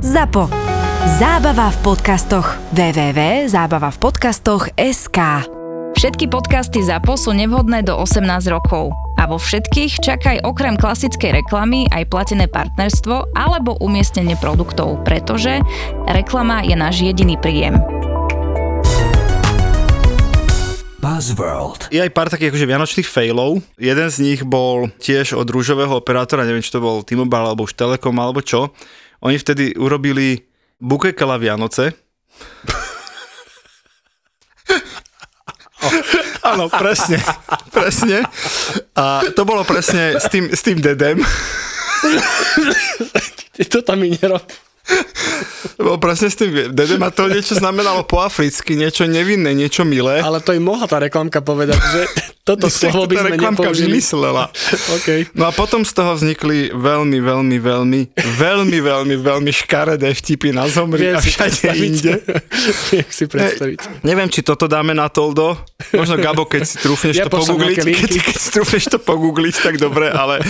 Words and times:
ZAPO. 0.00 0.48
Zábava 1.20 1.68
v 1.68 1.78
podcastoch. 1.84 2.56
www.zábavavpodcastoch.sk 2.72 5.18
Všetky 5.92 6.24
podcasty 6.24 6.80
ZAPO 6.80 7.20
sú 7.20 7.36
nevhodné 7.36 7.84
do 7.84 8.00
18 8.00 8.24
rokov. 8.48 8.96
A 9.20 9.28
vo 9.28 9.36
všetkých 9.36 10.00
čakaj 10.00 10.48
okrem 10.48 10.80
klasickej 10.80 11.44
reklamy 11.44 11.84
aj 11.92 12.08
platené 12.08 12.48
partnerstvo 12.48 13.36
alebo 13.36 13.76
umiestnenie 13.84 14.40
produktov, 14.40 15.04
pretože 15.04 15.60
reklama 16.08 16.64
je 16.64 16.80
náš 16.80 17.04
jediný 17.04 17.36
príjem. 17.36 17.76
Buzzworld. 21.04 21.92
Je 21.92 22.00
aj 22.00 22.08
pár 22.16 22.32
takých 22.32 22.56
akože 22.56 22.64
vianočných 22.64 23.04
failov. 23.04 23.60
Jeden 23.76 24.08
z 24.08 24.16
nich 24.24 24.40
bol 24.48 24.88
tiež 24.96 25.36
od 25.36 25.44
rúžového 25.44 25.92
operátora, 25.92 26.48
neviem, 26.48 26.64
či 26.64 26.72
to 26.72 26.80
bol 26.80 27.04
T-Mobile 27.04 27.52
alebo 27.52 27.68
už 27.68 27.76
Telekom 27.76 28.16
alebo 28.16 28.40
čo. 28.40 28.72
Oni 29.20 29.36
vtedy 29.36 29.76
urobili 29.76 30.48
bukekala 30.80 31.36
Vianoce. 31.36 31.92
Áno, 36.50 36.72
presne, 36.72 37.20
presne. 37.68 38.24
A 38.96 39.20
to 39.36 39.44
bolo 39.44 39.64
presne 39.64 40.16
s 40.16 40.26
tým, 40.32 40.48
s 40.48 40.64
tým 40.64 40.80
dedem. 40.80 41.20
To 43.60 43.84
tam 43.84 44.00
mi 44.00 44.16
nerob. 44.16 44.40
To 45.76 45.80
bolo 45.84 46.00
presne 46.00 46.32
s 46.32 46.36
tým 46.40 46.72
dedem 46.72 47.00
a 47.04 47.12
to 47.12 47.28
niečo 47.28 47.54
znamenalo 47.60 48.08
po 48.08 48.24
africky, 48.24 48.72
niečo 48.72 49.04
nevinné, 49.04 49.52
niečo 49.52 49.84
milé. 49.84 50.24
Ale 50.24 50.40
to 50.40 50.56
im 50.56 50.64
mohla 50.64 50.88
tá 50.88 50.96
reklamka 50.96 51.44
povedať, 51.44 51.76
že 51.76 52.00
toto 52.50 52.66
slovo 52.74 53.06
by 53.06 53.14
sme 53.22 53.30
nepoužili. 53.38 53.86
vymyslela. 53.94 54.50
OK. 54.98 55.08
No 55.38 55.46
a 55.46 55.52
potom 55.54 55.86
z 55.86 55.92
toho 55.94 56.18
vznikli 56.18 56.74
veľmi, 56.74 57.18
veľmi, 57.22 57.56
veľmi, 57.62 58.00
veľmi, 58.18 58.78
veľmi, 58.82 59.14
veľmi 59.22 59.52
škaredé 59.54 60.10
vtipy 60.10 60.50
na 60.50 60.66
zomri 60.66 61.10
Viem 61.10 61.16
a 61.16 61.20
všade 61.22 61.70
inde. 61.78 62.12
Viem 62.90 63.08
si 63.08 63.24
predstaviť. 63.30 64.02
Neviem, 64.02 64.28
či 64.28 64.42
toto 64.42 64.66
dáme 64.66 64.90
na 64.96 65.06
Toldo. 65.06 65.54
Možno 65.94 66.18
Gabo, 66.18 66.44
keď 66.44 66.66
si 66.66 66.76
trúfneš 66.82 67.22
Ja 67.22 67.30
to 67.30 67.38
pogoogliť, 67.38 67.78
keď, 67.78 68.10
keď 68.18 68.36
si 68.36 68.48
trúfneš 68.50 68.84
to 68.90 68.98
pogoogliť, 68.98 69.54
tak 69.62 69.74
dobre, 69.78 70.10
ale 70.10 70.42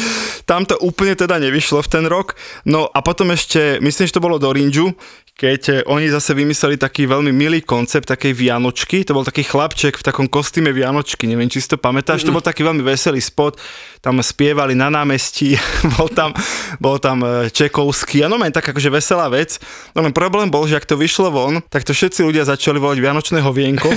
tam 0.48 0.64
to 0.64 0.80
úplne 0.80 1.12
teda 1.14 1.36
nevyšlo 1.36 1.84
v 1.84 1.88
ten 1.88 2.04
rok. 2.08 2.34
No 2.64 2.88
a 2.90 2.98
potom 3.04 3.30
ešte, 3.30 3.78
myslím, 3.84 4.04
že 4.08 4.16
to 4.16 4.24
bolo 4.24 4.40
do 4.40 4.50
Rinžu, 4.50 4.96
keď 5.40 5.62
eh, 5.72 5.80
oni 5.88 6.12
zase 6.12 6.36
vymysleli 6.36 6.76
taký 6.76 7.08
veľmi 7.08 7.32
milý 7.32 7.64
koncept 7.64 8.04
takej 8.12 8.36
Vianočky. 8.36 9.08
To 9.08 9.16
bol 9.16 9.24
taký 9.24 9.48
chlapček 9.48 9.96
v 9.96 10.04
takom 10.04 10.28
kostýme 10.28 10.68
Vianočky, 10.68 11.24
neviem, 11.24 11.48
či 11.48 11.64
si 11.64 11.72
to 11.72 11.80
pamätáš. 11.80 12.28
To 12.28 12.36
bol 12.36 12.44
taký 12.44 12.60
veľmi 12.60 12.84
veselý 12.84 13.24
spot. 13.24 13.56
Tam 14.04 14.20
spievali 14.20 14.76
na 14.76 14.92
námestí, 14.92 15.56
bol 15.96 16.12
tam, 16.12 16.36
bol 16.76 17.00
tam 17.00 17.24
eh, 17.24 17.48
Čekovský. 17.48 18.20
A 18.20 18.28
no 18.28 18.36
tak 18.52 18.68
akože 18.76 18.92
veselá 18.92 19.32
vec. 19.32 19.56
No 19.96 20.04
len 20.04 20.12
problém 20.12 20.52
bol, 20.52 20.68
že 20.68 20.76
ak 20.76 20.84
to 20.84 21.00
vyšlo 21.00 21.32
von, 21.32 21.64
tak 21.72 21.88
to 21.88 21.96
všetci 21.96 22.20
ľudia 22.20 22.44
začali 22.44 22.76
volať 22.76 23.00
Vianočné 23.00 23.40
hovienko. 23.40 23.88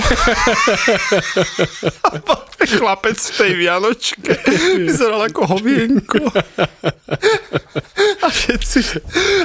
A 2.08 2.08
bol 2.24 2.40
ten 2.56 2.68
chlapec 2.80 3.20
v 3.20 3.32
tej 3.36 3.52
Vianočke. 3.60 4.32
Vyzeral 4.80 5.28
ako 5.28 5.58
hovienko. 5.58 6.24
A 8.24 8.28
všetci, 8.28 8.78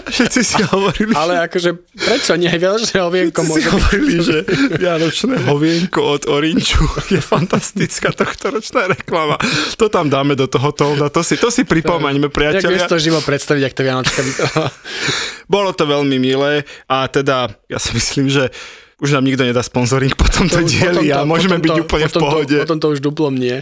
a 0.05 0.09
všetci 0.09 0.39
si 0.44 0.61
hovorili, 0.72 1.11
Ale 1.16 1.44
akože, 1.47 1.89
prečo 1.92 2.34
nie? 2.34 2.48
Vianočné 2.48 3.00
ovienko 3.00 3.40
si 3.40 3.48
môže 3.48 3.64
byť. 3.64 3.73
hovorili, 3.73 4.16
že 4.20 4.38
Vianočné 4.76 5.36
hovienko 5.50 6.00
od 6.00 6.23
Orinču 6.26 6.82
je 7.08 7.18
fantastická 7.18 8.12
tohtoročná 8.12 8.88
reklama. 8.88 9.36
To 9.76 9.88
tam 9.88 10.08
dáme 10.08 10.34
do 10.34 10.45
toho 10.45 10.70
tolda, 10.70 11.08
to 11.08 11.20
si, 11.20 11.36
to 11.36 11.48
si 11.48 11.64
pripomeňme, 11.64 12.28
Jak 12.28 12.34
priatelia. 12.34 12.86
to 12.86 12.98
živo 12.98 13.20
predstaviť, 13.20 13.64
ak 13.64 13.73
to 13.73 13.82
Vianočka 13.82 14.20
vyzerala. 14.20 14.70
Bolo 15.48 15.72
to 15.72 15.84
veľmi 15.84 16.17
milé 16.17 16.62
a 16.86 17.06
teda 17.06 17.50
ja 17.66 17.78
si 17.78 17.92
myslím, 17.92 18.28
že 18.28 18.54
už 18.98 19.12
nám 19.12 19.23
nikto 19.23 19.42
nedá 19.42 19.60
sponzoring 19.60 20.12
po 20.12 20.26
tomto 20.26 20.60
už- 20.60 20.70
dieli 20.70 21.10
a 21.10 21.23
potom 21.23 21.26
to- 21.26 21.32
môžeme 21.32 21.58
byť 21.58 21.72
to- 21.72 21.82
úplne 21.82 22.06
v 22.06 22.12
to- 22.12 22.22
pohode. 22.22 22.56
Potom 22.60 22.80
to 22.80 22.88
už 22.90 23.00
duplom 23.00 23.34
nie. 23.34 23.58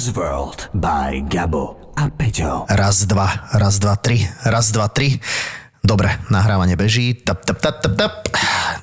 Buzzworld 0.00 0.72
by 0.72 1.28
Gabo 1.28 1.92
a 1.92 2.08
Peťo. 2.08 2.64
Raz, 2.72 3.04
dva, 3.04 3.52
raz, 3.52 3.76
dva, 3.76 4.00
tri, 4.00 4.24
raz, 4.48 4.72
dva, 4.72 4.88
tri. 4.88 5.20
Dobre, 5.80 6.12
nahrávanie 6.28 6.76
beží. 6.76 7.16
Tap, 7.16 7.40
tap, 7.40 7.56
tap, 7.56 7.80
tap, 7.80 7.94
tap. 7.96 8.14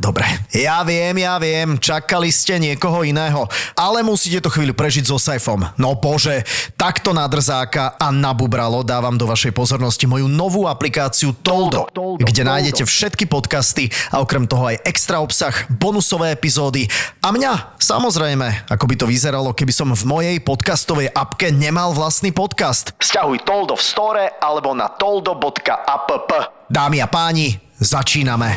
Dobre. 0.02 0.25
Ja 0.50 0.81
viem, 0.81 1.13
ja 1.22 1.38
viem, 1.38 1.78
čakali 1.78 2.34
ste 2.34 2.58
niekoho 2.58 3.06
iného, 3.06 3.46
ale 3.78 4.02
musíte 4.02 4.41
to 4.41 4.50
chvíľu 4.50 4.74
prežiť 4.74 5.06
so 5.06 5.22
Saifom. 5.22 5.62
No 5.78 5.94
bože, 5.94 6.41
takto 6.74 7.13
na 7.13 7.30
drzáka 7.30 7.94
a 8.02 8.09
na 8.09 8.34
bubralo 8.34 8.81
dávam 8.81 9.13
do 9.13 9.30
vašej 9.30 9.53
pozornosti 9.53 10.09
moju 10.09 10.25
novú 10.25 10.66
aplikáciu 10.66 11.38
Toldo, 11.38 11.86
kde 12.18 12.41
nájdete 12.41 12.81
všetky 12.81 13.30
podcasty 13.30 13.94
a 14.09 14.18
okrem 14.18 14.50
toho 14.50 14.74
aj 14.74 14.81
extra 14.81 15.22
obsah, 15.22 15.53
bonusové 15.69 16.34
epizódy 16.34 16.90
a 17.22 17.30
mňa, 17.30 17.78
samozrejme, 17.78 18.74
ako 18.74 18.86
by 18.90 18.96
to 18.97 19.06
vyzeralo, 19.06 19.53
keby 19.53 19.69
som 19.69 19.94
v 19.94 20.03
mojej 20.06 20.38
podcastovej 20.41 21.13
apke 21.13 21.53
nemal 21.53 21.94
vlastný 21.94 22.34
podcast. 22.34 22.97
Sťahuj 22.97 23.46
Toldo 23.46 23.78
v 23.78 23.84
store 23.86 24.24
alebo 24.41 24.74
na 24.74 24.90
toldo.app. 24.90 26.56
Dámy 26.67 27.00
a 27.00 27.07
páni, 27.07 27.63
začíname. 27.79 28.51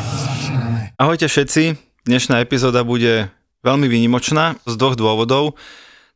Ahojte 0.99 1.31
všetci, 1.31 1.79
dnešná 2.03 2.43
epizóda 2.43 2.83
bude 2.83 3.31
veľmi 3.63 3.87
výnimočná 3.87 4.59
z 4.67 4.73
dvoch 4.75 4.99
dôvodov. 4.99 5.55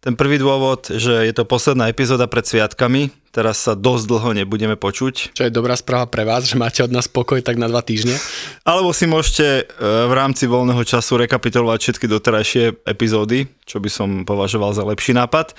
Ten 0.04 0.20
prvý 0.20 0.36
dôvod, 0.36 0.92
že 0.92 1.24
je 1.24 1.32
to 1.32 1.48
posledná 1.48 1.88
epizóda 1.88 2.28
pred 2.28 2.44
sviatkami, 2.44 3.16
teraz 3.32 3.64
sa 3.64 3.80
dosť 3.80 4.12
dlho 4.12 4.30
nebudeme 4.36 4.76
počuť, 4.76 5.40
Čo 5.40 5.48
je 5.48 5.56
dobrá 5.56 5.80
správa 5.80 6.04
pre 6.12 6.28
vás, 6.28 6.44
že 6.44 6.60
máte 6.60 6.84
od 6.84 6.92
nás 6.92 7.08
pokoj 7.08 7.40
tak 7.40 7.56
na 7.56 7.72
dva 7.72 7.80
týždne. 7.80 8.20
alebo 8.68 8.92
si 8.92 9.08
môžete 9.08 9.64
e, 9.64 9.64
v 9.80 10.14
rámci 10.14 10.52
voľného 10.52 10.84
času 10.84 11.16
rekapitulovať 11.24 11.80
všetky 11.80 12.12
doterajšie 12.12 12.64
epizódy, 12.84 13.48
čo 13.64 13.80
by 13.80 13.88
som 13.88 14.10
považoval 14.28 14.76
za 14.76 14.84
lepší 14.84 15.16
nápad. 15.16 15.56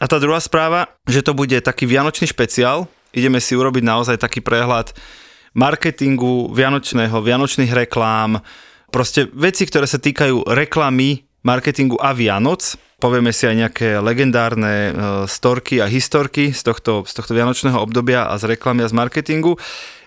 A 0.00 0.08
tá 0.08 0.16
druhá 0.16 0.40
správa, 0.40 0.88
že 1.04 1.20
to 1.20 1.36
bude 1.36 1.60
taký 1.60 1.84
vianočný 1.84 2.32
špeciál, 2.32 2.88
ideme 3.12 3.44
si 3.44 3.52
urobiť 3.52 3.84
naozaj 3.84 4.16
taký 4.16 4.40
prehľad 4.40 4.96
marketingu 5.56 6.52
vianočného, 6.52 7.16
vianočných 7.16 7.72
reklám, 7.72 8.38
proste 8.92 9.26
veci, 9.32 9.64
ktoré 9.64 9.88
sa 9.88 9.96
týkajú 9.96 10.52
reklamy, 10.52 11.24
marketingu 11.42 11.96
a 11.96 12.12
Vianoc. 12.12 12.76
Povieme 12.96 13.32
si 13.32 13.44
aj 13.44 13.56
nejaké 13.56 13.88
legendárne 14.00 14.74
e, 14.74 14.90
storky 15.28 15.84
a 15.84 15.86
historky 15.86 16.52
z 16.52 16.60
tohto, 16.64 17.04
z 17.04 17.12
tohto 17.12 17.36
vianočného 17.36 17.76
obdobia 17.76 18.24
a 18.24 18.34
z 18.40 18.56
reklamy 18.56 18.84
a 18.84 18.88
z 18.88 18.96
marketingu. 18.96 19.60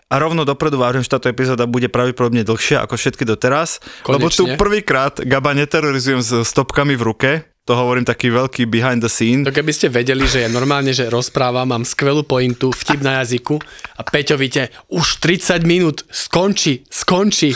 A 0.09 0.17
rovno 0.17 0.41
dopredu 0.41 0.81
vážim, 0.81 1.05
že 1.05 1.13
táto 1.13 1.29
epizóda 1.29 1.69
bude 1.69 1.85
pravdepodobne 1.85 2.41
dlhšia 2.41 2.81
ako 2.81 2.97
všetky 2.97 3.29
doteraz, 3.29 3.77
lebo 4.09 4.25
tu 4.33 4.49
Konečne. 4.49 4.57
prvýkrát 4.57 5.21
Gaba 5.21 5.53
neterorizujem 5.53 6.25
s 6.25 6.33
stopkami 6.49 6.97
v 6.97 7.03
ruke, 7.05 7.29
to 7.69 7.77
hovorím 7.77 8.01
taký 8.01 8.33
veľký 8.33 8.65
behind 8.65 9.05
the 9.05 9.11
scene. 9.13 9.45
To 9.45 9.53
keby 9.53 9.69
ste 9.69 9.93
vedeli, 9.93 10.25
že 10.25 10.41
ja 10.41 10.49
normálne, 10.49 10.89
že 10.89 11.05
rozprávam, 11.05 11.69
mám 11.69 11.85
skvelú 11.85 12.25
pointu, 12.25 12.73
vtip 12.73 13.05
na 13.05 13.21
jazyku 13.21 13.61
a 13.93 14.01
Peťo 14.01 14.41
víte, 14.41 14.73
už 14.89 15.21
30 15.21 15.69
minút, 15.69 16.01
skončí, 16.09 16.81
skončí. 16.89 17.53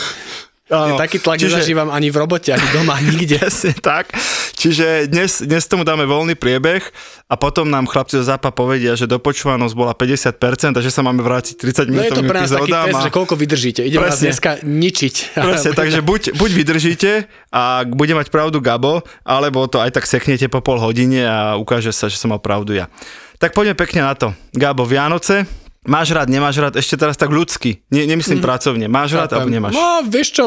Áno, 0.72 0.96
Taký 0.96 1.20
tlak 1.20 1.36
čiže- 1.36 1.60
nezažívam 1.60 1.92
ani 1.92 2.08
v 2.08 2.16
robote, 2.24 2.48
ani 2.48 2.64
doma, 2.72 2.96
nikde. 2.96 3.36
Presne 3.44 3.76
tak. 3.76 4.16
Čiže 4.56 5.12
dnes, 5.12 5.44
dnes 5.44 5.60
tomu 5.68 5.84
dáme 5.84 6.08
voľný 6.08 6.40
priebeh 6.40 6.80
a 7.28 7.36
potom 7.36 7.68
nám 7.68 7.84
chlapci 7.84 8.16
zo 8.16 8.24
zápa 8.24 8.48
povedia, 8.48 8.96
že 8.96 9.04
dopočúvanosť 9.04 9.74
bola 9.76 9.92
50% 9.92 10.72
a 10.72 10.80
že 10.80 10.88
sa 10.88 11.04
máme 11.04 11.20
vrátiť 11.20 11.60
30 11.60 11.92
No 11.92 12.00
je 12.00 12.12
to 12.16 12.24
pre 12.24 12.38
nás 12.40 12.48
taký 12.48 12.72
test, 12.72 12.96
a- 12.96 13.04
že 13.04 13.12
koľko 13.12 13.36
vydržíte. 13.36 13.84
Idem 13.84 14.00
vás 14.00 14.16
dneska 14.16 14.64
ničiť. 14.64 15.36
Presne, 15.36 15.76
takže 15.84 16.00
buď, 16.00 16.32
buď 16.32 16.50
vydržíte 16.56 17.10
a 17.52 17.84
bude 17.84 18.16
mať 18.16 18.32
pravdu 18.32 18.56
Gabo, 18.64 19.04
alebo 19.20 19.68
to 19.68 19.84
aj 19.84 19.92
tak 19.92 20.08
seknete 20.08 20.48
po 20.48 20.64
pol 20.64 20.80
hodine 20.80 21.28
a 21.28 21.60
ukáže 21.60 21.92
sa, 21.92 22.08
že 22.08 22.16
som 22.16 22.32
mal 22.32 22.40
pravdu 22.40 22.72
ja. 22.72 22.88
Tak 23.36 23.52
poďme 23.52 23.76
pekne 23.76 24.00
na 24.00 24.16
to. 24.16 24.32
Gabo, 24.56 24.88
Vianoce, 24.88 25.44
máš 25.84 26.12
rád, 26.12 26.28
nemáš 26.32 26.56
rád, 26.60 26.74
ešte 26.76 26.96
teraz 26.96 27.16
tak 27.16 27.30
ľudsky, 27.30 27.84
ne, 27.92 28.04
nemyslím 28.08 28.40
pracovne, 28.40 28.88
máš 28.88 29.16
rád 29.16 29.36
alebo 29.36 29.52
nemáš? 29.52 29.72
No, 29.76 30.04
vieš 30.04 30.40
čo, 30.40 30.44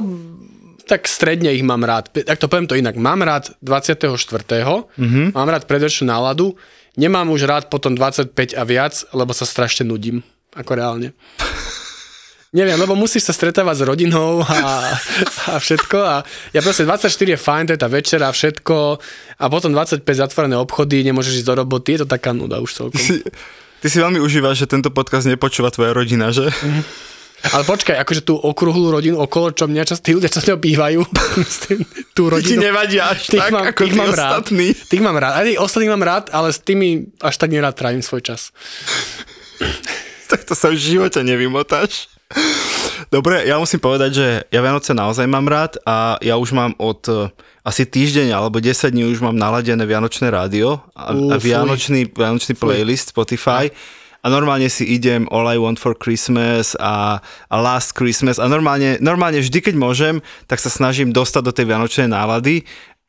tak 0.87 1.03
stredne 1.05 1.51
ich 1.51 1.67
mám 1.67 1.83
rád. 1.83 2.09
Tak 2.15 2.39
to 2.39 2.47
poviem 2.47 2.65
to 2.65 2.79
inak. 2.79 2.95
Mám 2.95 3.27
rád 3.27 3.51
24. 3.59 4.07
Mhm. 4.07 4.87
Mm-hmm. 4.95 5.27
Mám 5.35 5.49
rád 5.51 5.63
predvečnú 5.67 6.07
náladu. 6.07 6.55
Nemám 6.97 7.29
už 7.29 7.45
rád 7.45 7.69
potom 7.69 7.93
25 7.93 8.57
a 8.57 8.63
viac, 8.65 9.05
lebo 9.13 9.35
sa 9.35 9.45
strašne 9.45 9.85
nudím. 9.85 10.23
Ako 10.55 10.73
reálne. 10.73 11.13
Neviem, 12.57 12.79
lebo 12.79 12.95
musíš 12.95 13.27
sa 13.27 13.35
stretávať 13.35 13.83
s 13.83 13.85
rodinou 13.85 14.39
a, 14.41 14.95
a 15.51 15.55
všetko. 15.59 15.97
A 15.99 16.23
ja 16.55 16.63
proste 16.63 16.87
24 16.87 17.35
je 17.35 17.37
fajn, 17.37 17.63
to 17.67 17.73
je 17.75 17.81
tá 17.83 17.91
večera 17.91 18.31
a 18.31 18.33
všetko. 18.33 18.75
A 19.37 19.45
potom 19.51 19.75
25 19.75 20.01
zatvorené 20.07 20.55
obchody, 20.55 21.03
nemôžeš 21.03 21.43
ísť 21.43 21.47
do 21.53 21.55
roboty. 21.59 21.99
Je 21.99 22.07
to 22.07 22.09
taká 22.09 22.31
nuda 22.31 22.63
už 22.63 22.71
celkom. 22.71 23.03
Ty 23.77 23.87
si, 23.87 23.97
ty 23.97 24.01
veľmi 24.01 24.17
užívaš, 24.17 24.65
že 24.65 24.67
tento 24.67 24.89
podcast 24.89 25.25
nepočúva 25.25 25.69
tvoja 25.69 25.93
rodina, 25.93 26.33
že? 26.33 26.49
Ale 27.53 27.61
počkaj, 27.63 28.01
akože 28.01 28.25
tú 28.25 28.33
okrúhlu 28.33 28.89
rodinu 28.89 29.21
okolo, 29.21 29.53
čo 29.53 29.69
mňa 29.69 29.83
čas, 29.85 30.01
tí 30.01 30.17
ľudia, 30.17 30.25
ňou 30.43 30.57
bývajú, 30.57 30.99
tú 32.17 32.23
Ti 32.25 32.31
rodinu. 32.33 32.59
nevadia 32.65 33.13
až 33.13 33.29
Tých 33.29 33.37
tak, 33.39 33.51
mám, 33.53 33.63
ako 33.69 33.81
tých 33.85 33.93
mám 33.93 34.09
ostatní. 34.09 34.67
rád. 34.73 34.89
Tých 34.89 35.03
mám 35.05 35.17
rád. 35.17 35.33
Aj 35.37 35.45
tých 35.45 35.59
ostatných 35.61 35.93
mám 35.93 36.03
rád, 36.03 36.25
ale 36.33 36.49
s 36.49 36.57
tými 36.57 36.89
až 37.21 37.35
tak 37.37 37.53
nerád 37.53 37.77
trávim 37.77 38.01
svoj 38.01 38.25
čas. 38.25 38.49
tak 40.25 40.43
to 40.43 40.57
sa 40.57 40.73
v 40.73 40.81
živote 40.81 41.21
nevymotáš. 41.21 42.09
Dobre, 43.07 43.45
ja 43.45 43.61
musím 43.61 43.81
povedať, 43.81 44.11
že 44.13 44.27
ja 44.49 44.59
Vianoce 44.61 44.91
naozaj 44.93 45.25
mám 45.29 45.45
rád 45.45 45.77
a 45.85 46.17
ja 46.19 46.35
už 46.37 46.53
mám 46.53 46.73
od 46.81 47.01
eh, 47.07 47.29
asi 47.67 47.83
týždeň 47.83 48.31
alebo 48.31 48.63
10 48.63 48.93
dní 48.93 49.03
už 49.11 49.19
mám 49.19 49.35
naladené 49.35 49.83
Vianočné 49.83 50.31
rádio 50.31 50.79
a, 50.95 51.11
Ú, 51.11 51.31
a. 51.31 51.37
Vianočný, 51.37 52.07
Vianočný 52.09 52.55
playlist 52.55 53.11
Spotify. 53.11 53.69
A 54.25 54.33
normálne 54.33 54.67
si 54.67 54.83
idem 54.83 55.29
All 55.31 55.47
I 55.47 55.61
Want 55.61 55.79
for 55.79 55.93
Christmas 55.95 56.75
a, 56.81 57.21
a 57.47 57.55
Last 57.55 57.95
Christmas. 57.95 58.41
A 58.41 58.49
normálne, 58.49 58.97
normálne 58.99 59.39
vždy, 59.39 59.61
keď 59.61 59.75
môžem, 59.77 60.15
tak 60.49 60.59
sa 60.59 60.67
snažím 60.67 61.13
dostať 61.15 61.41
do 61.47 61.55
tej 61.55 61.65
Vianočnej 61.69 62.11
nálady. 62.11 62.65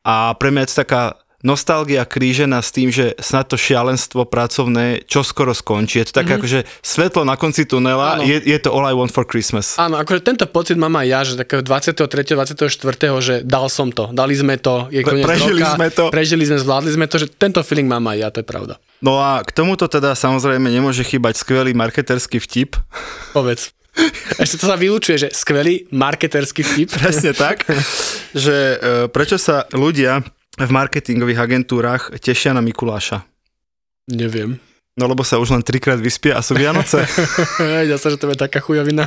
A 0.06 0.36
pre 0.36 0.52
mňa 0.52 0.62
je 0.62 0.70
to 0.70 0.80
taká 0.84 1.02
nostalgia 1.46 2.02
krížená 2.02 2.58
s 2.58 2.74
tým, 2.74 2.90
že 2.90 3.14
snad 3.22 3.46
to 3.46 3.54
šialenstvo 3.54 4.26
pracovné 4.26 5.06
čo 5.06 5.22
skoro 5.22 5.54
skončí. 5.54 6.02
Je 6.02 6.10
to 6.10 6.14
také 6.18 6.34
mm-hmm. 6.34 6.42
akože 6.42 6.60
svetlo 6.82 7.22
na 7.22 7.38
konci 7.38 7.62
tunela, 7.62 8.18
je, 8.26 8.42
je 8.42 8.58
to 8.58 8.74
All 8.74 8.86
I 8.90 8.94
Want 8.94 9.14
for 9.14 9.22
Christmas. 9.22 9.78
Áno, 9.78 10.02
akože 10.02 10.20
tento 10.26 10.44
pocit 10.50 10.74
mám 10.74 10.98
aj 10.98 11.06
ja, 11.06 11.20
že 11.22 11.32
takého 11.38 11.62
23. 11.62 12.34
24. 12.34 13.22
že 13.22 13.34
dal 13.46 13.66
som 13.70 13.94
to, 13.94 14.10
dali 14.10 14.34
sme 14.34 14.58
to, 14.58 14.90
je 14.90 15.06
koniec 15.06 15.26
prežili 15.26 15.62
roka, 15.62 15.74
sme 15.78 15.88
to. 15.94 16.04
prežili 16.10 16.44
sme, 16.46 16.58
zvládli 16.58 16.90
sme 16.98 17.06
to, 17.06 17.16
že 17.22 17.26
tento 17.30 17.62
feeling 17.62 17.86
mám 17.86 18.02
aj 18.10 18.16
ja, 18.18 18.28
to 18.34 18.42
je 18.42 18.46
pravda. 18.46 18.74
No 18.98 19.22
a 19.22 19.46
k 19.46 19.54
tomuto 19.54 19.86
teda 19.86 20.18
samozrejme 20.18 20.66
nemôže 20.66 21.06
chýbať 21.06 21.38
skvelý 21.38 21.70
marketerský 21.70 22.42
vtip. 22.42 22.74
Povedz. 23.30 23.70
Ešte 24.42 24.62
to 24.62 24.66
sa 24.70 24.76
vylúčuje, 24.78 25.16
že 25.26 25.28
skvelý 25.30 25.86
marketerský 25.94 26.62
vtip. 26.66 26.88
Presne 26.98 27.34
tak, 27.34 27.66
že 28.46 28.56
e, 28.56 28.76
prečo 29.10 29.38
sa 29.38 29.66
ľudia 29.70 30.22
v 30.58 30.70
marketingových 30.74 31.38
agentúrach 31.38 32.10
tešia 32.18 32.50
na 32.50 32.60
Mikuláša? 32.60 33.22
Neviem. 34.10 34.58
No 34.98 35.06
lebo 35.06 35.22
sa 35.22 35.38
už 35.38 35.54
len 35.54 35.62
trikrát 35.62 36.02
vyspia 36.02 36.34
a 36.34 36.42
sú 36.42 36.58
Vianoce. 36.58 37.06
Hej, 37.62 37.94
zase, 37.94 38.14
že 38.14 38.18
to 38.18 38.34
je 38.34 38.38
taká 38.38 38.58
chujovina. 38.58 39.06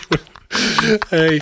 Hej. 1.16 1.40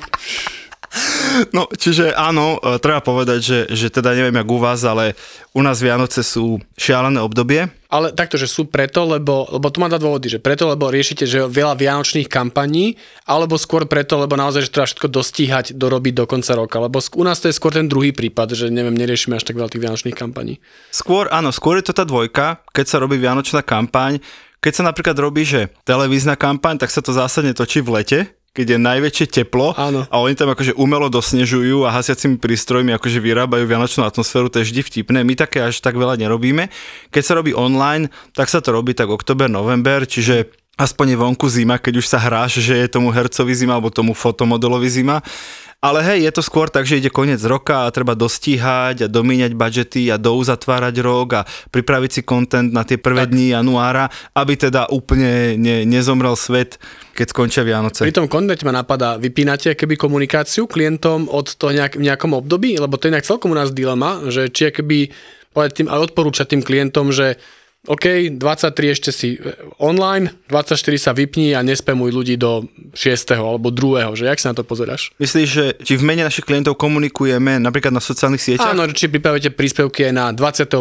No, 1.57 1.65
čiže 1.73 2.13
áno, 2.13 2.61
e, 2.61 2.77
treba 2.77 3.01
povedať, 3.01 3.41
že, 3.41 3.59
že 3.73 3.89
teda 3.89 4.13
neviem 4.13 4.37
jak 4.37 4.49
u 4.53 4.59
vás, 4.61 4.85
ale 4.85 5.17
u 5.57 5.65
nás 5.65 5.81
Vianoce 5.81 6.21
sú 6.21 6.61
šialené 6.77 7.17
obdobie. 7.25 7.73
Ale 7.93 8.13
takto, 8.13 8.41
že 8.41 8.49
sú 8.49 8.69
preto, 8.69 9.05
lebo, 9.05 9.49
lebo 9.53 9.69
tu 9.69 9.81
má 9.81 9.89
dva 9.89 10.01
dôvody, 10.01 10.29
že 10.29 10.41
preto, 10.41 10.69
lebo 10.69 10.93
riešite, 10.93 11.25
že 11.29 11.45
veľa 11.49 11.77
vianočných 11.77 12.29
kampaní, 12.29 12.97
alebo 13.29 13.57
skôr 13.61 13.85
preto, 13.89 14.17
lebo 14.21 14.37
naozaj, 14.37 14.69
že 14.69 14.73
treba 14.73 14.89
všetko 14.89 15.09
dostíhať, 15.13 15.67
dorobiť 15.77 16.15
do 16.17 16.25
konca 16.29 16.53
roka. 16.57 16.77
Lebo 16.81 17.01
u 17.01 17.25
nás 17.25 17.41
to 17.41 17.49
je 17.49 17.57
skôr 17.57 17.73
ten 17.73 17.89
druhý 17.89 18.13
prípad, 18.13 18.53
že 18.53 18.73
neviem, 18.73 18.97
neriešime 18.97 19.37
až 19.37 19.49
tak 19.49 19.57
veľa 19.57 19.73
tých 19.73 19.85
vianočných 19.85 20.17
kampaní. 20.17 20.61
Skôr, 20.93 21.29
áno, 21.33 21.53
skôr 21.53 21.81
je 21.81 21.89
to 21.89 21.97
tá 21.97 22.05
dvojka, 22.05 22.65
keď 22.73 22.85
sa 22.89 23.01
robí 23.01 23.17
Vianočná 23.21 23.65
kampaň. 23.65 24.21
Keď 24.63 24.73
sa 24.79 24.87
napríklad 24.87 25.17
robí, 25.19 25.43
že 25.43 25.75
televízna 25.83 26.39
kampaň, 26.39 26.79
tak 26.79 26.93
sa 26.95 27.03
to 27.03 27.11
zásadne 27.11 27.51
točí 27.51 27.83
v 27.83 27.99
lete, 27.99 28.19
keď 28.53 28.77
je 28.77 28.79
najväčšie 28.79 29.27
teplo 29.33 29.73
Áno. 29.81 30.05
a 30.13 30.17
oni 30.21 30.37
tam 30.37 30.53
akože 30.53 30.77
umelo 30.77 31.09
dosnežujú 31.09 31.89
a 31.89 31.95
hasiacimi 31.97 32.37
prístrojmi 32.37 32.93
akože 32.93 33.17
vyrábajú 33.17 33.65
vianočnú 33.65 34.05
atmosféru, 34.05 34.53
to 34.53 34.61
je 34.61 34.69
vždy 34.69 34.81
vtipné. 34.85 35.25
My 35.25 35.33
také 35.33 35.65
až 35.65 35.81
tak 35.81 35.97
veľa 35.97 36.21
nerobíme. 36.21 36.69
Keď 37.09 37.23
sa 37.25 37.33
robí 37.41 37.57
online, 37.57 38.13
tak 38.37 38.53
sa 38.53 38.61
to 38.61 38.77
robí 38.77 38.93
tak 38.93 39.09
oktober, 39.09 39.49
november, 39.49 40.05
čiže 40.05 40.53
aspoň 40.77 41.17
je 41.17 41.21
vonku 41.21 41.47
zima, 41.49 41.81
keď 41.81 42.05
už 42.05 42.07
sa 42.09 42.21
hráš, 42.21 42.61
že 42.61 42.77
je 42.77 42.93
tomu 42.93 43.09
hercovi 43.09 43.57
zima 43.57 43.77
alebo 43.77 43.89
tomu 43.89 44.13
fotomodelovi 44.13 44.89
zima. 44.89 45.25
Ale 45.83 45.99
hej, 46.07 46.31
je 46.31 46.33
to 46.39 46.47
skôr 46.47 46.71
tak, 46.71 46.87
že 46.87 47.03
ide 47.03 47.11
koniec 47.11 47.43
roka 47.43 47.91
a 47.91 47.91
treba 47.91 48.15
dostíhať 48.15 49.03
a 49.03 49.11
domíňať 49.11 49.51
budžety 49.59 50.15
a 50.15 50.17
douzatvárať 50.17 50.95
rok 51.03 51.29
a 51.35 51.47
pripraviť 51.75 52.11
si 52.15 52.23
content 52.23 52.71
na 52.71 52.87
tie 52.87 53.03
prvé 53.03 53.27
dni 53.27 53.51
januára, 53.59 54.07
aby 54.31 54.55
teda 54.55 54.87
úplne 54.95 55.59
ne, 55.59 55.83
nezomrel 55.83 56.39
svet, 56.39 56.79
keď 57.19 57.27
skončia 57.35 57.67
Vianoce. 57.67 58.07
Pri 58.07 58.15
tom 58.15 58.31
kontente 58.31 58.63
ma 58.63 58.71
napadá, 58.71 59.19
vypínate 59.19 59.75
keby 59.75 59.99
komunikáciu 59.99 60.71
klientom 60.71 61.27
od 61.27 61.51
toho 61.51 61.75
nejak, 61.75 61.99
v 61.99 62.07
nejakom 62.07 62.31
období? 62.31 62.79
Lebo 62.79 62.95
to 62.95 63.11
je 63.11 63.19
nejak 63.19 63.27
celkom 63.27 63.51
u 63.51 63.59
nás 63.59 63.75
dilema, 63.75 64.23
že 64.31 64.55
či 64.55 64.71
keby 64.71 65.11
povedať 65.51 65.83
tým, 65.83 65.91
aj 65.91 66.15
odporúčať 66.15 66.47
tým 66.55 66.63
klientom, 66.63 67.11
že 67.11 67.43
OK, 67.83 68.39
23 68.39 68.95
ešte 68.95 69.11
si 69.11 69.35
e, 69.35 69.59
online, 69.83 70.31
24 70.47 70.79
sa 71.03 71.11
vypni 71.11 71.51
a 71.51 71.67
nespemuj 71.67 72.15
ľudí 72.15 72.39
do 72.39 72.71
6. 72.95 73.35
alebo 73.35 73.75
2. 73.75 74.15
že 74.15 74.31
jak 74.31 74.39
sa 74.39 74.55
na 74.55 74.63
to 74.63 74.63
pozeráš? 74.63 75.11
Myslíš, 75.19 75.49
že 75.51 75.65
či 75.83 75.99
v 75.99 76.07
mene 76.07 76.23
našich 76.23 76.47
klientov 76.47 76.79
komunikujeme 76.79 77.59
napríklad 77.59 77.91
na 77.91 77.99
sociálnych 77.99 78.39
sieťach? 78.39 78.79
Áno, 78.79 78.87
či 78.95 79.11
pripravíte 79.11 79.51
príspevky 79.51 80.07
aj 80.07 80.15
na 80.15 80.27
28. 80.31 80.79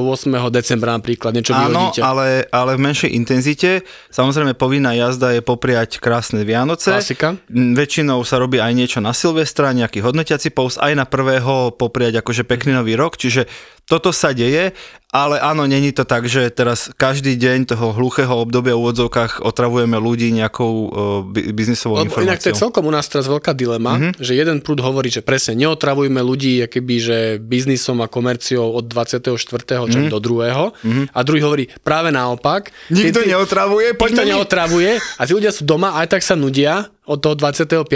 decembra 0.53 0.93
napríklad, 0.93 1.33
niečo 1.33 1.57
Áno, 1.57 1.89
vyhodíte. 1.89 2.05
ale, 2.05 2.45
ale 2.53 2.77
v 2.77 2.81
menšej 2.85 3.09
intenzite. 3.17 3.81
Samozrejme, 4.13 4.53
povinná 4.53 4.93
jazda 4.93 5.33
je 5.33 5.41
popriať 5.41 5.97
krásne 5.97 6.45
Vianoce. 6.45 6.93
Klasika. 6.93 7.33
Mm, 7.49 7.81
Väčšinou 7.81 8.21
sa 8.21 8.37
robí 8.37 8.61
aj 8.61 8.77
niečo 8.77 9.01
na 9.01 9.17
Silvestra, 9.17 9.73
nejaký 9.73 10.05
hodnotiaci 10.05 10.53
post, 10.53 10.77
aj 10.77 10.93
na 10.93 11.09
prvého 11.09 11.73
popriať 11.73 12.21
akože 12.21 12.45
pekný 12.45 12.77
nový 12.77 12.93
rok, 12.93 13.17
čiže 13.17 13.49
toto 13.91 14.15
sa 14.15 14.31
deje, 14.31 14.71
ale 15.11 15.43
áno, 15.43 15.67
není 15.67 15.91
to 15.91 16.07
tak, 16.07 16.23
že 16.23 16.47
teraz 16.55 16.87
každý 16.95 17.35
deň 17.35 17.75
toho 17.75 17.91
hluchého 17.91 18.31
obdobia 18.31 18.71
v 18.71 18.87
úvodzovkách 18.87 19.43
otravujeme 19.43 19.99
ľudí 19.99 20.31
nejakou 20.31 20.71
uh, 20.71 20.87
bi- 21.27 21.51
biznisovou 21.51 21.99
Lebo 21.99 22.23
inak 22.23 22.39
to 22.39 22.47
je 22.47 22.55
informáciou. 22.55 22.61
celkom 22.63 22.87
u 22.87 22.93
nás 22.95 23.11
teraz 23.11 23.27
veľká 23.27 23.51
dilema, 23.51 23.99
mm-hmm. 23.99 24.23
že 24.23 24.31
jeden 24.39 24.63
prúd 24.63 24.79
hovorí, 24.79 25.11
že 25.11 25.19
presne 25.19 25.59
neotravujme 25.59 26.23
ľudí 26.23 26.63
akoby, 26.63 26.95
že 27.03 27.17
biznisom 27.43 27.99
a 27.99 28.07
komerciou 28.07 28.71
od 28.71 28.87
24. 28.87 29.35
Mm-hmm. 29.35 30.07
do 30.07 30.19
2. 30.23 30.79
Mm-hmm. 30.79 31.05
A 31.11 31.19
druhý 31.27 31.41
hovorí 31.43 31.67
práve 31.83 32.15
naopak. 32.15 32.71
Nikto 32.87 33.27
neotravuje, 33.27 33.91
Nikto 33.91 33.99
poďme 33.99 34.23
my. 34.23 34.29
neotravuje 34.31 34.91
a 34.95 35.21
tí 35.27 35.31
ľudia 35.35 35.51
sú 35.51 35.67
doma 35.67 35.99
aj 35.99 36.07
tak 36.07 36.23
sa 36.23 36.39
nudia 36.39 36.87
od 37.09 37.17
toho 37.17 37.33
25. 37.33 37.87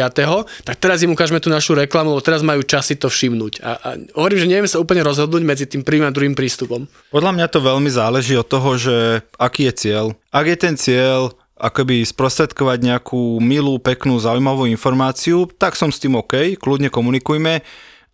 Tak 0.65 0.75
teraz 0.81 1.05
im 1.05 1.13
ukážeme 1.13 1.37
tú 1.37 1.53
našu 1.53 1.77
reklamu, 1.77 2.17
lebo 2.17 2.25
teraz 2.25 2.41
majú 2.41 2.65
čas 2.65 2.89
si 2.89 2.97
to 2.97 3.07
všimnúť. 3.07 3.61
A, 3.61 3.71
a 3.77 3.89
hovorím, 4.17 4.39
že 4.41 4.49
neviem 4.49 4.69
sa 4.69 4.81
úplne 4.81 5.05
rozhodnúť 5.05 5.43
medzi 5.45 5.65
tým 5.69 5.85
prvým 5.85 6.09
a 6.09 6.13
druhým 6.13 6.33
prístupom. 6.33 6.89
Podľa 7.13 7.31
mňa 7.37 7.47
to 7.53 7.59
veľmi 7.61 7.89
záleží 7.93 8.33
od 8.33 8.49
toho, 8.49 8.69
že 8.81 9.21
aký 9.37 9.69
je 9.69 9.73
cieľ. 9.77 10.05
Ak 10.33 10.49
je 10.49 10.57
ten 10.57 10.73
cieľ 10.73 11.37
akoby 11.55 12.03
sprostredkovať 12.03 12.83
nejakú 12.83 13.39
milú, 13.39 13.79
peknú, 13.79 14.19
zaujímavú 14.19 14.67
informáciu, 14.67 15.47
tak 15.55 15.79
som 15.79 15.87
s 15.87 16.01
tým 16.03 16.19
OK, 16.19 16.59
kľudne 16.59 16.91
komunikujme. 16.91 17.63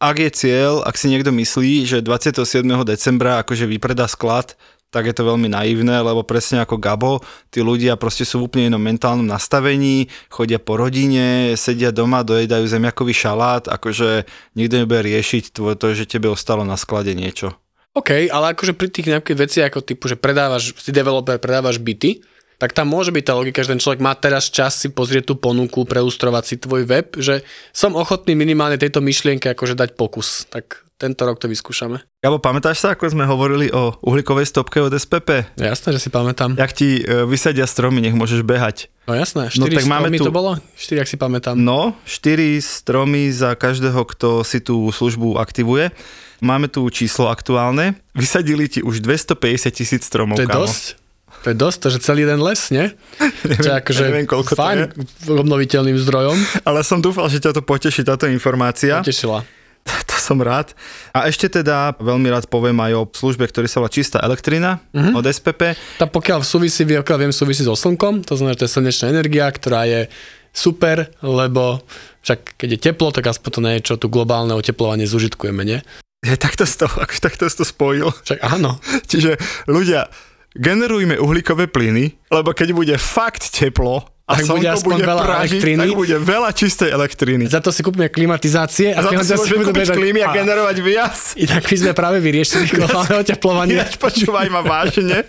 Ak 0.02 0.18
je 0.18 0.34
cieľ, 0.34 0.82
ak 0.82 0.98
si 0.98 1.14
niekto 1.14 1.30
myslí, 1.30 1.86
že 1.86 1.98
27. 2.02 2.66
decembra 2.86 3.42
akože 3.46 3.70
vypredá 3.70 4.10
sklad, 4.10 4.58
tak 4.92 5.08
je 5.08 5.16
to 5.16 5.24
veľmi 5.24 5.48
naivné, 5.48 6.04
lebo 6.04 6.28
presne 6.28 6.62
ako 6.62 6.76
Gabo, 6.76 7.24
tí 7.48 7.64
ľudia 7.64 7.96
proste 7.96 8.28
sú 8.28 8.44
v 8.44 8.52
úplne 8.52 8.76
inom 8.76 8.84
mentálnom 8.84 9.24
nastavení, 9.24 10.12
chodia 10.28 10.60
po 10.60 10.76
rodine, 10.76 11.56
sedia 11.56 11.96
doma, 11.96 12.28
dojedajú 12.28 12.68
zemiakový 12.68 13.16
šalát, 13.16 13.72
akože 13.72 14.28
nikto 14.60 14.76
nebude 14.84 15.08
riešiť 15.08 15.56
to, 15.56 15.86
že 15.96 16.06
tebe 16.06 16.28
ostalo 16.28 16.68
na 16.68 16.76
sklade 16.76 17.16
niečo. 17.16 17.56
OK, 17.96 18.28
ale 18.28 18.56
akože 18.56 18.76
pri 18.76 18.88
tých 18.88 19.08
nejakých 19.12 19.40
veciach 19.40 19.68
ako 19.72 19.82
typu, 19.84 20.08
že 20.12 20.20
predávaš, 20.20 20.76
si 20.80 20.92
developer, 20.96 21.40
predávaš 21.40 21.80
byty, 21.80 22.24
tak 22.56 22.78
tam 22.78 22.94
môže 22.94 23.10
byť 23.10 23.26
tá 23.26 23.34
logika, 23.34 23.66
že 23.66 23.74
ten 23.74 23.82
človek 23.82 24.06
má 24.06 24.14
teraz 24.14 24.54
čas 24.54 24.78
si 24.78 24.94
pozrieť 24.94 25.34
tú 25.34 25.36
ponuku, 25.40 25.82
preustrovať 25.82 26.44
si 26.46 26.56
tvoj 26.62 26.86
web, 26.86 27.10
že 27.18 27.42
som 27.74 27.98
ochotný 27.98 28.38
minimálne 28.38 28.78
tejto 28.78 29.02
myšlienke 29.02 29.50
akože 29.50 29.74
dať 29.74 29.98
pokus. 29.98 30.46
Tak 30.46 30.86
tento 31.02 31.26
rok 31.26 31.42
to 31.42 31.50
vyskúšame. 31.50 31.98
Gabo, 32.22 32.38
pamätáš 32.38 32.78
sa, 32.78 32.94
ako 32.94 33.10
sme 33.10 33.26
hovorili 33.26 33.74
o 33.74 33.98
uhlíkovej 34.06 34.46
stopke 34.46 34.78
od 34.78 34.94
SPP? 34.94 35.58
Jasné, 35.58 35.98
že 35.98 36.00
si 36.00 36.14
pamätám. 36.14 36.54
Jak 36.54 36.72
ti 36.72 37.02
e, 37.02 37.26
vysadia 37.26 37.66
stromy, 37.66 38.06
nech 38.06 38.14
môžeš 38.14 38.46
behať. 38.46 38.94
No 39.10 39.18
jasné, 39.18 39.50
4 39.50 39.58
No 39.58 39.66
no, 39.66 39.74
tak 39.74 39.86
máme 39.90 40.08
stromy 40.08 40.18
tu- 40.22 40.28
to 40.30 40.34
bolo? 40.34 40.52
4, 40.78 41.02
ak 41.02 41.10
si 41.10 41.18
pamätám. 41.18 41.56
No, 41.58 41.98
4 42.06 42.62
stromy 42.62 43.34
za 43.34 43.58
každého, 43.58 44.06
kto 44.06 44.46
si 44.46 44.62
tú 44.62 44.94
službu 44.94 45.42
aktivuje. 45.42 45.90
Máme 46.38 46.70
tu 46.70 46.86
číslo 46.94 47.30
aktuálne. 47.30 47.98
Vysadili 48.14 48.70
ti 48.70 48.86
už 48.86 49.02
250 49.02 49.74
tisíc 49.74 50.06
stromov, 50.06 50.38
to 50.38 50.46
je 50.46 50.50
kámo. 50.50 50.70
dosť. 50.70 51.02
To 51.42 51.48
je 51.50 51.58
dosť, 51.58 51.78
to 51.82 51.88
že 51.90 52.00
celý 52.06 52.22
jeden 52.22 52.38
les, 52.38 52.62
nie? 52.70 52.86
Čo 53.66 53.70
je 53.74 53.78
akože 53.82 54.02
neviem, 54.06 54.30
koľko 54.30 54.54
to 54.54 54.62
fajn 54.62 54.80
obnoviteľným 55.26 55.98
zdrojom. 55.98 56.38
Ale 56.62 56.86
som 56.86 57.02
dúfal, 57.02 57.34
že 57.34 57.42
ťa 57.42 57.58
to 57.58 57.66
poteší, 57.66 58.06
táto 58.06 58.30
informácia. 58.30 59.02
Tešila. 59.02 59.42
To 60.12 60.16
som 60.18 60.38
rád. 60.38 60.76
A 61.12 61.26
ešte 61.26 61.48
teda 61.50 61.96
veľmi 61.96 62.28
rád 62.28 62.46
poviem 62.46 62.76
aj 62.78 62.92
o 62.94 63.04
službe, 63.08 63.48
ktorý 63.48 63.66
sa 63.66 63.80
volá 63.80 63.90
Čistá 63.90 64.20
elektrina 64.20 64.84
Mhm. 64.92 65.16
od 65.16 65.26
SPP. 65.26 65.74
Tá 65.98 66.06
pokiaľ 66.06 66.44
súvisí, 66.44 66.84
pokiaľ 66.84 67.18
viem, 67.18 67.34
súvisí 67.34 67.64
so 67.64 67.74
slnkom, 67.74 68.22
to 68.22 68.36
znamená, 68.36 68.54
že 68.54 68.60
to 68.60 68.68
je 68.68 68.76
slnečná 68.76 69.06
energia, 69.10 69.48
ktorá 69.48 69.88
je 69.88 70.12
super, 70.52 71.08
lebo 71.22 71.80
však 72.22 72.60
keď 72.60 72.70
je 72.70 72.80
teplo, 72.82 73.10
tak 73.10 73.24
aspoň 73.26 73.50
to 73.50 73.60
nie 73.62 73.74
je, 73.80 73.86
čo 73.88 73.96
tu 73.96 74.12
globálne 74.12 74.52
oteplovanie 74.52 75.08
zužitkujeme, 75.08 75.64
nie? 75.64 75.80
Je, 76.22 76.36
takto, 76.38 76.68
to, 76.68 76.86
ako, 76.86 77.14
takto 77.18 77.50
to 77.50 77.66
spojil. 77.66 78.12
Však 78.12 78.46
áno. 78.46 78.78
Čiže 79.10 79.40
ľudia, 79.66 80.06
generujme 80.54 81.16
uhlíkové 81.18 81.66
plyny, 81.66 82.14
lebo 82.30 82.52
keď 82.52 82.76
bude 82.76 82.96
fakt 83.00 83.48
teplo 83.50 84.04
a 84.32 84.40
Tak 84.40 84.48
bude 84.48 84.70
aspoň 84.70 84.94
bude 84.94 85.04
veľa 85.06 85.22
pražiť, 85.22 85.52
elektriny. 85.52 85.82
tak 85.84 85.92
bude 85.94 86.18
veľa 86.18 86.50
čistej 86.52 86.90
elektriny. 86.90 87.44
Za 87.46 87.60
to 87.60 87.70
si 87.70 87.82
kúpime 87.82 88.08
klimatizácie 88.08 88.96
A 88.96 89.04
za 89.04 89.12
to 89.12 89.20
si 89.20 89.36
môžeme 89.36 89.64
kúpiť 89.68 89.92
klímy 89.92 90.20
a 90.24 90.32
a- 90.32 90.34
generovať 90.34 90.78
viac. 90.80 91.16
Inak 91.36 91.64
by 91.64 91.76
sme 91.76 91.92
práve 91.92 92.18
vyriešili 92.18 92.66
globálne 92.70 93.16
oteplovanie. 93.20 93.76
Ináč 93.76 93.96
počúvaj 93.98 94.48
ma 94.48 94.62
vážne. 94.62 95.28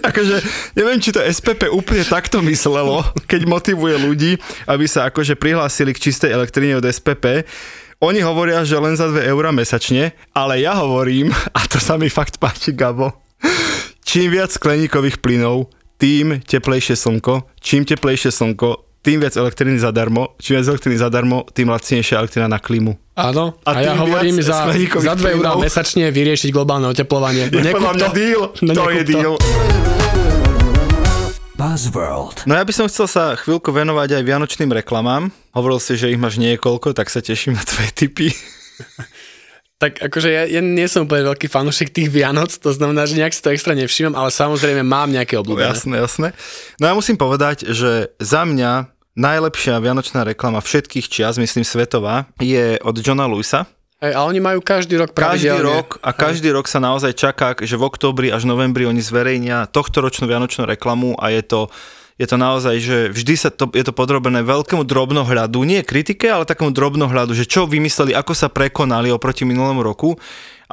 akože, 0.00 0.36
neviem, 0.72 0.96
či 0.96 1.12
to 1.12 1.20
SPP 1.20 1.68
úplne 1.68 2.02
takto 2.02 2.40
myslelo, 2.42 3.04
keď 3.26 3.44
motivuje 3.44 4.00
ľudí, 4.00 4.32
aby 4.64 4.84
sa 4.84 5.06
akože 5.06 5.36
prihlásili 5.36 5.92
k 5.92 6.02
čistej 6.02 6.32
elektrine 6.32 6.74
od 6.74 6.84
SPP. 6.84 7.44
Oni 7.98 8.18
hovoria, 8.18 8.64
že 8.64 8.74
len 8.74 8.96
za 8.96 9.06
2 9.06 9.22
eurá 9.24 9.50
mesačne, 9.50 10.10
ale 10.32 10.58
ja 10.58 10.74
hovorím, 10.74 11.30
a 11.52 11.60
to 11.64 11.78
sa 11.78 11.94
mi 11.94 12.08
fakt 12.08 12.40
páči, 12.40 12.72
Gabo, 12.72 13.14
čím 14.02 14.32
viac 14.32 14.50
skleníkových 14.50 15.22
plynov, 15.22 15.70
tým 16.02 16.42
teplejšie 16.42 16.98
slnko, 16.98 17.46
čím 17.62 17.86
teplejšie 17.86 18.34
slnko, 18.34 18.90
tým 19.06 19.22
viac 19.22 19.38
elektriny 19.38 19.78
zadarmo, 19.78 20.34
čím 20.42 20.58
viac 20.58 20.66
elektriny 20.74 20.98
zadarmo, 20.98 21.46
tým 21.54 21.70
lacnejšia 21.70 22.18
elektrina 22.18 22.50
na 22.50 22.58
klímu. 22.58 22.98
Áno, 23.14 23.54
A 23.62 23.70
a, 23.70 23.86
ja 23.86 23.94
hovorím 23.94 24.42
za, 24.42 24.66
za 24.98 25.14
2 25.14 25.38
eurá 25.38 25.54
mesačne 25.62 26.10
vyriešiť 26.10 26.50
globálne 26.50 26.90
oteplovanie. 26.90 27.46
Je 27.54 27.62
nekúp 27.62 27.78
podľa 27.78 27.94
mňa 27.94 28.08
deal, 28.18 28.42
No 28.66 28.72
to 28.74 28.90
je 28.90 29.02
deal. 29.06 29.34
Buzzworld. 31.54 32.50
No 32.50 32.58
ja 32.58 32.66
by 32.66 32.72
som 32.74 32.90
chcel 32.90 33.06
sa 33.06 33.38
chvíľku 33.38 33.70
venovať 33.70 34.18
aj 34.18 34.22
vianočným 34.26 34.74
reklamám. 34.74 35.30
Hovoril 35.54 35.78
si, 35.78 35.94
že 35.94 36.10
ich 36.10 36.18
máš 36.18 36.42
niekoľko, 36.42 36.98
tak 36.98 37.14
sa 37.14 37.22
teším 37.22 37.54
na 37.54 37.62
tvoje 37.62 37.94
tipy. 37.94 38.34
Tak 39.82 39.98
akože 39.98 40.30
ja, 40.30 40.46
ja 40.46 40.62
nie 40.62 40.86
som 40.86 41.10
úplne 41.10 41.34
veľký 41.34 41.50
fanúšik 41.50 41.90
tých 41.90 42.06
Vianoc, 42.06 42.54
to 42.54 42.70
znamená, 42.70 43.02
že 43.02 43.18
nejak 43.18 43.34
si 43.34 43.42
to 43.42 43.50
extra 43.50 43.74
nevšímam, 43.74 44.14
ale 44.14 44.30
samozrejme 44.30 44.86
mám 44.86 45.10
nejaké 45.10 45.34
obľúbené. 45.42 45.74
Jasné, 45.74 45.98
jasné. 45.98 46.28
No 46.78 46.86
ja 46.86 46.94
musím 46.94 47.18
povedať, 47.18 47.66
že 47.66 48.14
za 48.22 48.46
mňa 48.46 48.94
najlepšia 49.18 49.82
vianočná 49.82 50.22
reklama 50.22 50.62
všetkých 50.62 51.10
čias, 51.10 51.34
myslím 51.34 51.66
svetová, 51.66 52.30
je 52.38 52.78
od 52.78 52.94
Johna 53.02 53.26
Lewisa. 53.26 53.66
Hej, 53.98 54.18
a 54.18 54.26
oni 54.26 54.38
majú 54.42 54.62
každý 54.62 54.98
rok 54.98 55.10
Každý 55.14 55.50
pravidelne. 55.50 55.62
rok 55.62 55.98
a 56.02 56.10
každý 56.10 56.50
rok 56.50 56.66
sa 56.66 56.82
naozaj 56.82 57.18
čaká, 57.18 57.54
že 57.58 57.78
v 57.78 57.86
októbri 57.86 58.30
až 58.30 58.46
novembri 58.46 58.82
oni 58.82 58.98
zverejnia 58.98 59.66
tohtoročnú 59.70 60.26
vianočnú 60.26 60.66
reklamu 60.66 61.14
a 61.18 61.30
je 61.30 61.42
to 61.42 61.60
je 62.20 62.26
to 62.28 62.36
naozaj, 62.36 62.74
že 62.78 62.96
vždy 63.12 63.34
sa 63.38 63.48
to, 63.48 63.72
je 63.72 63.84
to 63.84 63.96
podrobené 63.96 64.44
veľkému 64.44 64.84
drobnohľadu, 64.84 65.64
nie 65.64 65.80
kritike, 65.80 66.28
ale 66.28 66.48
takému 66.48 66.72
drobnohľadu, 66.74 67.32
že 67.32 67.48
čo 67.48 67.64
vymysleli, 67.64 68.12
ako 68.12 68.32
sa 68.36 68.52
prekonali 68.52 69.08
oproti 69.08 69.48
minulému 69.48 69.80
roku. 69.80 70.16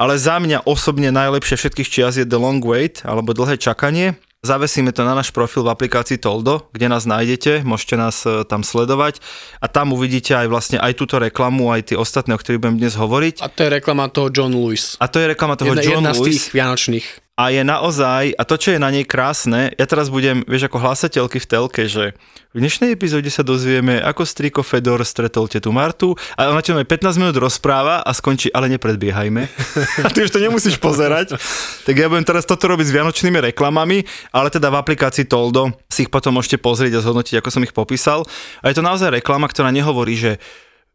Ale 0.00 0.16
za 0.16 0.40
mňa 0.40 0.64
osobne 0.64 1.12
najlepšie 1.12 1.60
všetkých 1.60 1.88
čias 1.88 2.16
je 2.16 2.24
The 2.24 2.40
Long 2.40 2.64
Wait, 2.64 3.04
alebo 3.04 3.36
dlhé 3.36 3.60
čakanie. 3.60 4.16
Zavesíme 4.40 4.88
to 4.96 5.04
na 5.04 5.12
náš 5.12 5.36
profil 5.36 5.68
v 5.68 5.76
aplikácii 5.76 6.16
Toldo, 6.16 6.72
kde 6.72 6.88
nás 6.88 7.04
nájdete, 7.04 7.60
môžete 7.60 8.00
nás 8.00 8.24
e, 8.24 8.40
tam 8.48 8.64
sledovať 8.64 9.20
a 9.60 9.68
tam 9.68 9.92
uvidíte 9.92 10.32
aj 10.32 10.48
vlastne 10.48 10.80
aj 10.80 10.96
túto 10.96 11.20
reklamu, 11.20 11.68
aj 11.68 11.92
tie 11.92 11.96
ostatné, 12.00 12.32
o 12.32 12.40
ktorých 12.40 12.56
budem 12.56 12.80
dnes 12.80 12.96
hovoriť. 12.96 13.44
A 13.44 13.52
to 13.52 13.68
je 13.68 13.76
reklama 13.76 14.08
toho 14.08 14.32
John 14.32 14.56
Lewis. 14.56 14.96
A 14.96 15.12
to 15.12 15.20
je 15.20 15.28
reklama 15.28 15.60
toho 15.60 15.76
Jedna, 15.76 15.84
John 15.84 16.00
jedna 16.00 16.12
z 16.16 16.20
Lewis. 16.24 16.32
tých 16.32 16.56
vianočných. 16.56 17.06
A 17.40 17.48
je 17.48 17.64
naozaj, 17.64 18.36
a 18.36 18.44
to, 18.44 18.60
čo 18.60 18.76
je 18.76 18.84
na 18.84 18.92
nej 18.92 19.08
krásne, 19.08 19.72
ja 19.72 19.88
teraz 19.88 20.12
budem, 20.12 20.44
vieš, 20.44 20.68
ako 20.68 20.76
hlasateľky 20.76 21.40
v 21.40 21.48
telke, 21.48 21.88
že 21.88 22.12
v 22.52 22.60
dnešnej 22.60 22.92
epizóde 22.92 23.32
sa 23.32 23.40
dozvieme, 23.40 23.96
ako 23.96 24.28
striko 24.28 24.60
Fedor 24.60 25.00
stretol 25.08 25.48
tetu 25.48 25.72
Martu 25.72 26.12
a 26.36 26.52
ona 26.52 26.60
čo 26.60 26.76
15 26.76 27.16
minút 27.16 27.40
rozpráva 27.40 28.04
a 28.04 28.12
skončí, 28.12 28.52
ale 28.52 28.68
nepredbiehajme. 28.76 29.42
a 30.04 30.08
ty 30.12 30.20
už 30.20 30.36
to 30.36 30.44
nemusíš 30.44 30.76
pozerať. 30.76 31.40
Tak 31.88 31.94
ja 31.96 32.12
budem 32.12 32.28
teraz 32.28 32.44
toto 32.44 32.76
robiť 32.76 32.92
s 32.92 32.92
vianočnými 32.92 33.40
reklamami, 33.48 34.04
ale 34.36 34.52
teda 34.52 34.68
v 34.68 34.76
aplikácii 34.76 35.24
Toldo 35.24 35.72
si 35.88 36.04
ich 36.04 36.12
potom 36.12 36.36
môžete 36.36 36.60
pozrieť 36.60 37.00
a 37.00 37.04
zhodnotiť, 37.08 37.40
ako 37.40 37.48
som 37.48 37.64
ich 37.64 37.72
popísal. 37.72 38.28
A 38.60 38.68
je 38.68 38.76
to 38.76 38.84
naozaj 38.84 39.16
reklama, 39.16 39.48
ktorá 39.48 39.72
nehovorí, 39.72 40.12
že 40.12 40.36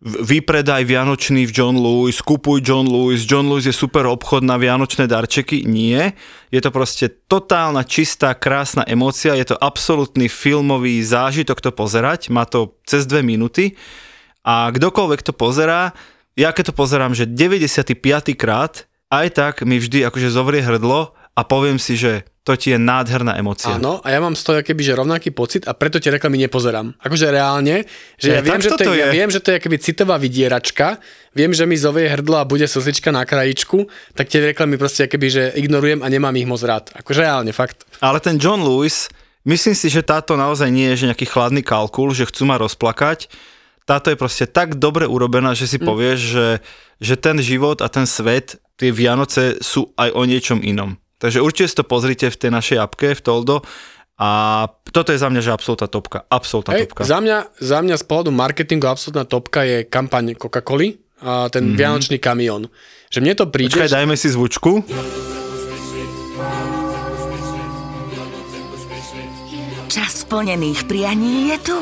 vypredaj 0.05 0.85
Vianočný 0.85 1.49
v 1.49 1.51
John 1.51 1.81
Lewis, 1.81 2.21
kupuj 2.21 2.61
John 2.61 2.85
Lewis, 2.85 3.25
John 3.25 3.49
Lewis 3.49 3.65
je 3.65 3.73
super 3.73 4.05
obchod 4.05 4.45
na 4.45 4.61
Vianočné 4.61 5.09
darčeky. 5.09 5.65
Nie, 5.65 6.13
je 6.53 6.61
to 6.61 6.69
proste 6.69 7.09
totálna, 7.25 7.81
čistá, 7.81 8.37
krásna 8.37 8.85
emócia, 8.85 9.33
je 9.33 9.49
to 9.49 9.57
absolútny 9.57 10.29
filmový 10.29 11.01
zážitok 11.01 11.57
to 11.57 11.73
pozerať, 11.73 12.29
má 12.29 12.45
to 12.45 12.77
cez 12.85 13.09
dve 13.09 13.25
minúty 13.25 13.73
a 14.45 14.69
kdokoľvek 14.69 15.25
to 15.25 15.33
pozerá, 15.33 15.97
ja 16.37 16.53
keď 16.53 16.69
to 16.69 16.73
pozerám, 16.77 17.17
že 17.17 17.25
95. 17.25 17.97
krát, 18.37 18.85
aj 19.09 19.27
tak 19.33 19.53
mi 19.65 19.81
vždy 19.81 20.05
akože 20.05 20.29
zovrie 20.29 20.61
hrdlo 20.61 21.17
a 21.33 21.41
poviem 21.41 21.81
si, 21.81 21.97
že 21.97 22.29
to 22.45 22.53
ti 22.53 22.77
je 22.77 22.79
nádherná 22.79 23.41
emócia. 23.41 23.73
Áno, 23.73 24.05
a 24.05 24.13
ja 24.13 24.21
mám 24.21 24.37
z 24.37 24.45
toho 24.45 24.61
keby, 24.61 24.85
že 24.85 24.93
rovnaký 24.93 25.33
pocit 25.33 25.65
a 25.65 25.73
preto 25.73 25.97
tie 25.97 26.13
reklamy 26.13 26.37
nepozerám. 26.45 26.93
Akože 27.01 27.33
reálne, 27.33 27.89
že 28.21 28.37
ja, 28.37 28.39
Aj 28.39 28.45
viem, 28.45 28.61
že 28.61 28.69
to 28.69 28.93
je, 28.93 29.01
ja 29.01 29.09
viem, 29.09 29.29
že 29.33 29.41
to 29.41 29.49
je 29.49 29.59
keby 29.65 29.81
citová 29.81 30.21
vydieračka, 30.21 31.01
viem, 31.33 31.49
že 31.57 31.65
mi 31.65 31.73
zovie 31.73 32.05
hrdlo 32.05 32.37
a 32.37 32.45
bude 32.45 32.69
slzička 32.69 33.09
na 33.09 33.25
krajičku, 33.25 33.89
tak 34.13 34.29
tie 34.29 34.53
reklamy 34.53 34.77
proste 34.77 35.09
keby, 35.09 35.27
že 35.33 35.43
ignorujem 35.57 36.05
a 36.05 36.07
nemám 36.07 36.37
ich 36.37 36.45
moc 36.45 36.61
rád. 36.61 36.93
Akože 36.93 37.25
reálne, 37.25 37.49
fakt. 37.49 37.81
Ale 37.97 38.21
ten 38.21 38.37
John 38.37 38.61
Lewis, 38.61 39.09
myslím 39.41 39.73
si, 39.73 39.89
že 39.89 40.05
táto 40.05 40.37
naozaj 40.37 40.69
nie 40.69 40.93
je 40.93 41.01
že 41.01 41.09
nejaký 41.09 41.25
chladný 41.25 41.65
kalkul, 41.65 42.13
že 42.13 42.29
chcú 42.29 42.45
ma 42.45 42.61
rozplakať. 42.61 43.25
Táto 43.89 44.13
je 44.13 44.21
proste 44.21 44.45
tak 44.45 44.77
dobre 44.77 45.09
urobená, 45.09 45.57
že 45.57 45.65
si 45.65 45.81
mm. 45.81 45.85
povieš, 45.85 46.19
že, 46.21 46.47
že 47.01 47.15
ten 47.17 47.41
život 47.41 47.81
a 47.81 47.89
ten 47.89 48.05
svet, 48.05 48.61
tie 48.77 48.93
Vianoce 48.93 49.57
sú 49.65 49.89
aj 49.97 50.13
o 50.13 50.21
niečom 50.29 50.61
inom. 50.61 51.01
Takže 51.25 51.41
určite 51.41 51.73
si 51.73 51.77
to 51.81 51.85
pozrite 51.89 52.29
v 52.29 52.37
tej 52.37 52.53
našej 52.53 52.77
apke, 52.77 53.17
v 53.17 53.21
Toldo. 53.25 53.65
A 54.21 54.29
toto 54.93 55.09
je 55.09 55.17
za 55.17 55.25
mňa, 55.25 55.41
že 55.41 55.49
absolútna 55.49 55.89
topka. 55.89 56.21
Absolútna 56.29 56.77
Hej, 56.77 56.85
topka. 56.85 57.01
za, 57.01 57.17
mňa, 57.17 57.37
za 57.57 57.81
mňa 57.81 57.95
z 57.97 58.03
pohľadu 58.05 58.29
marketingu 58.29 58.85
absolútna 58.85 59.25
topka 59.25 59.65
je 59.65 59.89
kampaň 59.89 60.37
Coca-Coly 60.37 61.01
a 61.25 61.49
ten 61.49 61.73
mm-hmm. 61.73 61.81
vianočný 61.81 62.17
kamión. 62.21 62.69
Že 63.09 63.19
mne 63.25 63.33
to 63.33 63.45
príde... 63.49 63.73
Počkaj, 63.73 63.89
dajme 63.89 64.13
si 64.13 64.29
zvučku. 64.29 64.85
Čas 69.89 70.29
splnených 70.29 70.85
prianí 70.85 71.49
je 71.51 71.57
tu. 71.65 71.77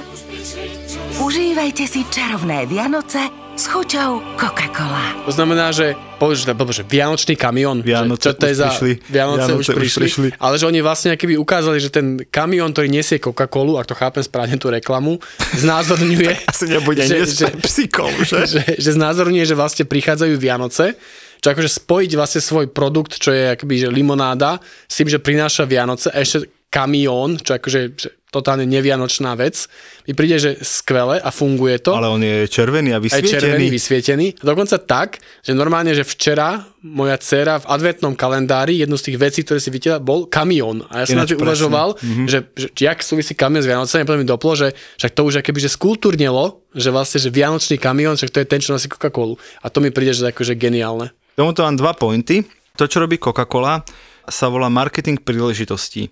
Užívajte 1.19 1.83
si 1.83 2.07
čarovné 2.07 2.63
Vianoce 2.63 3.42
s 3.53 3.69
chuťou 3.69 4.33
Coca-Cola. 4.33 5.29
To 5.29 5.31
znamená, 5.31 5.69
že 5.69 5.93
povieš, 6.17 6.49
že, 6.49 6.53
že 6.57 6.83
Vianočný 6.89 7.37
kamión, 7.37 7.85
že, 7.85 7.85
čo 7.85 7.89
Vianoce 7.93 8.29
to 8.33 8.45
je 8.49 8.53
už 8.53 8.57
za 8.57 8.67
prišli. 8.73 8.91
Vianoce, 9.05 9.37
Vianoce 9.45 9.53
už 9.53 9.65
už 9.69 9.77
prišli, 9.77 10.01
prišli. 10.09 10.27
ale 10.41 10.55
že 10.57 10.65
oni 10.65 10.79
vlastne 10.81 11.13
keby 11.13 11.37
ukázali, 11.37 11.77
že 11.77 11.93
ten 11.93 12.17
kamión, 12.33 12.73
ktorý 12.73 12.89
nesie 12.89 13.21
Coca-Colu, 13.21 13.77
ak 13.77 13.85
to 13.85 13.93
chápem 13.93 14.25
správne 14.25 14.57
tú 14.57 14.73
reklamu, 14.73 15.21
znázorňuje, 15.53 16.31
Asi 16.51 16.65
nebude 16.65 17.05
Že- 17.09 17.29
že- 17.29 17.53
psíkov, 17.69 18.09
že? 18.25 18.49
že, 18.49 18.61
že 18.81 18.89
znázorňuje, 18.97 19.45
že 19.45 19.53
vlastne 19.53 19.85
prichádzajú 19.85 20.33
Vianoce, 20.41 20.97
čo 21.37 21.47
akože 21.53 21.69
spojiť 21.69 22.11
vlastne 22.17 22.41
svoj 22.41 22.65
produkt, 22.73 23.21
čo 23.21 23.29
je 23.29 23.53
akoby, 23.53 23.85
že 23.85 23.93
limonáda, 23.93 24.57
s 24.89 24.97
tým, 24.97 25.13
že 25.13 25.21
prináša 25.21 25.69
Vianoce 25.69 26.09
a 26.09 26.17
ešte 26.17 26.49
kamión, 26.73 27.37
čo 27.37 27.53
akože 27.53 27.79
že 27.93 28.09
totálne 28.33 28.65
nevianočná 28.65 29.37
vec, 29.37 29.69
mi 30.09 30.17
príde, 30.17 30.41
že 30.41 30.51
skvelé 30.65 31.21
a 31.21 31.29
funguje 31.29 31.77
to 31.85 31.93
Ale 31.93 32.09
on 32.09 32.25
je 32.25 32.49
červený 32.49 32.97
a 32.97 32.99
aj 32.99 33.21
červený, 33.21 33.69
vysvietený. 33.69 33.69
vysvietený. 33.69 34.27
A 34.41 34.43
dokonca 34.49 34.81
tak, 34.81 35.21
že 35.45 35.53
normálne, 35.53 35.93
že 35.93 36.01
včera 36.01 36.65
moja 36.83 37.15
dcéra 37.15 37.63
v 37.63 37.69
adventnom 37.69 38.11
kalendári, 38.17 38.81
jednu 38.81 38.97
z 38.99 39.13
tých 39.13 39.17
vecí, 39.21 39.39
ktoré 39.47 39.61
si 39.61 39.71
videla, 39.71 40.03
bol 40.03 40.27
kamión. 40.27 40.83
A 40.91 41.05
ja 41.05 41.13
som 41.13 41.21
na 41.21 41.29
to 41.29 41.39
uvažoval, 41.39 41.95
mm-hmm. 41.95 42.27
že, 42.27 42.39
že 42.57 42.67
jak 42.75 42.99
súvisí 42.99 43.37
kamión 43.37 43.63
s 43.63 43.69
Vianocami, 43.69 44.03
potom 44.03 44.19
mi 44.19 44.27
doplo, 44.27 44.51
že 44.57 44.75
však 44.99 45.13
to 45.15 45.21
už 45.23 45.39
akoby, 45.39 45.59
že 45.63 45.71
skultúrnelo, 45.71 46.65
že 46.75 46.89
vlastne, 46.91 47.23
že 47.23 47.31
Vianočný 47.31 47.79
kamión, 47.79 48.19
však 48.19 48.33
to 48.33 48.41
je 48.43 48.47
ten, 48.49 48.59
čo 48.59 48.75
nosí 48.75 48.91
Coca-Colu. 48.91 49.39
A 49.63 49.71
to 49.71 49.79
mi 49.79 49.93
príde, 49.93 50.11
že 50.11 50.27
akože 50.27 50.57
geniálne. 50.57 51.15
Tomuto 51.39 51.63
mám 51.63 51.79
dva 51.79 51.93
pointy. 51.95 52.43
To, 52.73 52.89
čo 52.89 53.05
robí 53.05 53.21
Coca-Cola, 53.21 53.85
sa 54.27 54.49
volá 54.49 54.67
marketing 54.67 55.21
príležitostí. 55.21 56.09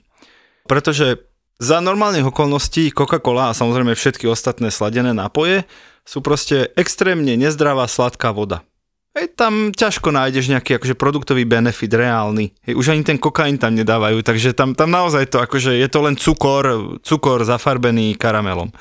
Pretože 0.69 1.30
za 1.62 1.77
normálnych 1.77 2.25
okolností 2.25 2.89
Coca-Cola 2.89 3.53
a 3.53 3.58
samozrejme 3.58 3.94
všetky 3.94 4.25
ostatné 4.25 4.74
sladené 4.74 5.13
nápoje 5.13 5.70
sú 6.01 6.25
proste 6.25 6.74
extrémne 6.74 7.38
nezdravá 7.38 7.86
sladká 7.86 8.34
voda. 8.34 8.65
Hej, 9.13 9.38
tam 9.38 9.70
ťažko 9.70 10.10
nájdeš 10.10 10.50
nejaký 10.50 10.82
akože 10.82 10.98
produktový 10.98 11.46
benefit 11.46 11.94
reálny. 11.94 12.50
Hej, 12.65 12.74
už 12.74 12.86
ani 12.96 13.06
ten 13.06 13.22
kokain 13.22 13.62
tam 13.62 13.77
nedávajú, 13.77 14.25
takže 14.25 14.58
tam, 14.58 14.74
tam 14.74 14.89
naozaj 14.89 15.30
to 15.30 15.38
akože 15.38 15.77
je 15.77 15.88
to 15.91 16.00
len 16.01 16.18
cukor, 16.18 16.98
cukor 17.06 17.46
zafarbený 17.46 18.18
karamelom. 18.18 18.74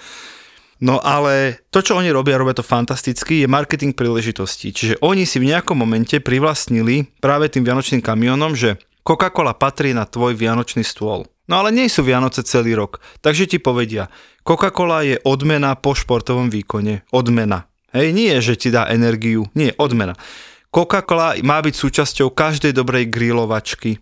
No 0.80 0.96
ale 1.04 1.60
to, 1.68 1.84
čo 1.84 2.00
oni 2.00 2.08
robia, 2.08 2.40
robia 2.40 2.56
to 2.56 2.64
fantasticky, 2.64 3.44
je 3.44 3.48
marketing 3.50 3.92
príležitostí. 3.92 4.72
Čiže 4.72 5.04
oni 5.04 5.28
si 5.28 5.36
v 5.36 5.52
nejakom 5.52 5.76
momente 5.76 6.16
privlastnili 6.16 7.12
práve 7.20 7.52
tým 7.52 7.66
vianočným 7.68 8.00
kamionom, 8.00 8.56
že 8.56 8.80
Coca-Cola 9.04 9.52
patrí 9.52 9.92
na 9.92 10.08
tvoj 10.08 10.32
vianočný 10.32 10.80
stôl. 10.80 11.28
No 11.50 11.66
ale 11.66 11.74
nie 11.74 11.90
sú 11.90 12.06
Vianoce 12.06 12.46
celý 12.46 12.78
rok, 12.78 13.02
takže 13.26 13.50
ti 13.50 13.58
povedia, 13.58 14.06
Coca-Cola 14.46 15.02
je 15.02 15.18
odmena 15.26 15.74
po 15.74 15.98
športovom 15.98 16.46
výkone. 16.46 17.02
Odmena. 17.10 17.66
Hej, 17.90 18.14
nie, 18.14 18.30
že 18.38 18.54
ti 18.54 18.70
dá 18.70 18.86
energiu, 18.86 19.50
nie, 19.58 19.74
odmena. 19.74 20.14
Coca-Cola 20.70 21.34
má 21.42 21.58
byť 21.58 21.74
súčasťou 21.74 22.30
každej 22.30 22.70
dobrej 22.70 23.10
grilovačky. 23.10 23.98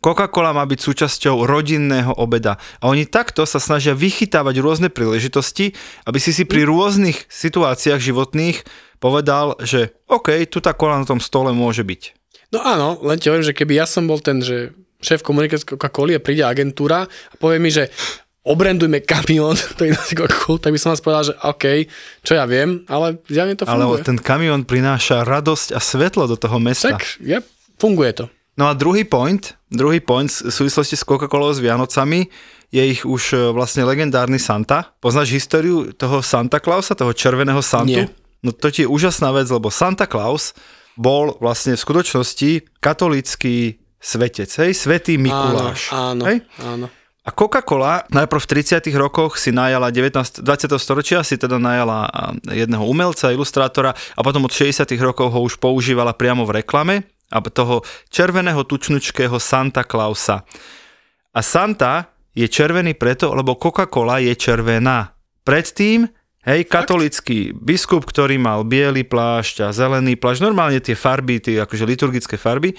Coca-Cola 0.00 0.56
má 0.56 0.64
byť 0.64 0.80
súčasťou 0.80 1.44
rodinného 1.44 2.16
obeda. 2.16 2.56
A 2.80 2.88
oni 2.88 3.04
takto 3.04 3.44
sa 3.44 3.60
snažia 3.60 3.92
vychytávať 3.92 4.56
rôzne 4.64 4.88
príležitosti, 4.88 5.76
aby 6.08 6.16
si 6.16 6.32
si 6.32 6.48
pri 6.48 6.64
rôznych 6.64 7.28
situáciách 7.28 8.00
životných 8.00 8.64
povedal, 9.04 9.60
že 9.60 9.92
OK, 10.08 10.32
tu 10.48 10.64
tá 10.64 10.72
kola 10.72 11.04
na 11.04 11.04
tom 11.04 11.20
stole 11.20 11.52
môže 11.52 11.84
byť. 11.84 12.16
No 12.56 12.64
áno, 12.64 12.96
len 13.04 13.20
ti 13.20 13.28
hovorím, 13.28 13.52
že 13.52 13.56
keby 13.56 13.84
ja 13.84 13.84
som 13.84 14.08
bol 14.08 14.22
ten, 14.22 14.40
že 14.40 14.72
šéf 15.06 15.22
komunikácie 15.22 15.62
Coca-Coly 15.62 16.18
a 16.18 16.20
príde 16.20 16.42
agentúra 16.42 17.06
a 17.06 17.34
povie 17.38 17.62
mi, 17.62 17.70
že 17.70 17.86
obrendujme 18.42 19.06
kamión, 19.06 19.54
to 19.78 19.86
je 19.86 19.94
Coca-Cola, 19.94 20.58
tak 20.58 20.74
by 20.74 20.78
som 20.82 20.90
vás 20.90 21.02
povedal, 21.02 21.24
že 21.30 21.34
OK, 21.46 21.64
čo 22.26 22.34
ja 22.34 22.42
viem, 22.50 22.82
ale 22.90 23.22
zjavne 23.30 23.54
to 23.54 23.62
Ale 23.70 23.86
funguje. 23.86 24.02
ten 24.02 24.18
kamión 24.18 24.66
prináša 24.66 25.22
radosť 25.22 25.74
a 25.74 25.78
svetlo 25.78 26.26
do 26.26 26.34
toho 26.34 26.58
mesta. 26.58 26.98
Tak, 26.98 27.22
je, 27.22 27.38
funguje 27.78 28.10
to. 28.18 28.24
No 28.56 28.66
a 28.66 28.72
druhý 28.72 29.04
point, 29.04 29.54
druhý 29.68 30.00
point 30.00 30.32
v 30.32 30.50
súvislosti 30.50 30.96
s 30.96 31.04
Coca-Colou 31.04 31.52
s 31.52 31.60
Vianocami 31.60 32.26
je 32.72 32.82
ich 32.82 33.04
už 33.04 33.22
e, 33.36 33.52
vlastne 33.52 33.84
legendárny 33.84 34.40
Santa. 34.40 34.96
Poznáš 34.98 35.28
históriu 35.36 35.92
toho 35.92 36.24
Santa 36.24 36.58
Clausa, 36.58 36.96
toho 36.96 37.12
červeného 37.12 37.60
Santu? 37.60 38.08
Nie. 38.08 38.10
No 38.40 38.56
to 38.56 38.72
ti 38.72 38.82
je 38.82 38.88
úžasná 38.88 39.28
vec, 39.36 39.46
lebo 39.52 39.68
Santa 39.68 40.08
Claus 40.08 40.56
bol 40.96 41.36
vlastne 41.36 41.76
v 41.76 41.84
skutočnosti 41.84 42.80
katolícky 42.80 43.76
svetec, 44.06 44.46
hej, 44.62 44.70
svetý 44.70 45.18
Mikuláš. 45.18 45.90
Áno, 45.90 46.22
áno, 46.22 46.22
Hej? 46.30 46.38
áno. 46.62 46.86
A 47.26 47.34
Coca-Cola 47.34 48.06
najprv 48.06 48.38
v 48.38 48.50
30. 48.62 48.86
rokoch 48.94 49.34
si 49.34 49.50
najala 49.50 49.90
19, 49.90 50.46
20. 50.46 50.78
storočia 50.78 51.26
si 51.26 51.34
teda 51.34 51.58
najala 51.58 52.06
a, 52.06 52.30
jedného 52.54 52.86
umelca, 52.86 53.34
ilustrátora 53.34 53.90
a 53.90 54.20
potom 54.22 54.46
od 54.46 54.54
60. 54.54 54.86
rokov 55.02 55.34
ho 55.34 55.42
už 55.42 55.58
používala 55.58 56.14
priamo 56.14 56.46
v 56.46 56.62
reklame 56.62 57.10
a 57.34 57.42
toho 57.42 57.82
červeného 58.14 58.62
tučnučkého 58.62 59.42
Santa 59.42 59.82
Clausa. 59.82 60.46
A 61.34 61.42
Santa 61.42 62.14
je 62.30 62.46
červený 62.46 62.94
preto, 62.94 63.34
lebo 63.34 63.58
Coca-Cola 63.58 64.22
je 64.22 64.30
červená. 64.38 65.18
Predtým, 65.42 66.06
hej, 66.46 66.62
katolický 66.70 67.50
biskup, 67.50 68.06
ktorý 68.06 68.38
mal 68.38 68.62
biely 68.62 69.02
plášť 69.02 69.66
a 69.66 69.74
zelený 69.74 70.14
plášť, 70.14 70.46
normálne 70.46 70.78
tie 70.78 70.94
farby, 70.94 71.42
tie 71.42 71.58
akože 71.66 71.82
liturgické 71.82 72.38
farby, 72.38 72.70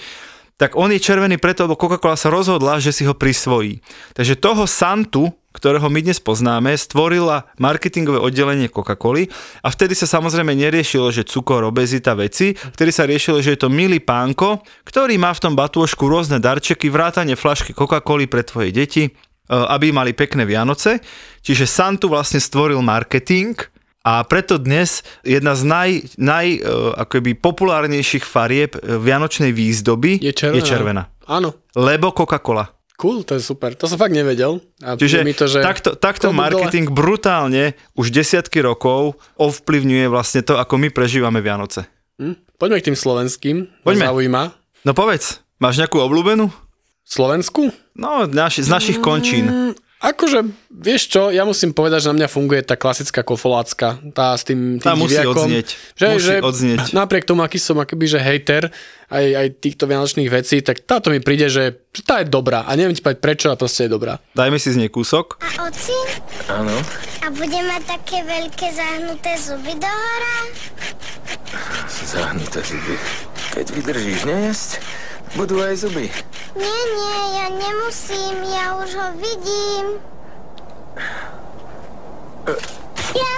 tak 0.58 0.74
on 0.74 0.90
je 0.90 0.98
červený 0.98 1.38
preto, 1.38 1.64
lebo 1.64 1.78
Coca-Cola 1.78 2.18
sa 2.18 2.34
rozhodla, 2.34 2.82
že 2.82 2.90
si 2.90 3.06
ho 3.06 3.14
prisvojí. 3.14 3.78
Takže 4.18 4.34
toho 4.34 4.66
Santu, 4.66 5.30
ktorého 5.54 5.86
my 5.86 6.02
dnes 6.02 6.18
poznáme, 6.18 6.74
stvorila 6.74 7.46
marketingové 7.62 8.18
oddelenie 8.18 8.66
Coca-Coly 8.66 9.30
a 9.62 9.70
vtedy 9.70 9.94
sa 9.94 10.10
samozrejme 10.10 10.58
neriešilo, 10.58 11.14
že 11.14 11.22
cukor, 11.22 11.62
obezita 11.62 12.18
veci, 12.18 12.58
vtedy 12.58 12.90
sa 12.90 13.06
riešilo, 13.06 13.38
že 13.38 13.54
je 13.54 13.60
to 13.62 13.70
milý 13.70 14.02
pánko, 14.02 14.66
ktorý 14.82 15.14
má 15.14 15.30
v 15.30 15.42
tom 15.46 15.54
batôžku 15.54 16.10
rôzne 16.10 16.42
darčeky, 16.42 16.90
vrátane 16.90 17.38
flašky 17.38 17.70
Coca-Coly 17.70 18.26
pre 18.26 18.42
tvoje 18.42 18.74
deti, 18.74 19.06
e, 19.06 19.10
aby 19.54 19.94
mali 19.94 20.10
pekné 20.10 20.42
Vianoce. 20.42 20.98
Čiže 21.46 21.70
Santu 21.70 22.10
vlastne 22.10 22.42
stvoril 22.42 22.82
marketing 22.82 23.77
a 24.02 24.22
preto 24.24 24.56
dnes 24.56 25.02
jedna 25.20 25.52
z 25.54 25.62
naj, 25.64 25.90
naj 26.16 26.46
e, 26.54 26.58
akoby 26.96 27.34
populárnejších 27.34 28.22
farieb 28.22 28.74
e, 28.74 28.96
vianočnej 28.96 29.50
výzdoby 29.50 30.22
Je 30.22 30.32
červená. 30.32 30.56
je 30.56 30.62
červená. 30.62 31.02
Áno. 31.26 31.52
Lebo 31.74 32.10
Coca-Cola. 32.10 32.72
Cool, 32.98 33.22
to 33.22 33.38
je 33.38 33.42
super. 33.42 33.78
To 33.78 33.86
som 33.86 33.94
fakt 33.94 34.10
nevedel. 34.10 34.58
A 34.82 34.98
Čiže 34.98 35.22
mi 35.22 35.30
to, 35.30 35.46
že 35.46 35.62
takto, 35.62 35.94
takto 35.94 36.34
dole. 36.34 36.38
marketing 36.40 36.90
brutálne 36.90 37.78
už 37.94 38.10
desiatky 38.10 38.58
rokov 38.58 39.14
ovplyvňuje 39.38 40.10
vlastne 40.10 40.42
to, 40.42 40.58
ako 40.58 40.74
my 40.82 40.90
prežívame 40.90 41.38
Vianoce. 41.38 41.86
Hm? 42.18 42.34
Poďme 42.58 42.82
k 42.82 42.90
tým 42.90 42.98
slovenským. 42.98 43.56
Poďme. 43.86 44.02
Ma 44.02 44.10
Zaujíma. 44.10 44.42
No 44.82 44.98
povedz, 44.98 45.38
máš 45.62 45.78
nejakú 45.78 46.02
obľúbenú? 46.02 46.50
Slovensku? 47.06 47.70
No, 47.94 48.26
naš, 48.26 48.60
z 48.60 48.68
našich 48.68 48.98
končín. 48.98 49.46
Mm, 49.46 49.72
akože, 50.00 50.38
vieš 50.68 51.10
čo, 51.10 51.28
ja 51.28 51.42
musím 51.42 51.70
povedať, 51.70 52.04
že 52.04 52.10
na 52.10 52.22
mňa 52.22 52.28
funguje 52.28 52.60
tá 52.60 52.74
klasická 52.74 53.20
kofolácka, 53.20 53.98
tá 54.10 54.32
s 54.32 54.42
tým, 54.42 54.76
tým 54.76 54.84
Tá 54.84 54.94
musí 54.94 55.14
diviakom. 55.14 55.44
odznieť. 55.44 55.68
Že, 55.94 56.06
Musí 56.08 56.22
že 56.22 56.34
odznieť. 56.38 56.80
Napriek 56.98 57.24
tomu, 57.24 57.42
aký 57.42 57.56
som 57.56 57.76
akoby, 57.76 58.06
že 58.06 58.18
hejter 58.18 58.70
aj, 59.08 59.24
aj 59.26 59.46
týchto 59.58 59.84
vianočných 59.84 60.28
vecí, 60.28 60.60
tak 60.60 60.82
táto 60.82 61.08
mi 61.08 61.18
príde, 61.18 61.46
že 61.46 61.64
že 61.88 62.06
tá 62.06 62.22
je 62.22 62.30
dobrá. 62.30 62.62
A 62.62 62.78
neviem 62.78 62.94
ti 62.94 63.02
povedať 63.02 63.18
prečo, 63.18 63.46
a 63.48 63.58
proste 63.58 63.84
je 63.84 63.90
dobrá. 63.90 64.22
Dajme 64.30 64.54
si 64.56 64.70
z 64.70 64.78
nej 64.78 64.86
kúsok. 64.86 65.42
A 65.42 65.66
oci? 65.66 65.90
Áno, 66.46 66.78
A 67.18 67.28
bude 67.28 67.58
mať 67.58 67.82
také 67.88 68.22
veľké 68.22 68.70
zahnuté 68.70 69.34
zuby 69.34 69.74
do 69.74 69.90
hora? 69.90 70.36
zahnuté 72.04 72.62
zuby. 72.62 72.94
Keď 73.50 73.66
vydržíš 73.72 74.20
nejesť, 74.24 74.70
budú 75.34 75.60
aj 75.60 75.84
zuby. 75.84 76.08
Nie, 76.54 76.80
nie, 76.88 77.18
ja 77.36 77.46
nemusím, 77.50 78.36
ja 78.48 78.66
už 78.78 78.90
ho 78.96 79.08
vidím. 79.18 79.86
Ja! 83.12 83.34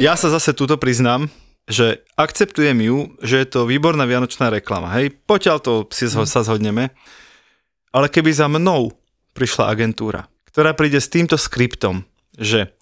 Ja 0.00 0.12
sa 0.16 0.32
zase 0.32 0.56
túto 0.56 0.80
priznám, 0.80 1.28
že 1.68 2.02
akceptujem 2.16 2.78
ju, 2.82 2.96
že 3.22 3.44
je 3.44 3.46
to 3.46 3.68
výborná 3.68 4.08
vianočná 4.08 4.50
reklama. 4.50 4.90
Hej, 4.96 5.14
poťaľ 5.28 5.56
to 5.62 5.72
si 5.92 6.08
zho- 6.08 6.26
sa 6.26 6.42
zhodneme. 6.42 6.90
Ale 7.90 8.06
keby 8.10 8.30
za 8.32 8.46
mnou 8.50 8.94
prišla 9.34 9.70
agentúra, 9.70 10.26
ktorá 10.50 10.74
príde 10.74 10.98
s 10.98 11.10
týmto 11.10 11.38
skriptom, 11.38 12.02
že 12.34 12.74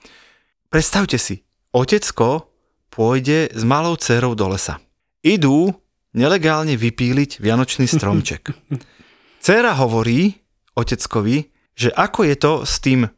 predstavte 0.72 1.16
si, 1.20 1.44
otecko 1.72 2.48
pôjde 2.88 3.52
s 3.52 3.62
malou 3.64 3.96
dcerou 3.96 4.32
do 4.32 4.48
lesa. 4.52 4.80
Idú 5.20 5.72
nelegálne 6.16 6.74
vypíliť 6.78 7.40
vianočný 7.42 7.88
stromček. 7.88 8.52
Cera 9.44 9.72
hovorí 9.78 10.34
oteckovi, 10.74 11.50
že 11.78 11.94
ako 11.94 12.20
je 12.26 12.36
to 12.36 12.52
s 12.66 12.74
tým 12.82 13.06
e, 13.06 13.10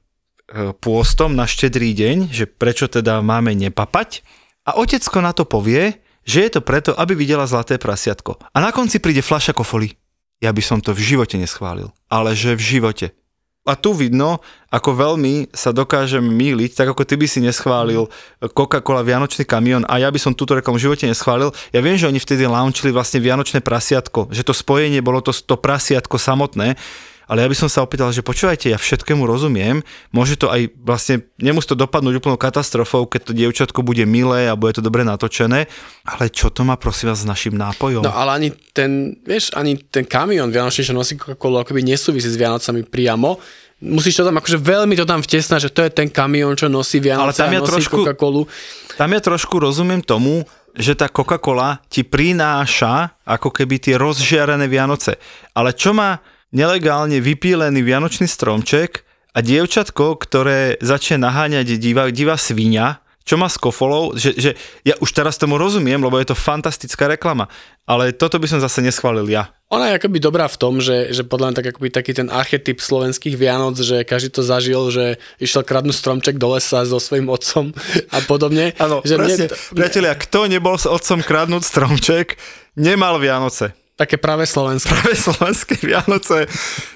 pôstom 0.76 1.33
na 1.33 1.48
štedrý 1.48 1.96
deň, 1.96 2.29
že 2.29 2.44
prečo 2.44 2.88
teda 2.92 3.24
máme 3.24 3.57
nepapať. 3.57 4.20
A 4.68 4.76
otecko 4.76 5.24
na 5.24 5.33
to 5.33 5.48
povie, 5.48 5.96
že 6.29 6.44
je 6.44 6.50
to 6.53 6.61
preto, 6.61 6.92
aby 6.92 7.16
videla 7.16 7.48
zlaté 7.48 7.81
prasiatko. 7.81 8.37
A 8.53 8.57
na 8.61 8.70
konci 8.70 9.00
príde 9.00 9.24
fľaša 9.24 9.57
kofoly. 9.57 9.96
Ja 10.40 10.53
by 10.53 10.62
som 10.64 10.79
to 10.81 10.92
v 10.92 11.00
živote 11.00 11.37
neschválil. 11.40 11.92
Ale 12.09 12.37
že 12.37 12.57
v 12.57 12.62
živote. 12.79 13.07
A 13.68 13.77
tu 13.77 13.92
vidno, 13.92 14.40
ako 14.73 14.96
veľmi 14.96 15.53
sa 15.53 15.68
dokážem 15.68 16.25
míliť, 16.25 16.73
tak 16.73 16.96
ako 16.96 17.05
ty 17.05 17.20
by 17.20 17.27
si 17.29 17.44
neschválil 17.44 18.09
Coca-Cola 18.40 19.05
Vianočný 19.05 19.44
kamión 19.44 19.85
a 19.85 20.01
ja 20.01 20.09
by 20.09 20.16
som 20.16 20.33
túto 20.33 20.57
reklamu 20.57 20.81
v 20.81 20.88
živote 20.88 21.05
neschválil. 21.05 21.53
Ja 21.68 21.85
viem, 21.85 22.01
že 22.01 22.09
oni 22.09 22.16
vtedy 22.16 22.49
launchili 22.49 22.88
vlastne 22.88 23.20
Vianočné 23.20 23.61
prasiatko, 23.61 24.33
že 24.33 24.49
to 24.49 24.57
spojenie 24.57 25.05
bolo 25.05 25.20
to, 25.20 25.37
to 25.37 25.61
prasiatko 25.61 26.16
samotné, 26.16 26.81
ale 27.31 27.47
ja 27.47 27.49
by 27.49 27.55
som 27.55 27.71
sa 27.71 27.87
opýtal, 27.87 28.11
že 28.11 28.27
počúvajte, 28.27 28.75
ja 28.75 28.75
všetkému 28.75 29.23
rozumiem, 29.23 29.87
môže 30.11 30.35
to 30.35 30.51
aj 30.51 30.66
vlastne, 30.83 31.23
nemusí 31.38 31.71
to 31.71 31.79
dopadnúť 31.79 32.19
úplnou 32.19 32.35
katastrofou, 32.35 33.07
keď 33.07 33.31
to 33.31 33.33
dievčatko 33.38 33.87
bude 33.87 34.03
milé 34.03 34.51
a 34.51 34.59
bude 34.59 34.75
to 34.75 34.83
dobre 34.83 35.07
natočené, 35.07 35.71
ale 36.03 36.25
čo 36.35 36.51
to 36.51 36.66
má 36.66 36.75
prosím 36.75 37.14
vás 37.14 37.23
s 37.23 37.31
našim 37.31 37.55
nápojom? 37.55 38.03
No 38.03 38.11
ale 38.11 38.35
ani 38.35 38.49
ten, 38.75 39.14
vieš, 39.23 39.55
ani 39.55 39.79
ten 39.79 40.03
kamión 40.03 40.51
Vianočný, 40.51 40.90
čo 40.90 40.90
nosí 40.90 41.14
Coca-Colu, 41.14 41.62
akoby 41.62 41.87
nesúvisí 41.87 42.27
s 42.27 42.35
Vianocami 42.35 42.83
priamo. 42.83 43.38
Musíš 43.81 44.21
to 44.21 44.27
tam, 44.27 44.35
akože 44.37 44.59
veľmi 44.59 44.99
to 44.99 45.07
tam 45.07 45.23
vtesnať, 45.23 45.71
že 45.71 45.71
to 45.71 45.87
je 45.87 45.90
ten 45.95 46.11
kamión, 46.11 46.59
čo 46.59 46.66
nosí 46.66 46.99
Vianoce 46.99 47.23
Ale 47.23 47.33
tam 47.47 47.55
ja 47.55 47.61
nosí 47.62 47.71
trošku- 47.79 48.03
Coca-Colu. 48.03 48.43
Tam 48.99 49.09
ja 49.14 49.21
trošku 49.23 49.55
rozumiem 49.62 50.03
tomu, 50.03 50.43
že 50.75 50.99
tá 50.99 51.07
Coca-Cola 51.07 51.79
ti 51.87 52.03
prináša 52.03 53.14
ako 53.23 53.55
keby 53.55 53.79
tie 53.79 53.95
rozžiarené 53.97 54.66
Vianoce. 54.66 55.16
Ale 55.55 55.73
čo 55.79 55.95
má 55.95 56.19
nelegálne 56.50 57.22
vypílený 57.22 57.82
Vianočný 57.82 58.26
stromček 58.26 59.06
a 59.34 59.38
dievčatko, 59.42 60.18
ktoré 60.18 60.78
začne 60.82 61.22
naháňať 61.22 61.78
divá, 61.78 62.10
divá 62.10 62.34
svinia, 62.34 63.02
čo 63.30 63.38
má 63.38 63.46
s 63.46 63.60
kofolou, 63.62 64.18
že, 64.18 64.34
že 64.34 64.50
ja 64.82 64.98
už 64.98 65.14
teraz 65.14 65.38
tomu 65.38 65.54
rozumiem, 65.54 66.02
lebo 66.02 66.18
je 66.18 66.32
to 66.32 66.34
fantastická 66.34 67.06
reklama. 67.06 67.46
Ale 67.86 68.10
toto 68.10 68.42
by 68.42 68.50
som 68.50 68.58
zase 68.58 68.82
neschválil 68.82 69.28
ja. 69.30 69.54
Ona 69.70 69.94
je 69.94 70.02
akoby 70.02 70.18
dobrá 70.18 70.50
v 70.50 70.58
tom, 70.58 70.82
že, 70.82 71.14
že 71.14 71.22
podľa 71.22 71.54
mňa 71.54 71.58
tak 71.62 71.68
akoby 71.70 71.88
taký 71.94 72.10
ten 72.10 72.26
archetyp 72.26 72.82
slovenských 72.82 73.38
Vianoc, 73.38 73.78
že 73.78 74.02
každý 74.02 74.34
to 74.34 74.42
zažil, 74.42 74.90
že 74.90 75.22
išiel 75.38 75.62
kradnúť 75.62 75.94
stromček 75.94 76.42
do 76.42 76.58
lesa 76.58 76.82
so 76.82 76.98
svojím 76.98 77.30
otcom 77.30 77.70
a 78.10 78.18
podobne. 78.26 78.74
Áno, 78.82 78.98
presne. 78.98 79.46
mne, 79.46 79.78
Priatelia, 79.78 80.18
kto 80.18 80.50
nebol 80.50 80.74
s 80.74 80.90
otcom 80.90 81.22
kradnúť 81.22 81.62
stromček, 81.62 82.34
nemal 82.74 83.22
Vianoce. 83.22 83.78
Také 84.00 84.16
práve 84.16 84.48
slovenské. 84.48 84.88
Práve 84.96 85.12
slovenské 85.12 85.74
Vianoce. 85.84 86.48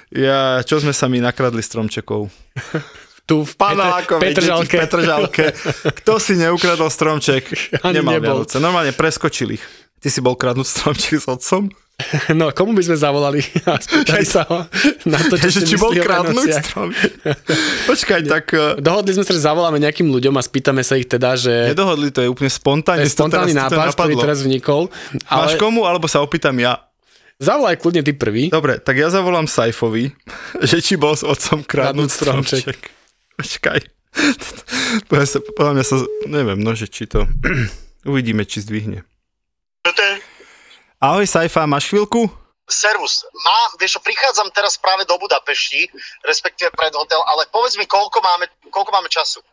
Ja, 0.09 0.65
čo 0.65 0.81
sme 0.81 0.89
sa 0.89 1.05
mi 1.05 1.21
nakradli 1.21 1.61
stromčekov? 1.61 2.25
Tu 3.25 3.41
v 3.41 3.53
deti 3.57 4.05
v 4.05 4.21
Petržalke. 4.21 4.77
Petržalke. 4.85 5.45
Kto 6.05 6.21
si 6.21 6.37
neukradol 6.37 6.93
stromček, 6.93 7.73
Ani 7.81 7.97
nemal 7.97 8.21
nebol. 8.21 8.45
Vianoce. 8.45 8.61
Normálne 8.61 8.93
preskočil 8.93 9.57
ich. 9.57 9.65
Ty 9.97 10.13
si 10.13 10.21
bol 10.21 10.37
kradnúť 10.37 10.69
stromček 10.69 11.17
s 11.17 11.25
otcom? 11.25 11.73
No, 12.37 12.53
komu 12.53 12.77
by 12.77 12.85
sme 12.85 12.97
zavolali 13.01 13.41
a 13.65 13.81
spýtali 13.81 14.27
sa 14.29 14.45
ho 14.45 14.69
na 15.09 15.17
to, 15.25 15.41
čo 15.41 15.49
Že 15.49 15.59
si 15.63 15.73
či 15.73 15.75
bol 15.81 15.89
kradnúť 15.89 16.53
stromček? 16.53 17.11
Počkaj, 17.89 18.19
tak 18.29 18.45
eh, 18.53 18.77
Dohodli 18.77 19.17
sme 19.17 19.25
sa, 19.25 19.33
že 19.33 19.41
zavoláme 19.41 19.81
nejakým 19.81 20.05
ľuďom 20.05 20.37
a 20.37 20.45
spýtame 20.45 20.85
sa 20.85 20.93
ich 20.93 21.09
teda, 21.09 21.33
že 21.33 21.73
nedohodli, 21.73 22.13
to 22.13 22.21
je 22.21 22.29
úplne 22.29 22.53
spontánne. 22.53 23.01
to 23.01 23.09
je 23.09 23.15
spontánny 23.17 23.57
nápad, 23.57 23.89
to 23.89 24.05
ktorý 24.05 24.21
teraz 24.21 24.45
vznikol. 24.45 24.93
Máš 25.25 25.57
Ale 25.57 25.57
komu, 25.57 25.89
alebo 25.89 26.05
sa 26.05 26.21
opýtam 26.21 26.53
ja? 26.61 26.84
Zavolaj 27.35 27.83
kľudne 27.83 27.99
ty 27.99 28.15
prvý. 28.15 28.47
Dobre, 28.47 28.79
tak 28.79 28.95
ja 28.95 29.11
zavolám 29.11 29.47
Saifovi, 29.47 30.15
že 30.69 30.79
či 30.79 30.95
bol 30.95 31.15
s 31.15 31.23
otcom 31.27 31.67
kradnúť 31.67 32.09
stromček. 32.11 32.63
stromček. 32.63 32.79
Počkaj. 33.39 33.79
Podľa, 35.11 35.71
mňa 35.75 35.83
sa, 35.83 35.95
neviem, 36.31 36.59
no, 36.63 36.71
že 36.71 36.87
či 36.87 37.03
to... 37.03 37.27
Uvidíme, 38.07 38.45
či 38.47 38.61
zdvihne. 38.63 39.03
Ahoj 41.01 41.27
Saifa, 41.27 41.67
máš 41.67 41.91
chvíľku? 41.91 42.31
Servus, 42.65 43.21
má, 43.45 43.59
vieš 43.77 44.01
prichádzam 44.01 44.49
teraz 44.49 44.73
práve 44.81 45.05
do 45.05 45.13
Budapešti, 45.21 45.85
respektíve 46.25 46.73
pred 46.73 46.89
hotel, 46.97 47.21
ale 47.21 47.45
povedz 47.53 47.77
mi, 47.77 47.85
koľko 47.85 48.25
máme, 48.25 48.49
koľko 48.73 48.89
máme 48.89 49.05
času. 49.05 49.45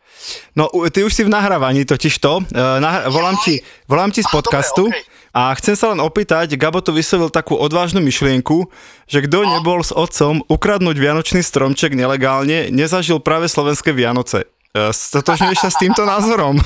No, 0.57 0.65
ty 0.89 1.05
už 1.05 1.13
si 1.13 1.21
v 1.21 1.29
nahrávaní 1.29 1.85
totiž 1.85 2.17
to. 2.17 2.41
E, 2.41 2.57
nah- 2.81 3.05
volám, 3.13 3.37
ti, 3.45 3.61
volám 3.85 4.09
ti 4.09 4.25
z 4.25 4.29
Á, 4.29 4.33
dobre, 4.33 4.37
podcastu 4.41 4.83
okej. 4.89 5.05
A 5.33 5.49
chcem 5.57 5.73
sa 5.73 5.89
len 5.89 5.97
opýtať, 5.97 6.53
Gabo 6.61 6.77
to 6.85 6.93
vyslovil 6.93 7.33
takú 7.33 7.57
odvážnu 7.57 7.97
myšlienku, 8.05 8.69
že 9.09 9.25
kto 9.25 9.49
nebol 9.49 9.81
s 9.81 9.89
otcom 9.89 10.45
ukradnúť 10.45 10.93
vianočný 10.93 11.41
stromček 11.41 11.97
nelegálne, 11.97 12.69
nezažil 12.69 13.17
práve 13.17 13.49
slovenské 13.49 13.97
Vianoce. 13.97 14.45
E, 14.77 14.93
Stotožňuješ 14.93 15.57
sa 15.57 15.73
s 15.73 15.81
týmto 15.81 16.05
názorom? 16.05 16.61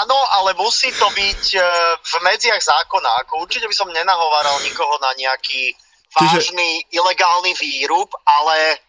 Áno, 0.00 0.18
ale 0.40 0.56
musí 0.56 0.88
to 0.96 1.12
byť 1.12 1.42
e, 1.52 1.60
v 2.00 2.12
medziach 2.24 2.64
zákona. 2.64 3.28
Ako 3.28 3.44
určite 3.44 3.68
by 3.68 3.76
som 3.76 3.92
nenahováral 3.92 4.56
nikoho 4.64 4.96
na 5.04 5.12
nejaký 5.20 5.76
Čiže- 6.16 6.56
vážny 6.56 6.88
ilegálny 6.88 7.52
výrub, 7.52 8.08
ale 8.24 8.80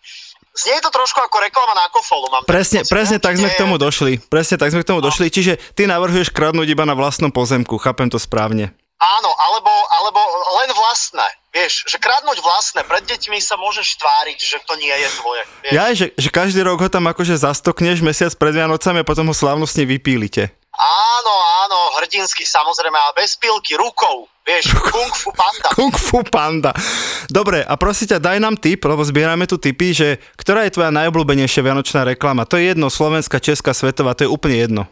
znie 0.54 0.78
to 0.80 0.90
trošku 0.90 1.20
ako 1.20 1.38
reklama 1.42 1.74
na 1.74 1.90
kofolu. 1.90 2.30
Mám 2.30 2.44
Presne, 2.46 2.82
pocit. 2.82 2.94
presne 2.94 3.18
tak 3.18 3.36
sme 3.36 3.50
k 3.50 3.58
Určite- 3.58 3.64
tomu 3.66 3.76
došli. 3.78 4.14
Presne 4.22 4.56
tak 4.58 4.70
sme 4.70 4.82
k 4.82 4.90
tomu 4.90 5.02
došli. 5.02 5.28
Čiže 5.28 5.58
ty 5.74 5.86
navrhuješ 5.86 6.30
kradnúť 6.30 6.70
iba 6.70 6.86
na 6.86 6.94
vlastnom 6.94 7.30
pozemku. 7.30 7.76
Chápem 7.78 8.08
to 8.08 8.18
správne. 8.18 8.72
Áno, 9.04 9.32
alebo, 9.36 9.68
alebo 10.00 10.20
len 10.64 10.72
vlastné. 10.72 11.28
Vieš, 11.52 11.84
že 11.86 12.00
kradnúť 12.00 12.40
vlastné, 12.40 12.88
pred 12.88 13.04
deťmi 13.04 13.36
sa 13.38 13.60
môžeš 13.60 14.00
tváriť, 14.00 14.38
že 14.40 14.58
to 14.64 14.80
nie 14.80 14.90
je 14.90 15.10
tvoje. 15.20 15.42
Vieš. 15.62 15.74
Ja, 15.76 15.86
že, 15.92 16.06
že 16.16 16.30
každý 16.32 16.64
rok 16.64 16.80
ho 16.80 16.88
tam 16.88 17.06
akože 17.06 17.36
zastokneš 17.36 18.00
mesiac 18.00 18.32
pred 18.34 18.56
Vianocami 18.56 19.04
a 19.04 19.06
potom 19.06 19.28
ho 19.28 19.36
slávnostne 19.36 19.84
vypílite. 19.84 20.56
Áno, 20.74 21.34
áno, 21.64 21.96
hrdinsky 22.00 22.44
samozrejme, 22.44 22.96
a 22.96 23.16
bez 23.16 23.40
pilky, 23.40 23.80
rukou. 23.80 24.28
Vieš, 24.44 24.76
kung 24.92 25.12
fu 25.16 25.32
panda. 25.32 25.70
Kung 25.72 25.96
Fu 25.96 26.20
Panda. 26.28 26.72
Dobre, 27.32 27.64
a 27.64 27.74
prosím 27.80 28.12
ťa, 28.12 28.20
daj 28.20 28.38
nám 28.44 28.60
tip, 28.60 28.84
lebo 28.84 29.00
zbierame 29.00 29.48
tu 29.48 29.56
tipy, 29.56 29.96
že 29.96 30.20
ktorá 30.36 30.68
je 30.68 30.76
tvoja 30.76 30.92
najobľúbenejšia 30.92 31.64
vianočná 31.64 32.04
reklama? 32.04 32.44
To 32.52 32.60
je 32.60 32.76
jedno, 32.76 32.92
slovenská, 32.92 33.40
česká, 33.40 33.72
svetová, 33.72 34.12
to 34.14 34.28
je 34.28 34.30
úplne 34.30 34.60
jedno. 34.60 34.84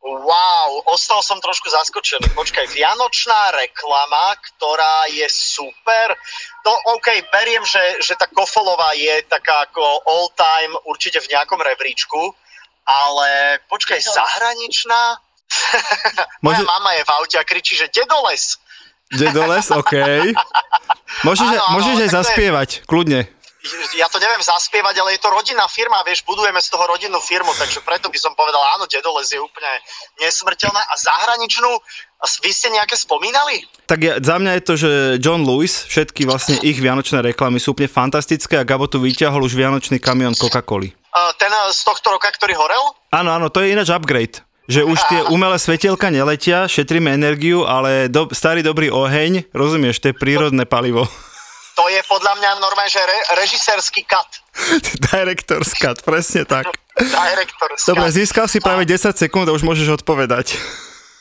Wow, 0.00 0.86
ostal 0.94 1.20
som 1.26 1.42
trošku 1.42 1.68
zaskočený. 1.68 2.30
Počkaj, 2.32 2.70
vianočná 2.70 3.50
reklama, 3.50 4.38
ktorá 4.38 5.10
je 5.10 5.26
super. 5.26 6.14
To 6.62 6.70
OK, 6.94 7.10
beriem, 7.34 7.66
že, 7.66 7.98
že 7.98 8.14
tá 8.14 8.30
Kofolová 8.30 8.94
je 8.94 9.26
taká 9.26 9.66
ako 9.66 9.82
all 10.06 10.30
time 10.38 10.72
určite 10.86 11.18
v 11.18 11.34
nejakom 11.34 11.58
rebríčku, 11.58 12.32
ale 12.86 13.58
počkaj, 13.66 14.00
zahraničná? 14.00 15.18
Moja 16.44 16.62
Môže- 16.62 16.66
mama 16.66 16.90
je 16.94 17.02
v 17.02 17.10
aute 17.20 17.36
a 17.38 17.44
kričí, 17.44 17.74
že 17.74 17.90
dedoles. 17.90 18.58
Dedoles, 19.10 19.66
OK. 19.80 19.94
Môžeš, 21.26 21.48
Áno, 21.50 21.58
áno, 21.58 21.72
môžeš 21.74 21.96
aj 21.96 22.00
to 22.00 22.06
je- 22.06 22.16
zaspievať, 22.16 22.70
kľudne. 22.86 23.20
Ja 23.92 24.08
to 24.08 24.16
neviem 24.16 24.40
zaspievať, 24.40 25.04
ale 25.04 25.12
je 25.12 25.20
to 25.20 25.28
rodinná 25.28 25.68
firma, 25.68 26.00
vieš, 26.00 26.24
budujeme 26.24 26.56
z 26.56 26.72
toho 26.72 26.80
rodinnú 26.88 27.20
firmu, 27.20 27.52
takže 27.52 27.84
preto 27.84 28.08
by 28.08 28.16
som 28.16 28.32
povedal, 28.32 28.56
áno, 28.72 28.88
dedoles 28.88 29.28
je 29.28 29.36
úplne 29.36 29.68
nesmrteľná. 30.16 30.80
A 30.80 30.94
zahraničnú, 30.96 31.68
vy 32.40 32.50
ste 32.56 32.72
nejaké 32.72 32.96
spomínali? 32.96 33.68
Tak 33.84 33.98
ja, 34.00 34.16
za 34.16 34.40
mňa 34.40 34.52
je 34.56 34.62
to, 34.64 34.74
že 34.80 34.90
John 35.20 35.44
Lewis, 35.44 35.84
všetky 35.84 36.24
vlastne 36.24 36.56
ich 36.64 36.80
vianočné 36.80 37.20
reklamy 37.20 37.60
sú 37.60 37.76
úplne 37.76 37.92
fantastické 37.92 38.56
a 38.56 38.64
Gabo 38.64 38.88
tu 38.88 38.96
vyťahol 38.96 39.44
už 39.44 39.52
vianočný 39.52 40.00
kamión 40.00 40.32
Coca-Coli. 40.32 40.96
Uh, 41.12 41.28
ten 41.36 41.52
uh, 41.52 41.68
z 41.68 41.84
tohto 41.84 42.16
roka, 42.16 42.32
ktorý 42.32 42.56
horel? 42.56 42.96
Áno, 43.12 43.28
áno, 43.28 43.52
to 43.52 43.60
je 43.60 43.76
ináč 43.76 43.92
upgrade. 43.92 44.40
Že 44.70 44.86
už 44.86 44.98
tie 45.10 45.20
umelé 45.34 45.58
svetielka 45.58 46.14
neletia, 46.14 46.70
šetríme 46.70 47.10
energiu, 47.10 47.66
ale 47.66 48.06
do, 48.06 48.30
starý 48.30 48.62
dobrý 48.62 48.86
oheň, 48.88 49.50
rozumieš, 49.50 49.98
to 49.98 50.14
je 50.14 50.16
prírodné 50.16 50.62
palivo. 50.64 51.04
To 51.80 51.88
je 51.88 52.02
podľa 52.12 52.36
mňa 52.36 52.50
normálne, 52.60 52.92
že 52.92 53.00
re, 53.00 53.40
režisérsky 53.40 54.04
cut. 54.04 54.28
Director's 55.08 55.72
cut, 55.72 56.04
presne 56.04 56.44
tak. 56.44 56.68
Director's 56.92 57.88
Dobre, 57.88 58.12
cut. 58.12 58.20
získal 58.20 58.46
si 58.52 58.60
práve 58.60 58.84
10 58.84 59.16
sekúnd 59.16 59.48
a 59.48 59.56
už 59.56 59.64
môžeš 59.64 60.04
odpovedať. 60.04 60.60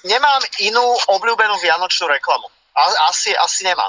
Nemám 0.04 0.44
inú 0.60 0.84
obľúbenú 1.16 1.56
vianočnú 1.64 2.12
reklamu. 2.12 2.52
A, 2.76 3.08
asi, 3.08 3.32
asi 3.40 3.64
nemám. 3.64 3.88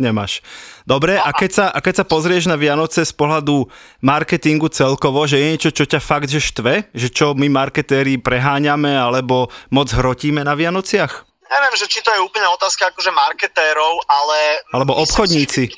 Nemáš. 0.00 0.40
Dobre, 0.88 1.20
a 1.20 1.28
keď, 1.36 1.50
sa, 1.52 1.66
a 1.68 1.78
keď 1.84 2.02
sa 2.02 2.04
pozrieš 2.08 2.48
na 2.48 2.56
Vianoce 2.56 3.04
z 3.04 3.12
pohľadu 3.12 3.68
marketingu 4.00 4.72
celkovo, 4.72 5.28
že 5.28 5.36
je 5.36 5.50
niečo, 5.52 5.70
čo 5.70 5.84
ťa 5.84 6.00
fakt 6.00 6.32
že 6.32 6.40
štve? 6.40 6.88
Že 6.96 7.08
čo 7.12 7.26
my 7.36 7.52
marketéri 7.52 8.16
preháňame 8.16 8.96
alebo 8.96 9.52
moc 9.68 9.92
hrotíme 9.92 10.40
na 10.40 10.56
Vianociach? 10.56 11.28
Neviem, 11.50 11.74
že 11.76 11.86
či 11.90 12.00
to 12.00 12.08
je 12.16 12.24
úplne 12.24 12.48
otázka 12.48 12.88
akože 12.94 13.12
marketérov, 13.12 14.08
ale... 14.08 14.64
Alebo 14.72 14.96
obchodníci. 14.96 15.68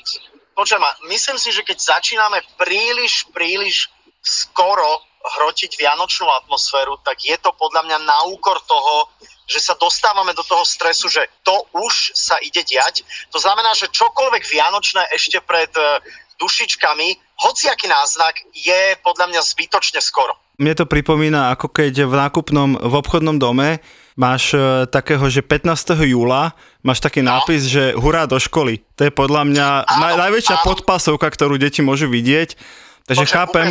Počujem 0.53 0.85
myslím 1.09 1.37
si, 1.41 1.49
že 1.49 1.65
keď 1.65 1.77
začíname 1.81 2.39
príliš, 2.61 3.25
príliš 3.33 3.89
skoro 4.21 5.03
hrotiť 5.23 5.79
vianočnú 5.79 6.27
atmosféru, 6.43 6.99
tak 6.99 7.23
je 7.23 7.35
to 7.39 7.55
podľa 7.55 7.87
mňa 7.87 7.97
na 8.03 8.19
úkor 8.27 8.59
toho, 8.67 9.07
že 9.47 9.59
sa 9.59 9.75
dostávame 9.75 10.35
do 10.35 10.43
toho 10.43 10.63
stresu, 10.67 11.07
že 11.07 11.23
to 11.43 11.67
už 11.75 12.15
sa 12.15 12.39
ide 12.43 12.63
diať. 12.63 13.07
To 13.31 13.39
znamená, 13.39 13.75
že 13.75 13.91
čokoľvek 13.91 14.43
vianočné 14.43 15.03
ešte 15.15 15.43
pred 15.43 15.71
e, 15.75 15.99
dušičkami, 16.39 17.39
hociaký 17.39 17.87
náznak, 17.87 18.39
je 18.55 18.95
podľa 19.03 19.31
mňa 19.31 19.41
zbytočne 19.43 19.99
skoro. 19.99 20.35
Mne 20.59 20.77
to 20.77 20.85
pripomína, 20.85 21.51
ako 21.55 21.71
keď 21.71 22.07
v 22.07 22.13
nákupnom, 22.13 22.69
v 22.77 22.93
obchodnom 22.93 23.35
dome 23.41 23.83
máš 24.15 24.53
e, 24.53 24.85
takého, 24.87 25.25
že 25.27 25.43
15. 25.43 25.97
júla 26.07 26.53
máš 26.85 27.03
taký 27.03 27.25
nápis, 27.25 27.67
že 27.67 27.97
hurá 27.97 28.29
do 28.29 28.37
školy. 28.37 28.85
To 28.95 29.07
je 29.07 29.11
podľa 29.11 29.43
mňa 29.49 29.67
naj, 29.87 30.13
najväčšia 30.29 30.57
podpasovka, 30.61 31.27
ktorú 31.31 31.57
deti 31.57 31.81
môžu 31.81 32.07
vidieť. 32.07 32.55
Takže 33.03 33.27
Počujem, 33.27 33.35
chápem, 33.35 33.67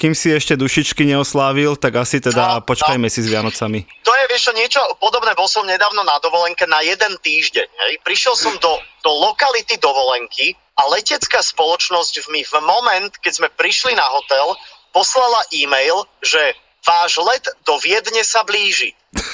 kým 0.00 0.14
si 0.16 0.32
ešte 0.32 0.56
dušičky 0.56 1.04
neoslávil, 1.04 1.76
tak 1.76 2.00
asi 2.00 2.24
teda 2.24 2.64
počkajme 2.64 3.04
si 3.12 3.20
s 3.20 3.28
Vianocami. 3.28 3.84
To 3.84 4.12
je, 4.16 4.24
vieš 4.32 4.48
čo, 4.48 4.52
niečo 4.56 4.80
podobné, 4.96 5.36
bol 5.36 5.44
som 5.44 5.68
nedávno 5.68 6.00
na 6.08 6.16
dovolenke 6.24 6.64
na 6.64 6.80
jeden 6.80 7.20
týždeň. 7.20 7.68
Hej. 7.68 7.92
Prišiel 8.00 8.32
som 8.32 8.56
do, 8.56 8.80
do 9.04 9.12
lokality 9.12 9.76
dovolenky 9.76 10.56
a 10.72 10.88
letecká 10.88 11.44
spoločnosť 11.44 12.32
mi 12.32 12.48
v 12.48 12.54
moment, 12.64 13.12
keď 13.20 13.32
sme 13.44 13.48
prišli 13.52 13.92
na 13.92 14.08
hotel, 14.08 14.56
poslala 14.88 15.44
e-mail, 15.52 16.08
že 16.24 16.56
váš 16.80 17.20
let 17.20 17.44
do 17.68 17.76
Viedne 17.76 18.24
sa 18.24 18.40
blíži. 18.40 18.96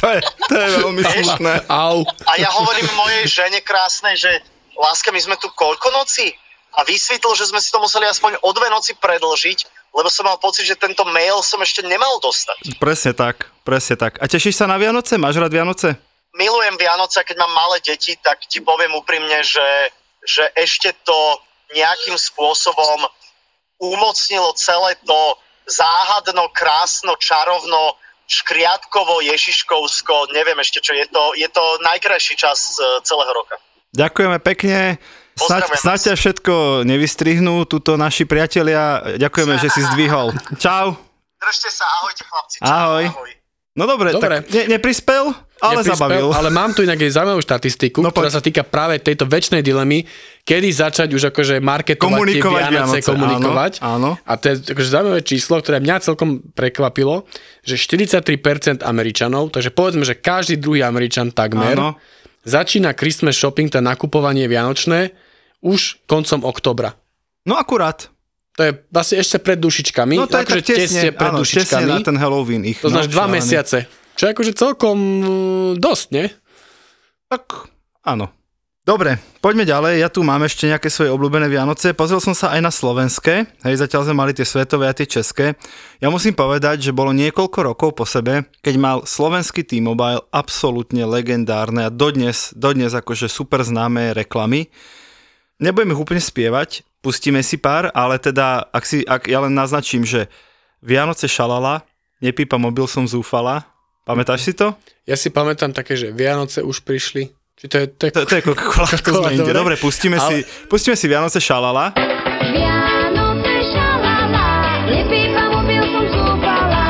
To 0.00 0.08
je, 0.08 0.20
to 0.48 0.56
je 0.56 0.68
veľmi 0.80 1.02
slušné. 1.04 1.52
Au. 1.68 2.00
A 2.24 2.32
ja 2.40 2.48
hovorím 2.48 2.88
mojej 2.96 3.28
žene 3.28 3.60
krásnej, 3.60 4.16
že 4.16 4.32
láska, 4.72 5.12
my 5.12 5.20
sme 5.20 5.36
tu 5.36 5.52
koľko 5.52 5.92
noci? 5.92 6.32
A 6.76 6.86
vysvetlil, 6.86 7.34
že 7.34 7.50
sme 7.50 7.58
si 7.58 7.74
to 7.74 7.82
museli 7.82 8.06
aspoň 8.06 8.38
o 8.46 8.50
dve 8.54 8.70
noci 8.70 8.94
predlžiť, 8.94 9.90
lebo 9.90 10.06
som 10.06 10.26
mal 10.26 10.38
pocit, 10.38 10.66
že 10.66 10.78
tento 10.78 11.02
mail 11.08 11.42
som 11.42 11.58
ešte 11.58 11.82
nemal 11.82 12.22
dostať. 12.22 12.78
Presne 12.78 13.10
tak, 13.10 13.50
presne 13.66 13.98
tak. 13.98 14.22
A 14.22 14.30
tešíš 14.30 14.54
sa 14.54 14.70
na 14.70 14.78
Vianoce? 14.78 15.18
Máš 15.18 15.42
rád 15.42 15.50
Vianoce? 15.50 15.98
milujem 16.34 16.76
Vianoce, 16.78 17.24
keď 17.24 17.36
mám 17.42 17.52
malé 17.52 17.82
deti, 17.82 18.14
tak 18.16 18.46
ti 18.46 18.62
poviem 18.62 18.94
úprimne, 18.94 19.42
že, 19.42 19.90
že 20.22 20.46
ešte 20.54 20.94
to 21.02 21.40
nejakým 21.74 22.18
spôsobom 22.18 23.06
umocnilo 23.80 24.52
celé 24.54 24.98
to 25.02 25.20
záhadno, 25.66 26.50
krásno, 26.50 27.14
čarovno, 27.16 27.94
škriatkovo, 28.30 29.22
ježiškovsko, 29.26 30.30
neviem 30.30 30.58
ešte 30.62 30.78
čo, 30.82 30.94
je 30.94 31.06
to, 31.10 31.34
je 31.34 31.48
to 31.50 31.64
najkrajší 31.82 32.34
čas 32.38 32.78
e, 32.78 33.02
celého 33.02 33.32
roka. 33.34 33.58
Ďakujeme 33.90 34.38
pekne. 34.38 35.02
Snaď, 35.42 35.62
snaď 35.74 35.98
ťa 36.02 36.14
všetko 36.14 36.54
nevystrihnú, 36.84 37.64
tuto 37.64 37.94
naši 37.94 38.24
priatelia. 38.24 38.82
Ďakujeme, 39.16 39.54
že 39.56 39.68
si 39.68 39.80
zdvihol. 39.86 40.30
Čau. 40.56 40.96
Držte 41.36 41.68
sa, 41.70 41.84
ahojte 41.96 42.22
chlapci. 42.22 42.56
Čau, 42.58 42.68
Ahoj. 42.68 43.04
ahoj. 43.06 43.30
No 43.70 43.86
dobre, 43.86 44.10
Dobre. 44.10 44.42
tak 44.42 44.50
ne, 44.50 44.66
neprispel, 44.68 45.30
ale 45.56 45.80
Neprispel, 45.80 45.94
zabavil. 45.94 46.28
Ale 46.28 46.50
mám 46.50 46.74
tu 46.74 46.82
inak 46.82 46.98
aj 46.98 47.14
zaujímavú 47.14 47.38
štatistiku, 47.38 47.98
No 47.98 48.10
no, 48.10 48.12
ktorá 48.12 48.26
poď. 48.26 48.34
sa 48.34 48.42
týka 48.42 48.62
práve 48.62 48.98
tejto 48.98 49.24
väčšnej 49.24 49.62
dilemy, 49.62 50.04
kedy 50.42 50.68
začať 50.68 51.08
už 51.08 51.30
akože 51.30 51.62
marketovať 51.62 52.02
Komunikovať 52.02 52.60
tie 52.60 52.66
Vianoce, 52.68 52.98
Vianoce, 52.98 53.08
komunikovať. 53.08 53.72
áno, 53.78 54.18
áno. 54.18 54.20
A 54.20 54.32
to 54.34 54.44
je 54.50 54.74
akože 54.74 54.88
zaujímavé 54.90 55.20
číslo, 55.22 55.54
ktoré 55.56 55.78
mňa 55.78 55.96
celkom 56.02 56.28
prekvapilo, 56.50 57.24
že 57.62 57.78
43% 57.78 58.82
Američanov, 58.82 59.48
takže 59.48 59.70
povedzme, 59.70 60.02
že 60.02 60.12
každý 60.14 60.58
druhý 60.58 60.82
Američan 60.82 61.30
takmer, 61.30 61.72
Áno. 61.72 61.94
začína 62.42 62.90
Christmas 62.92 63.34
shopping, 63.34 63.68
to 63.68 63.78
nakupovanie 63.78 64.44
vianočné, 64.44 65.14
už 65.60 66.04
koncom 66.08 66.44
oktobra. 66.44 66.96
No 67.44 67.56
akurát. 67.56 68.08
To 68.58 68.66
je 68.66 68.72
vlastne 68.92 69.16
ešte 69.22 69.40
pred 69.40 69.56
dušičkami, 69.56 70.20
No 70.20 70.28
to 70.28 70.36
je 70.36 70.44
akože 70.44 70.62
tak 70.66 70.76
tesne, 70.76 71.08
pred 71.14 71.30
áno, 71.32 71.40
tesne 71.40 71.64
dušičkami. 71.64 71.90
na 71.90 71.98
ten 72.04 72.16
Halloween 72.18 72.62
ich. 72.68 72.82
To 72.84 72.92
znamená 72.92 73.08
dva 73.08 73.26
mesiace. 73.30 73.88
Čo 74.18 74.22
je 74.28 74.30
akože 74.36 74.52
celkom 74.52 74.96
mm, 74.98 75.70
dosť, 75.80 76.06
nie? 76.12 76.26
Tak 77.30 77.70
áno. 78.04 78.28
Dobre, 78.80 79.20
poďme 79.38 79.68
ďalej. 79.68 80.02
Ja 80.02 80.08
tu 80.10 80.24
mám 80.26 80.42
ešte 80.42 80.66
nejaké 80.66 80.90
svoje 80.90 81.12
obľúbené 81.14 81.46
Vianoce. 81.46 81.94
Pozrel 81.94 82.18
som 82.18 82.34
sa 82.34 82.56
aj 82.56 82.60
na 82.64 82.72
slovenské. 82.74 83.46
Hej, 83.62 83.86
zatiaľ 83.86 84.08
sme 84.08 84.16
mali 84.18 84.32
tie 84.34 84.42
svetové 84.42 84.90
a 84.90 84.96
tie 84.96 85.06
české. 85.06 85.54
Ja 86.02 86.10
musím 86.10 86.34
povedať, 86.34 86.80
že 86.80 86.96
bolo 86.96 87.14
niekoľko 87.14 87.58
rokov 87.60 87.90
po 87.94 88.08
sebe, 88.08 88.50
keď 88.64 88.74
mal 88.80 88.96
slovenský 89.06 89.62
T-Mobile 89.62 90.26
absolútne 90.32 91.06
legendárne 91.06 91.86
a 91.86 91.90
dodnes, 91.92 92.50
dodnes 92.56 92.90
akože 92.90 93.30
super 93.30 93.62
známe 93.62 94.16
reklamy. 94.16 94.72
Nebudem 95.60 95.92
ich 95.92 96.00
úplne 96.00 96.24
spievať, 96.24 96.88
pustíme 97.04 97.44
si 97.44 97.60
pár, 97.60 97.92
ale 97.92 98.16
teda, 98.16 98.64
ak, 98.72 98.84
si, 98.88 99.04
ak 99.04 99.28
ja 99.28 99.44
len 99.44 99.52
naznačím, 99.52 100.08
že 100.08 100.32
Vianoce 100.80 101.28
šalala, 101.28 101.84
nepípa 102.24 102.56
mobil 102.56 102.88
som 102.88 103.04
zúfala. 103.04 103.68
Pamätáš 104.08 104.48
si 104.48 104.52
to? 104.56 104.72
Ja 105.04 105.20
si 105.20 105.28
pamätám 105.28 105.76
také, 105.76 106.00
že 106.00 106.16
Vianoce 106.16 106.64
už 106.64 106.80
prišli. 106.80 107.28
Či 107.60 107.64
to 107.68 107.76
je, 107.76 107.86
to 107.92 108.02
je, 108.08 108.10
To, 108.16 108.20
to 108.24 108.34
je 108.40 108.42
Coca-Cola, 108.48 108.88
to 108.88 109.12
sme 109.20 109.36
inde. 109.36 109.52
Dobre, 109.52 109.76
pustíme, 109.76 110.16
si, 110.16 110.40
pustíme 110.64 110.96
si 110.96 111.04
Vianoce 111.04 111.36
šalala. 111.44 111.92
Vianoce 112.56 113.52
šalala, 113.68 114.48
nepípa 114.88 115.44
mobil 115.60 115.84
som 115.92 116.04
zúfala. 116.08 116.84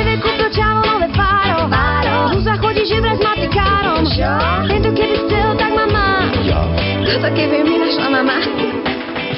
Eve 0.00 0.16
kúpil 0.24 0.48
čavo 0.48 0.80
nové 0.80 1.12
fáro, 1.12 1.68
fáro. 1.68 2.40
Zúza 2.40 2.56
chodí 2.56 2.88
že 2.88 2.96
vraj 3.04 3.20
s 3.20 3.22
matikárom. 3.22 4.00
Čo? 4.08 4.32
Tento 4.64 4.90
keby 4.96 5.16
chcel, 5.28 5.28
tak 5.28 5.28
ma 5.28 5.36
má. 5.36 5.43
To 7.14 7.22
keby 7.22 7.62
mi 7.62 7.78
našla 7.78 8.10
mama. 8.10 8.42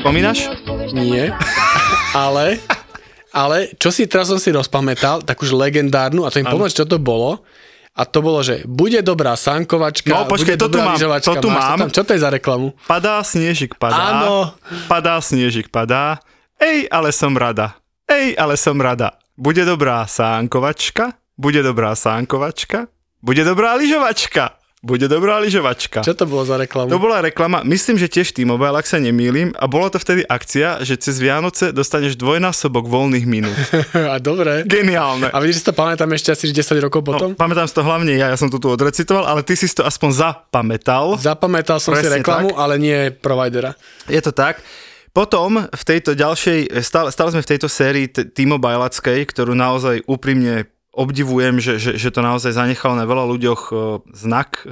Spomínaš? 0.00 0.48
Nie, 0.96 1.28
ale, 2.16 2.56
ale 3.36 3.76
čo 3.76 3.92
si 3.92 4.08
teraz 4.08 4.32
som 4.32 4.40
si 4.40 4.48
rozpamätal, 4.48 5.20
tak 5.20 5.44
už 5.44 5.52
legendárnu, 5.52 6.24
a 6.24 6.32
to 6.32 6.40
im 6.40 6.48
pomôcť, 6.48 6.72
čo 6.72 6.86
to 6.88 6.96
bolo, 6.96 7.44
a 7.92 8.02
to 8.08 8.24
bolo, 8.24 8.40
že 8.40 8.64
bude 8.64 9.04
dobrá 9.04 9.36
sankovačka, 9.36 10.08
No, 10.08 10.24
počkej, 10.24 10.56
bude 10.56 10.62
to 10.64 10.68
tu 10.72 10.80
dobrá 10.80 10.96
mám, 10.96 11.20
to 11.20 11.34
tu 11.36 11.48
Máš 11.52 11.64
mám. 11.68 11.78
tam? 11.84 11.88
Čo 11.92 12.02
to 12.08 12.10
je 12.16 12.20
za 12.24 12.30
reklamu? 12.32 12.72
Padá 12.88 13.20
snežik, 13.20 13.76
padá. 13.76 14.24
Áno. 14.24 14.56
Padá 14.88 15.20
snežik, 15.20 15.68
padá. 15.68 16.24
Ej, 16.56 16.88
ale 16.88 17.12
som 17.12 17.36
rada. 17.36 17.76
Ej, 18.08 18.40
ale 18.40 18.56
som 18.56 18.80
rada. 18.80 19.20
Bude 19.36 19.68
dobrá 19.68 20.08
sánkovačka, 20.08 21.12
bude 21.36 21.60
dobrá 21.60 21.92
sánkovačka, 21.92 22.88
bude 23.20 23.44
dobrá 23.44 23.76
lyžovačka. 23.76 24.56
Bude 24.86 25.10
dobrá 25.10 25.42
lyžovačka. 25.42 26.06
Čo 26.06 26.14
to 26.14 26.30
bolo 26.30 26.46
za 26.46 26.54
reklamu? 26.54 26.86
To 26.86 27.02
bola 27.02 27.18
reklama, 27.18 27.66
myslím, 27.66 27.98
že 27.98 28.06
tiež 28.06 28.30
T-Mobile, 28.30 28.78
ak 28.78 28.86
sa 28.86 29.02
nemýlim, 29.02 29.50
a 29.58 29.66
bola 29.66 29.90
to 29.90 29.98
vtedy 29.98 30.22
akcia, 30.22 30.86
že 30.86 30.94
cez 30.94 31.18
Vianoce 31.18 31.74
dostaneš 31.74 32.14
dvojnásobok 32.14 32.86
voľných 32.86 33.26
minút. 33.26 33.58
a 34.14 34.22
dobre. 34.22 34.62
Geniálne. 34.62 35.34
A 35.34 35.42
vidíš, 35.42 35.58
že 35.58 35.62
si 35.66 35.68
to 35.68 35.74
pamätám 35.74 36.06
ešte 36.14 36.30
asi 36.30 36.54
10 36.54 36.86
rokov 36.86 37.02
potom? 37.02 37.34
No, 37.34 37.38
pamätám 37.38 37.66
si 37.66 37.74
to 37.74 37.82
hlavne 37.82 38.14
ja, 38.14 38.30
ja 38.30 38.38
som 38.38 38.46
to 38.46 38.62
tu 38.62 38.70
odrecitoval, 38.70 39.26
ale 39.26 39.42
ty 39.42 39.58
si 39.58 39.66
si 39.66 39.74
to 39.74 39.82
aspoň 39.82 40.10
zapamätal. 40.14 41.18
Zapamätal 41.18 41.82
som 41.82 41.90
si 41.90 42.06
Presne 42.06 42.22
reklamu, 42.22 42.54
tak. 42.54 42.62
ale 42.62 42.74
nie 42.78 43.10
providera. 43.10 43.74
Je 44.06 44.22
to 44.22 44.30
tak. 44.30 44.62
Potom 45.10 45.64
v 45.66 45.82
tejto 45.82 46.12
ďalšej, 46.12 46.76
stále, 46.84 47.08
stále 47.08 47.32
sme 47.32 47.40
v 47.40 47.50
tejto 47.56 47.72
sérii 47.72 48.06
t- 48.06 48.28
T-Mobileackej, 48.28 49.24
ktorú 49.24 49.56
naozaj 49.56 50.04
úprimne 50.04 50.68
obdivujem, 50.96 51.60
že, 51.60 51.76
že, 51.76 52.00
že 52.00 52.08
to 52.08 52.24
naozaj 52.24 52.56
zanechalo 52.56 52.96
na 52.96 53.04
veľa 53.04 53.24
ľuďoch 53.28 53.62
e, 53.68 53.74
znak. 54.16 54.64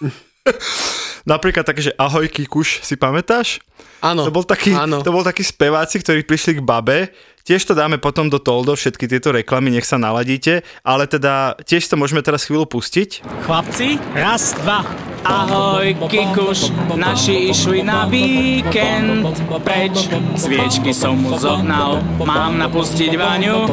Napríklad 1.32 1.68
také, 1.68 1.84
že 1.84 1.96
ahoj 2.00 2.28
Kikuš, 2.28 2.80
si 2.80 2.96
pamätáš? 2.96 3.60
Áno, 4.04 4.28
To 4.28 4.32
bol 4.36 4.44
taký, 4.44 4.76
áno. 4.76 5.00
to 5.00 5.08
bol 5.08 5.24
taký 5.24 5.40
speváci, 5.40 5.96
ktorí 5.96 6.28
prišli 6.28 6.60
k 6.60 6.64
babe. 6.64 7.08
Tiež 7.44 7.64
to 7.64 7.76
dáme 7.76 8.00
potom 8.00 8.28
do 8.28 8.40
Toldo, 8.40 8.72
všetky 8.72 9.04
tieto 9.04 9.28
reklamy, 9.32 9.68
nech 9.68 9.84
sa 9.84 10.00
naladíte, 10.00 10.64
ale 10.80 11.04
teda 11.04 11.56
tiež 11.64 11.84
to 11.88 11.96
môžeme 11.96 12.24
teraz 12.24 12.48
chvíľu 12.48 12.64
pustiť. 12.64 13.20
Chlapci, 13.44 14.00
raz, 14.16 14.56
dva. 14.60 14.80
Ahoj, 15.24 15.96
Kikuš, 16.08 16.68
naši 16.96 17.48
išli 17.48 17.80
na 17.80 18.04
víkend 18.08 19.24
preč. 19.64 20.08
Sviečky 20.36 20.92
som 20.92 21.16
mu 21.16 21.36
zohnal, 21.40 22.00
mám 22.20 22.60
napustiť 22.60 23.12
Vaňu, 23.16 23.72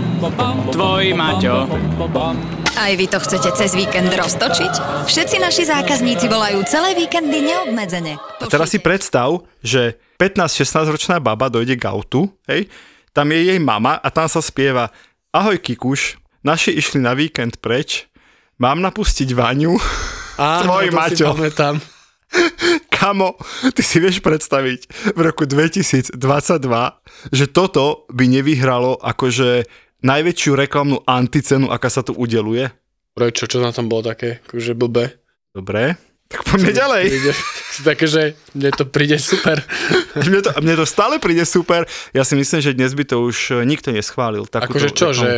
tvoj 0.72 1.12
Maťo. 1.12 1.68
Aj 2.72 2.92
vy 2.96 3.04
to 3.08 3.20
chcete 3.20 3.52
cez 3.56 3.76
víkend 3.76 4.12
roztočiť? 4.16 5.04
Všetci 5.12 5.36
naši 5.44 5.68
zákazníci 5.68 6.32
volajú 6.32 6.64
celé 6.68 6.96
víkendy 6.96 7.44
neobmedzene. 7.44 8.31
A 8.42 8.50
teraz 8.50 8.74
si 8.74 8.82
predstav, 8.82 9.46
že 9.62 10.02
15-16 10.18 10.94
ročná 10.94 11.16
baba 11.22 11.48
dojde 11.48 11.78
k 11.78 11.86
autu, 11.86 12.30
hej, 12.50 12.66
tam 13.14 13.30
je 13.30 13.54
jej 13.54 13.60
mama 13.62 13.98
a 13.98 14.08
tam 14.10 14.26
sa 14.26 14.42
spieva 14.42 14.90
Ahoj 15.30 15.62
Kikuš, 15.62 16.18
naši 16.42 16.74
išli 16.74 17.00
na 17.00 17.14
víkend 17.14 17.62
preč, 17.62 18.10
mám 18.58 18.82
napustiť 18.82 19.30
Vaňu, 19.32 19.78
Áno, 20.38 20.62
tvoj 20.66 20.86
to 20.88 20.92
si 20.92 20.98
Maťo. 20.98 21.28
pamätám. 21.38 21.76
Kamo, 22.96 23.36
ty 23.76 23.82
si 23.84 24.00
vieš 24.00 24.24
predstaviť 24.24 25.12
v 25.16 25.20
roku 25.20 25.44
2022, 25.44 26.16
že 27.34 27.46
toto 27.52 28.08
by 28.08 28.26
nevyhralo 28.30 28.96
akože 28.96 29.68
najväčšiu 30.02 30.52
reklamnú 30.56 31.04
anticenu, 31.04 31.68
aká 31.68 31.90
sa 31.92 32.02
tu 32.02 32.16
udeluje? 32.16 32.72
Prečo, 33.12 33.46
čo 33.46 33.60
na 33.60 33.76
tom 33.76 33.92
bolo 33.92 34.08
také, 34.08 34.40
akože 34.48 34.72
blbé? 34.74 35.20
Dobre, 35.52 36.00
tak 36.32 36.42
poďme 36.48 36.72
ďalej. 36.72 37.04
Príde, 37.12 37.32
také, 37.84 38.06
že 38.08 38.22
mne 38.56 38.72
to 38.72 38.84
príde 38.88 39.20
super. 39.20 39.60
Mne 40.28 40.44
to, 40.44 40.52
mne 40.60 40.76
to 40.76 40.86
stále 40.86 41.20
príde 41.20 41.44
super. 41.44 41.88
Ja 42.12 42.28
si 42.28 42.36
myslím, 42.36 42.60
že 42.60 42.76
dnes 42.76 42.92
by 42.92 43.04
to 43.08 43.24
už 43.24 43.64
nikto 43.64 43.96
neschválil. 43.96 44.44
Akože 44.44 44.92
čo, 44.92 45.12
reklamu. 45.12 45.20
že, 45.20 45.32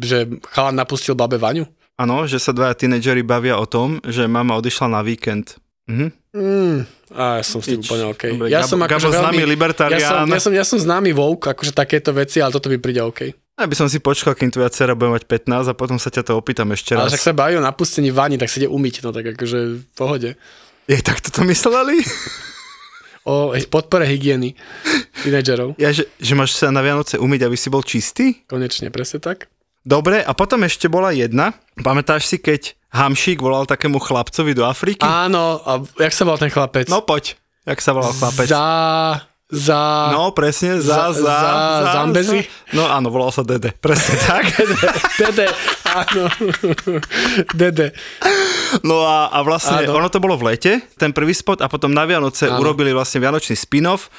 že 0.00 0.18
chalan 0.52 0.76
napustil 0.76 1.12
babe 1.12 1.36
Vaňu? 1.36 1.68
Áno, 1.96 2.28
že 2.28 2.36
sa 2.36 2.52
dvaja 2.52 2.76
tínedžeri 2.76 3.24
bavia 3.24 3.56
o 3.56 3.64
tom, 3.64 4.00
že 4.04 4.24
mama 4.28 4.56
odišla 4.56 4.88
na 4.88 5.00
víkend. 5.00 5.56
Mhm. 5.88 6.06
Mm, 6.36 6.78
a 7.16 7.40
ja 7.40 7.44
som 7.48 7.64
s 7.64 7.72
tým 7.72 7.80
Nič. 7.80 7.88
úplne 7.88 8.12
OK. 8.12 8.22
Dobre, 8.36 8.52
ja 8.52 8.60
Gabo- 8.60 8.68
som 8.68 8.78
akože 8.84 9.08
Gabo 9.08 9.16
známy 9.16 9.40
veľmi, 9.40 9.52
libertarián. 9.56 9.96
Ja 9.96 10.10
som, 10.12 10.28
ja, 10.28 10.40
som, 10.40 10.52
ja 10.52 10.64
som 10.68 10.78
známy 10.80 11.10
woke, 11.16 11.48
akože 11.48 11.72
takéto 11.72 12.12
veci, 12.12 12.44
ale 12.44 12.52
toto 12.52 12.68
mi 12.68 12.76
príde 12.76 13.00
OK. 13.00 13.32
Ja 13.56 13.64
by 13.64 13.72
som 13.72 13.88
si 13.88 14.04
počkal, 14.04 14.36
kým 14.36 14.52
tvoja 14.52 14.68
dcera 14.68 14.92
bude 14.92 15.16
mať 15.16 15.24
15 15.24 15.72
a 15.72 15.74
potom 15.74 15.96
sa 15.96 16.12
ťa 16.12 16.28
to 16.28 16.32
opýtam 16.36 16.68
ešte 16.76 16.92
Ale 16.92 17.08
raz. 17.08 17.16
však 17.16 17.24
sa 17.24 17.32
baví 17.32 17.56
o 17.56 17.64
napustení 17.64 18.12
vani, 18.12 18.36
tak 18.36 18.52
sa 18.52 18.60
ide 18.60 18.68
umyť, 18.68 19.00
no 19.00 19.16
tak 19.16 19.32
akože 19.32 19.58
v 19.80 19.84
pohode. 19.96 20.36
Je, 20.84 20.96
tak 21.00 21.24
toto 21.24 21.40
mysleli? 21.48 22.04
O 23.26 23.56
podpore 23.72 24.06
hygieny 24.06 24.54
tínedžerov. 25.24 25.74
Ja, 25.82 25.90
že, 25.90 26.06
že 26.20 26.32
máš 26.38 26.54
sa 26.54 26.70
na 26.70 26.84
Vianoce 26.84 27.18
umyť, 27.18 27.48
aby 27.48 27.56
si 27.58 27.72
bol 27.72 27.82
čistý? 27.82 28.44
Konečne, 28.46 28.92
presne 28.92 29.18
tak. 29.18 29.50
Dobre, 29.82 30.22
a 30.22 30.30
potom 30.36 30.62
ešte 30.62 30.86
bola 30.86 31.10
jedna. 31.10 31.56
Pamätáš 31.80 32.28
si, 32.30 32.36
keď 32.38 32.76
Hamšík 32.92 33.42
volal 33.42 33.66
takému 33.66 33.98
chlapcovi 33.98 34.54
do 34.54 34.62
Afriky? 34.62 35.02
Áno, 35.02 35.58
a 35.64 35.82
jak 35.96 36.14
sa 36.14 36.22
volal 36.22 36.38
ten 36.38 36.52
chlapec? 36.54 36.86
No 36.86 37.02
poď, 37.02 37.34
jak 37.66 37.80
sa 37.82 37.96
volal 37.96 38.14
chlapec? 38.14 38.46
Za... 38.46 38.62
Za... 39.46 40.10
No, 40.10 40.34
presne, 40.34 40.82
za, 40.82 41.14
za, 41.14 41.22
Za- 41.22 41.80
za, 41.80 41.92
Zambezi? 41.94 42.42
za. 42.42 42.74
No 42.74 42.82
áno, 42.84 43.14
volal 43.14 43.30
sa 43.30 43.46
Dede, 43.46 43.70
presne 43.78 44.18
tak. 44.26 44.50
Dede, 45.14 45.46
áno. 45.86 46.26
Dede. 47.54 47.94
No 48.82 49.06
a, 49.06 49.30
a 49.30 49.38
vlastne 49.46 49.86
Áno. 49.86 50.02
ono 50.02 50.10
to 50.10 50.18
bolo 50.18 50.34
v 50.34 50.50
lete, 50.50 50.82
ten 50.98 51.14
prvý 51.14 51.30
spot 51.30 51.62
a 51.62 51.70
potom 51.70 51.94
na 51.94 52.02
Vianoce 52.02 52.50
Áno. 52.50 52.58
urobili 52.58 52.90
vlastne 52.90 53.22
Vianočný 53.22 53.54
spin-off, 53.54 54.10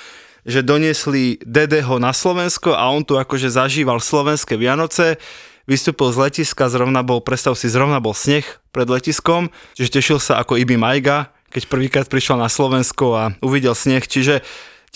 že 0.47 0.63
doniesli 0.63 1.43
Dedeho 1.43 1.99
na 1.99 2.15
Slovensko 2.15 2.71
a 2.71 2.87
on 2.87 3.03
tu 3.03 3.19
akože 3.19 3.51
zažíval 3.51 3.99
slovenské 3.99 4.55
Vianoce, 4.55 5.19
vystúpil 5.67 6.07
z 6.07 6.23
letiska, 6.23 6.71
zrovna 6.71 7.03
bol, 7.03 7.19
predstav 7.19 7.59
si, 7.59 7.67
zrovna 7.67 7.99
bol 7.99 8.15
sneh 8.15 8.47
pred 8.71 8.87
letiskom, 8.87 9.51
čiže 9.75 9.99
tešil 9.99 10.23
sa 10.23 10.39
ako 10.39 10.55
Ibi 10.55 10.79
Majga, 10.79 11.35
keď 11.51 11.67
prvýkrát 11.67 12.07
prišiel 12.07 12.39
na 12.39 12.47
Slovensko 12.47 13.05
a 13.11 13.23
uvidel 13.43 13.75
sneh, 13.75 14.07
čiže 14.07 14.39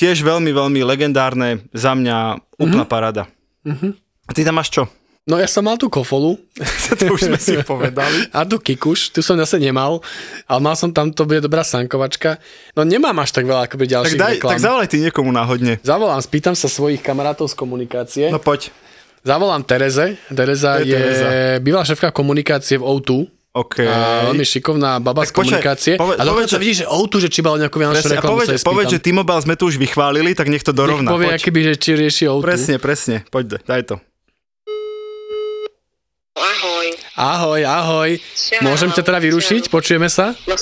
tiež 0.02 0.26
veľmi, 0.26 0.50
veľmi 0.50 0.82
legendárne, 0.82 1.62
za 1.72 1.94
mňa 1.94 2.42
úplná 2.58 2.84
parada. 2.84 3.30
Mhm. 3.62 3.94
A 4.26 4.32
ty 4.34 4.42
tam 4.42 4.58
máš 4.58 4.74
čo? 4.74 4.90
No 5.22 5.38
ja 5.38 5.46
som 5.46 5.62
mal 5.62 5.78
tú 5.78 5.86
kofolu. 5.86 6.34
to 6.98 7.14
už 7.14 7.30
sme 7.30 7.38
si 7.38 7.54
povedali. 7.68 8.26
A 8.34 8.42
tu 8.42 8.58
kikuš, 8.58 9.14
tu 9.14 9.22
som 9.22 9.38
zase 9.38 9.62
nemal, 9.62 10.02
ale 10.50 10.60
mal 10.60 10.74
som 10.74 10.90
tam, 10.90 11.14
to 11.14 11.30
bude 11.30 11.46
dobrá 11.46 11.62
sankovačka. 11.62 12.42
No 12.74 12.82
nemám 12.82 13.14
až 13.22 13.38
tak 13.38 13.46
veľa 13.46 13.70
akoby 13.70 13.86
Tak, 13.86 13.94
ďalších 13.94 14.18
daj, 14.18 14.34
reklám. 14.40 14.52
tak 14.52 14.66
zavolaj 14.66 14.88
ty 14.90 14.98
niekomu 14.98 15.30
náhodne. 15.30 15.78
Zavolám, 15.86 16.18
spýtam 16.18 16.58
sa 16.58 16.66
svojich 16.66 17.06
kamarátov 17.06 17.46
z 17.46 17.56
komunikácie. 17.56 18.26
No 18.34 18.42
poď. 18.42 18.74
Zavolám 19.22 19.62
Tereze. 19.62 20.18
Tereza 20.34 20.82
je 20.82 20.90
je, 20.90 20.98
Tereza. 20.98 21.28
bývalá 21.62 21.86
šéfka 21.86 22.10
komunikácie 22.10 22.82
v 22.82 22.90
O2. 22.90 23.30
OK. 23.52 23.76
A 23.82 24.32
veľmi 24.32 24.44
šikovná 24.44 24.98
baba 24.98 25.22
z 25.22 25.28
Tak 25.28 25.36
počkaj, 25.36 25.60
komunikácie. 25.60 25.94
poved- 25.96 26.16
a 26.16 26.24
dokonca 26.24 26.48
povedz, 26.50 26.62
vidíš, 26.62 26.78
že 26.78 26.88
O2, 26.88 27.12
že 27.18 27.30
či 27.30 27.40
mal 27.42 27.56
nejakú 27.58 27.78
vianočnú 27.78 28.00
Presne, 28.02 28.16
reklamu, 28.18 28.36
povedz, 28.38 28.64
povedz, 28.64 28.90
že. 28.90 29.00
T-Mobile 29.02 29.42
sme 29.42 29.54
tu 29.54 29.64
už 29.66 29.76
vychválili, 29.78 30.32
tak 30.32 30.48
nech 30.48 30.62
to 30.62 30.72
Nech 30.72 30.80
dorovná. 30.80 31.10
povie, 31.10 31.28
poď. 31.28 31.36
aký 31.36 31.50
by, 31.50 31.62
že 31.62 31.74
či 31.76 31.90
rieši 31.94 32.24
O2. 32.28 32.40
Presne, 32.42 32.76
presne. 32.78 33.16
Poď, 33.28 33.60
daj 33.62 33.82
to. 33.86 33.96
Ahoj. 36.34 36.88
Ahoj, 37.14 37.62
ahoj. 37.62 38.10
Čau, 38.24 38.64
Môžem 38.64 38.90
ťa 38.90 39.04
teda 39.04 39.20
vyrušiť? 39.20 39.68
Počujeme 39.68 40.08
sa? 40.08 40.32
No, 40.48 40.56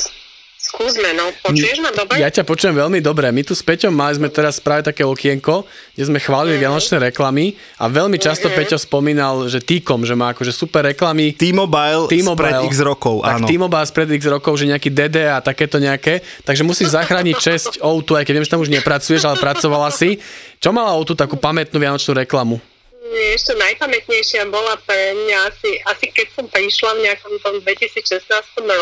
skúsme, 0.70 1.10
no. 1.18 1.34
Počuješ 1.42 1.82
ma 1.82 1.90
dobre? 1.90 2.22
Ja 2.22 2.30
ťa 2.30 2.46
počujem 2.46 2.78
veľmi 2.78 3.02
dobre. 3.02 3.26
My 3.34 3.42
tu 3.42 3.58
s 3.58 3.66
Peťom 3.66 3.90
mali 3.90 4.22
sme 4.22 4.30
teraz 4.30 4.62
práve 4.62 4.86
také 4.86 5.02
okienko, 5.02 5.66
kde 5.98 6.04
sme 6.06 6.22
chválili 6.22 6.62
vianočné 6.62 7.02
reklamy 7.10 7.58
a 7.82 7.90
veľmi 7.90 8.22
často 8.22 8.54
Peťo 8.54 8.78
spomínal, 8.78 9.50
že 9.50 9.60
T-com, 9.60 10.06
že 10.06 10.14
má 10.14 10.38
akože 10.38 10.54
super 10.54 10.86
reklamy. 10.86 11.34
T-Mobile, 11.34 12.06
spred 12.08 12.62
x 12.70 12.74
rokov, 12.86 13.26
tak 13.26 13.42
áno. 13.42 13.46
T-Mobile 13.50 13.88
spred 13.90 14.10
x 14.14 14.22
rokov, 14.30 14.54
že 14.62 14.70
nejaký 14.70 14.90
DD 14.94 15.18
a 15.26 15.42
takéto 15.42 15.82
nejaké. 15.82 16.22
Takže 16.46 16.62
musíš 16.62 16.94
zachrániť 16.94 17.36
česť 17.50 17.72
O2, 17.82 18.22
aj 18.22 18.26
keď 18.30 18.34
viem, 18.38 18.46
že 18.46 18.54
tam 18.54 18.62
už 18.62 18.70
nepracuješ, 18.70 19.26
ale 19.26 19.42
pracovala 19.42 19.90
si. 19.90 20.22
Čo 20.62 20.70
mala 20.70 20.94
O2 20.94 21.18
takú 21.18 21.36
pamätnú 21.36 21.82
vianočnú 21.82 22.14
reklamu? 22.14 22.62
Ešte 23.10 23.58
najpamätnejšia 23.58 24.46
bola 24.54 24.78
pre 24.86 25.18
mňa 25.18 25.38
asi, 25.50 25.82
asi 25.82 26.06
keď 26.14 26.28
som 26.30 26.46
prišla 26.46 26.94
v 26.94 27.04
nejakom 27.10 27.34
tom 27.42 27.56
2016 27.66 28.22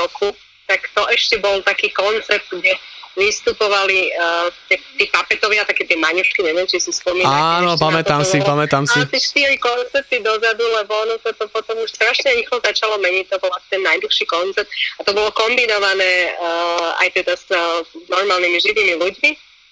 roku, 0.04 0.36
tak 0.68 0.86
to 0.92 1.02
ešte 1.10 1.40
bol 1.40 1.64
taký 1.64 1.90
koncept, 1.96 2.52
kde 2.52 2.76
vystupovali 3.18 4.14
uh, 4.14 4.46
tie, 4.70 4.78
tí 4.94 5.10
papetovia, 5.10 5.66
také 5.66 5.90
tie 5.90 5.98
maňušky, 5.98 6.38
neviem, 6.46 6.70
či 6.70 6.78
si 6.78 6.94
spomínate. 6.94 7.34
Áno, 7.34 7.74
pamätám 7.74 8.22
si, 8.22 8.38
pamätám 8.38 8.86
si. 8.86 8.94
Asi 8.94 9.18
štyri 9.18 9.58
koncepty 9.58 10.22
dozadu, 10.22 10.62
lebo 10.78 10.94
ono 10.94 11.18
sa 11.26 11.34
to 11.34 11.50
potom 11.50 11.82
už 11.82 11.90
strašne 11.98 12.30
rýchlo 12.38 12.62
začalo 12.62 13.02
meniť, 13.02 13.26
to 13.34 13.42
bol 13.42 13.50
asi 13.58 13.68
ten 13.74 13.82
najdlhší 13.82 14.26
koncept 14.30 14.70
a 14.70 15.02
to 15.02 15.12
bolo 15.18 15.34
kombinované 15.34 16.38
uh, 16.38 16.94
aj 17.02 17.10
teda 17.18 17.34
s 17.34 17.50
uh, 17.50 17.82
normálnymi 18.06 18.58
živými 18.62 18.94
ľuďmi, 19.02 19.30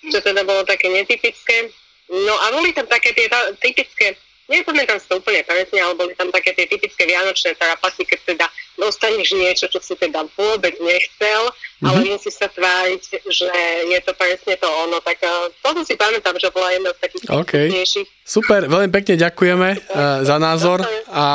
čo 0.10 0.18
teda 0.26 0.42
bolo 0.42 0.66
také 0.66 0.90
netypické. 0.90 1.70
No 2.10 2.34
a 2.50 2.50
boli 2.50 2.74
tam 2.74 2.90
také 2.90 3.14
tie 3.14 3.30
typické 3.62 4.18
Nepamätám 4.46 5.02
si 5.02 5.10
to 5.10 5.18
úplne 5.18 5.42
presne, 5.42 5.82
ale 5.82 5.98
boli 5.98 6.14
tam 6.14 6.30
také 6.30 6.54
tie 6.54 6.70
typické 6.70 7.10
vianočné 7.10 7.58
trapasy, 7.58 8.06
keď 8.06 8.20
teda 8.30 8.46
dostaneš 8.78 9.34
niečo, 9.34 9.66
čo 9.66 9.82
si 9.82 9.98
teda 9.98 10.22
vôbec 10.38 10.78
nechcel, 10.78 11.50
mm-hmm. 11.50 11.88
ale 11.90 11.98
musíš 12.14 12.38
sa 12.38 12.48
tváriť, 12.52 13.02
že 13.26 13.50
je 13.90 14.00
to 14.06 14.14
presne 14.14 14.54
to 14.54 14.68
ono. 14.68 15.02
Tak 15.02 15.18
uh, 15.26 15.50
toto 15.66 15.82
si 15.82 15.98
pamätám, 15.98 16.38
že 16.38 16.54
bola 16.54 16.70
jedna 16.78 16.94
z 16.94 17.00
takých 17.02 17.22
OK. 17.34 17.54
vtipnejších. 17.58 18.08
Super, 18.22 18.70
veľmi 18.70 18.90
pekne 18.94 19.16
ďakujeme 19.18 19.70
uh, 19.74 20.22
za 20.22 20.38
názor 20.38 20.86
a 21.10 21.26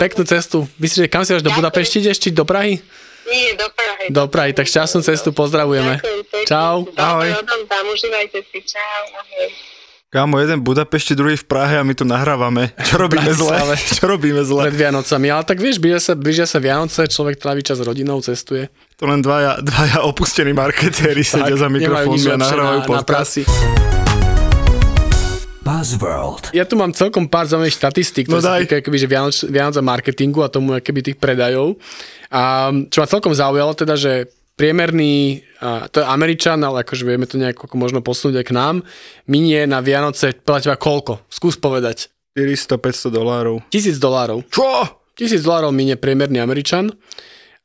peknú 0.00 0.24
cestu. 0.24 0.64
Myslíš, 0.80 1.04
že 1.04 1.12
kam 1.12 1.28
si 1.28 1.36
až 1.36 1.44
do 1.44 1.52
Budapešti 1.52 2.08
či 2.08 2.32
do 2.32 2.48
Prahy? 2.48 2.80
Nie, 3.26 3.58
do 3.58 3.68
Prahy. 3.74 4.06
Do 4.08 4.24
Prahy, 4.30 4.52
tak 4.56 4.70
šťastnú 4.70 5.02
cestu 5.04 5.34
pozdravujeme. 5.34 5.98
Ďakujem. 5.98 6.46
Čau. 6.46 6.86
Odom 6.88 7.62
tam, 7.66 7.84
užívajte 7.90 8.38
si. 8.48 8.58
Čau. 8.64 9.02
Ahoj. 9.12 9.75
Kámo, 10.06 10.38
jeden 10.38 10.62
v 10.62 10.70
Budapešti, 10.70 11.18
druhý 11.18 11.34
v 11.34 11.42
Prahe 11.42 11.74
a 11.76 11.82
my 11.82 11.90
tu 11.90 12.06
nahrávame. 12.06 12.70
Čo 12.78 12.94
robíme 13.04 13.26
zle? 13.26 13.58
Čo 13.74 14.06
robíme 14.06 14.38
zle? 14.46 14.70
Pred 14.70 14.78
Vianocami, 14.78 15.26
ale 15.28 15.42
tak 15.42 15.58
vieš, 15.58 15.82
blížia 15.82 15.98
sa, 15.98 16.12
blížia 16.14 16.46
sa 16.46 16.62
Vianoce, 16.62 17.10
človek 17.10 17.34
tráví 17.34 17.66
čas 17.66 17.74
s 17.74 17.84
rodinou, 17.84 18.22
cestuje. 18.22 18.70
To 18.96 19.04
len 19.04 19.18
dvaja, 19.18 19.58
dvaja 19.58 20.06
opustení 20.06 20.54
marketéri 20.54 21.26
sedia 21.26 21.58
za 21.58 21.66
mikrofónmi 21.66 22.22
a 22.22 22.38
nahrávajú 22.38 22.78
na, 22.78 22.86
na 22.86 22.88
podcast. 22.88 23.04
práci. 23.04 23.40
Buzzworld. 25.66 26.54
Ja 26.54 26.62
tu 26.62 26.78
mám 26.78 26.94
celkom 26.94 27.26
pár 27.26 27.50
zaujímavých 27.50 27.74
štatistík, 27.74 28.30
No 28.30 28.38
ktoré 28.38 28.40
sa 28.40 28.50
daj. 28.54 28.60
týkajú 28.62 28.78
akoby, 28.86 28.98
že 29.02 29.08
Vianoc, 29.10 29.34
Vianoc 29.42 29.74
a 29.74 29.82
marketingu 29.82 30.40
a 30.40 30.48
tomu 30.48 30.70
akoby 30.70 31.00
tých 31.02 31.18
predajov. 31.18 31.82
A 32.30 32.70
čo 32.86 33.02
ma 33.02 33.10
celkom 33.10 33.34
zaujalo, 33.34 33.74
teda, 33.74 33.98
že 33.98 34.30
priemerný, 34.56 35.44
to 35.92 36.00
je 36.00 36.06
Američan, 36.08 36.64
ale 36.64 36.82
akože 36.82 37.04
vieme 37.04 37.28
to 37.28 37.36
nejako 37.36 37.68
ako 37.68 37.76
možno 37.76 38.00
posunúť 38.00 38.40
aj 38.40 38.46
k 38.48 38.56
nám, 38.56 38.76
minie 39.28 39.68
na 39.68 39.84
Vianoce 39.84 40.32
podľa 40.32 40.72
teba 40.72 40.76
koľko? 40.80 41.28
Skús 41.28 41.60
povedať. 41.60 42.08
400-500 42.36 43.12
dolárov. 43.12 43.64
Tisíc 43.72 43.96
dolárov. 43.96 44.44
Čo? 44.52 44.68
Tisíc 45.16 45.40
dolárov 45.40 45.72
minie 45.72 45.96
priemerný 45.96 46.40
Američan. 46.40 46.92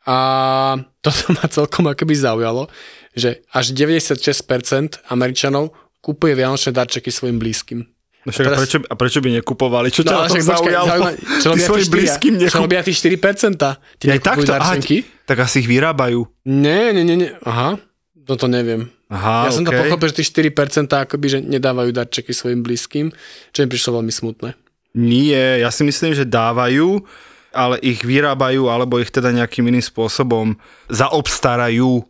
A 0.08 0.18
toto 1.04 1.36
ma 1.36 1.46
celkom 1.52 1.92
akoby 1.92 2.16
zaujalo, 2.16 2.72
že 3.12 3.44
až 3.52 3.76
96% 3.76 5.04
Američanov 5.12 5.76
kupuje 6.00 6.34
vianočné 6.34 6.72
darčeky 6.72 7.12
svojim 7.12 7.38
blízkym. 7.38 7.84
No 8.22 8.30
však 8.30 8.44
a, 8.44 8.48
Teraz- 8.48 8.60
prečo, 8.62 8.78
a 8.84 8.94
prečo 8.94 9.18
by 9.18 9.30
nekupovali? 9.36 9.88
Čo 9.90 10.02
ťa 10.02 10.12
No, 10.12 10.20
na 10.20 10.28
tom 10.28 10.38
zaujalo? 10.40 10.88
zaujíma- 10.88 11.16
čo 11.42 11.50
Ty 11.50 11.60
svojim 11.60 11.90
blízkym 11.90 12.34
Čo 12.36 12.46
nekup... 12.48 12.62
robia 12.62 12.82
tí 12.82 12.94
4%? 12.94 13.18
Tí 13.98 14.06
Aj 14.08 14.20
takto? 14.20 14.52
Aha, 14.52 14.78
ti- 14.78 15.02
tak 15.24 15.38
asi 15.40 15.58
ich 15.58 15.68
vyrábajú. 15.68 16.30
Nie, 16.44 16.92
nie, 16.92 17.02
nie, 17.02 17.18
nie. 17.18 17.32
Aha, 17.42 17.82
no 18.16 18.34
to 18.36 18.46
neviem. 18.46 18.94
Aha, 19.08 19.44
ja 19.44 19.52
som 19.52 19.62
to 19.62 19.74
pochopil, 19.74 20.08
že 20.08 20.16
tí 20.18 20.26
4% 20.48 20.54
akoby, 20.88 21.28
že 21.28 21.40
nedávajú 21.42 21.90
darčeky 21.90 22.30
svojim 22.30 22.62
blízkym, 22.62 23.10
čo 23.50 23.60
mi 23.60 23.68
prišlo 23.68 23.98
veľmi 23.98 24.10
smutné. 24.10 24.54
Nie, 24.94 25.60
ja 25.60 25.70
si 25.70 25.82
myslím, 25.82 26.14
že 26.14 26.24
dávajú, 26.24 27.02
ale 27.50 27.76
ich 27.80 28.00
vyrábajú, 28.00 28.68
alebo 28.68 28.96
ich 28.98 29.10
teda 29.10 29.32
nejakým 29.32 29.66
iným 29.66 29.82
spôsobom 29.82 30.56
zaobstarajú. 30.88 32.06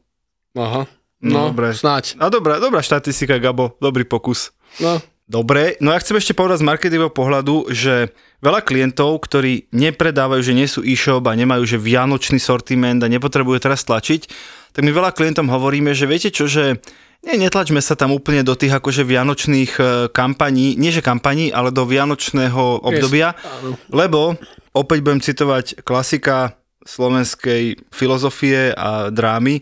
Aha, 0.54 0.86
No, 1.20 1.30
no, 1.32 1.42
dobre. 1.50 1.72
snáď. 1.72 2.18
A 2.18 2.28
dobrá, 2.28 2.58
dobrá 2.58 2.82
štatistika, 2.82 3.38
Gabo, 3.38 3.78
dobrý 3.78 4.04
pokus. 4.04 4.50
No, 4.78 4.98
Dobre, 5.32 5.80
no 5.80 5.96
ja 5.96 6.04
chcem 6.04 6.20
ešte 6.20 6.36
povedať 6.36 6.60
z 6.60 6.68
marketingového 6.68 7.16
pohľadu, 7.16 7.72
že 7.72 8.12
veľa 8.44 8.68
klientov, 8.68 9.24
ktorí 9.24 9.72
nepredávajú, 9.72 10.44
že 10.44 10.52
nie 10.52 10.68
sú 10.68 10.84
e-shop 10.84 11.24
a 11.24 11.40
nemajú 11.40 11.64
že 11.64 11.80
vianočný 11.80 12.36
sortiment 12.36 13.00
a 13.00 13.08
nepotrebujú 13.08 13.64
teraz 13.64 13.88
tlačiť, 13.88 14.28
tak 14.76 14.84
my 14.84 14.92
veľa 14.92 15.16
klientom 15.16 15.48
hovoríme, 15.48 15.96
že 15.96 16.04
viete 16.04 16.36
čo, 16.36 16.52
že 16.52 16.84
nie, 17.24 17.48
netlačme 17.48 17.80
sa 17.80 17.96
tam 17.96 18.12
úplne 18.12 18.44
do 18.44 18.60
tých 18.60 18.76
akože 18.76 19.08
vianočných 19.08 19.72
e, 19.80 19.84
kampaní, 20.12 20.76
nie 20.76 20.92
že 20.92 21.06
kampaní, 21.06 21.54
ale 21.54 21.72
do 21.72 21.88
vianočného 21.88 22.84
obdobia, 22.84 23.32
lebo 23.88 24.36
opäť 24.76 25.00
budem 25.00 25.22
citovať 25.24 25.86
klasika 25.88 26.60
slovenskej 26.82 27.78
filozofie 27.94 28.74
a 28.74 29.14
drámy. 29.14 29.62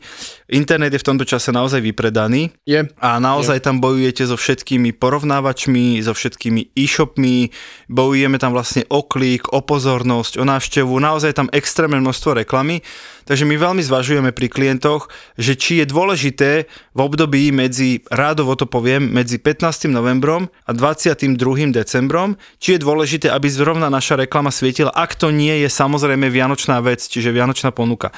Internet 0.50 0.98
je 0.98 1.02
v 1.02 1.08
tomto 1.14 1.26
čase 1.30 1.54
naozaj 1.54 1.78
vypredaný. 1.86 2.50
Je. 2.66 2.90
A 2.98 3.22
naozaj 3.22 3.62
tam 3.62 3.78
bojujete 3.78 4.26
so 4.26 4.34
všetkými 4.34 4.98
porovnávačmi, 4.98 6.02
so 6.02 6.18
všetkými 6.18 6.74
e-shopmi, 6.74 7.54
bojujeme 7.86 8.42
tam 8.42 8.58
vlastne 8.58 8.84
o 8.90 9.06
klik, 9.06 9.54
o 9.54 9.62
pozornosť, 9.62 10.42
o 10.42 10.44
návštevu, 10.50 10.94
naozaj 10.98 11.30
je 11.32 11.40
tam 11.46 11.54
extrémne 11.54 12.02
množstvo 12.02 12.42
reklamy. 12.42 12.82
Takže 13.30 13.46
my 13.46 13.62
veľmi 13.62 13.86
zvažujeme 13.86 14.34
pri 14.34 14.50
klientoch, 14.50 15.14
že 15.38 15.54
či 15.54 15.82
je 15.82 15.86
dôležité 15.86 16.66
v 16.98 17.00
období 17.00 17.54
medzi, 17.54 18.02
rádovo 18.10 18.58
to 18.58 18.66
poviem, 18.66 19.06
medzi 19.06 19.38
15. 19.38 19.86
novembrom 19.86 20.50
a 20.66 20.74
22. 20.74 21.38
decembrom, 21.70 22.42
či 22.58 22.74
je 22.74 22.82
dôležité, 22.82 23.30
aby 23.30 23.46
zrovna 23.54 23.94
naša 23.94 24.18
reklama 24.18 24.50
svietila, 24.50 24.90
ak 24.90 25.14
to 25.14 25.30
nie 25.30 25.62
je 25.62 25.70
samozrejme 25.70 26.26
vianočná 26.26 26.82
vec, 26.82 27.06
čiže 27.06 27.30
vianočná 27.30 27.70
ponuka. 27.70 28.10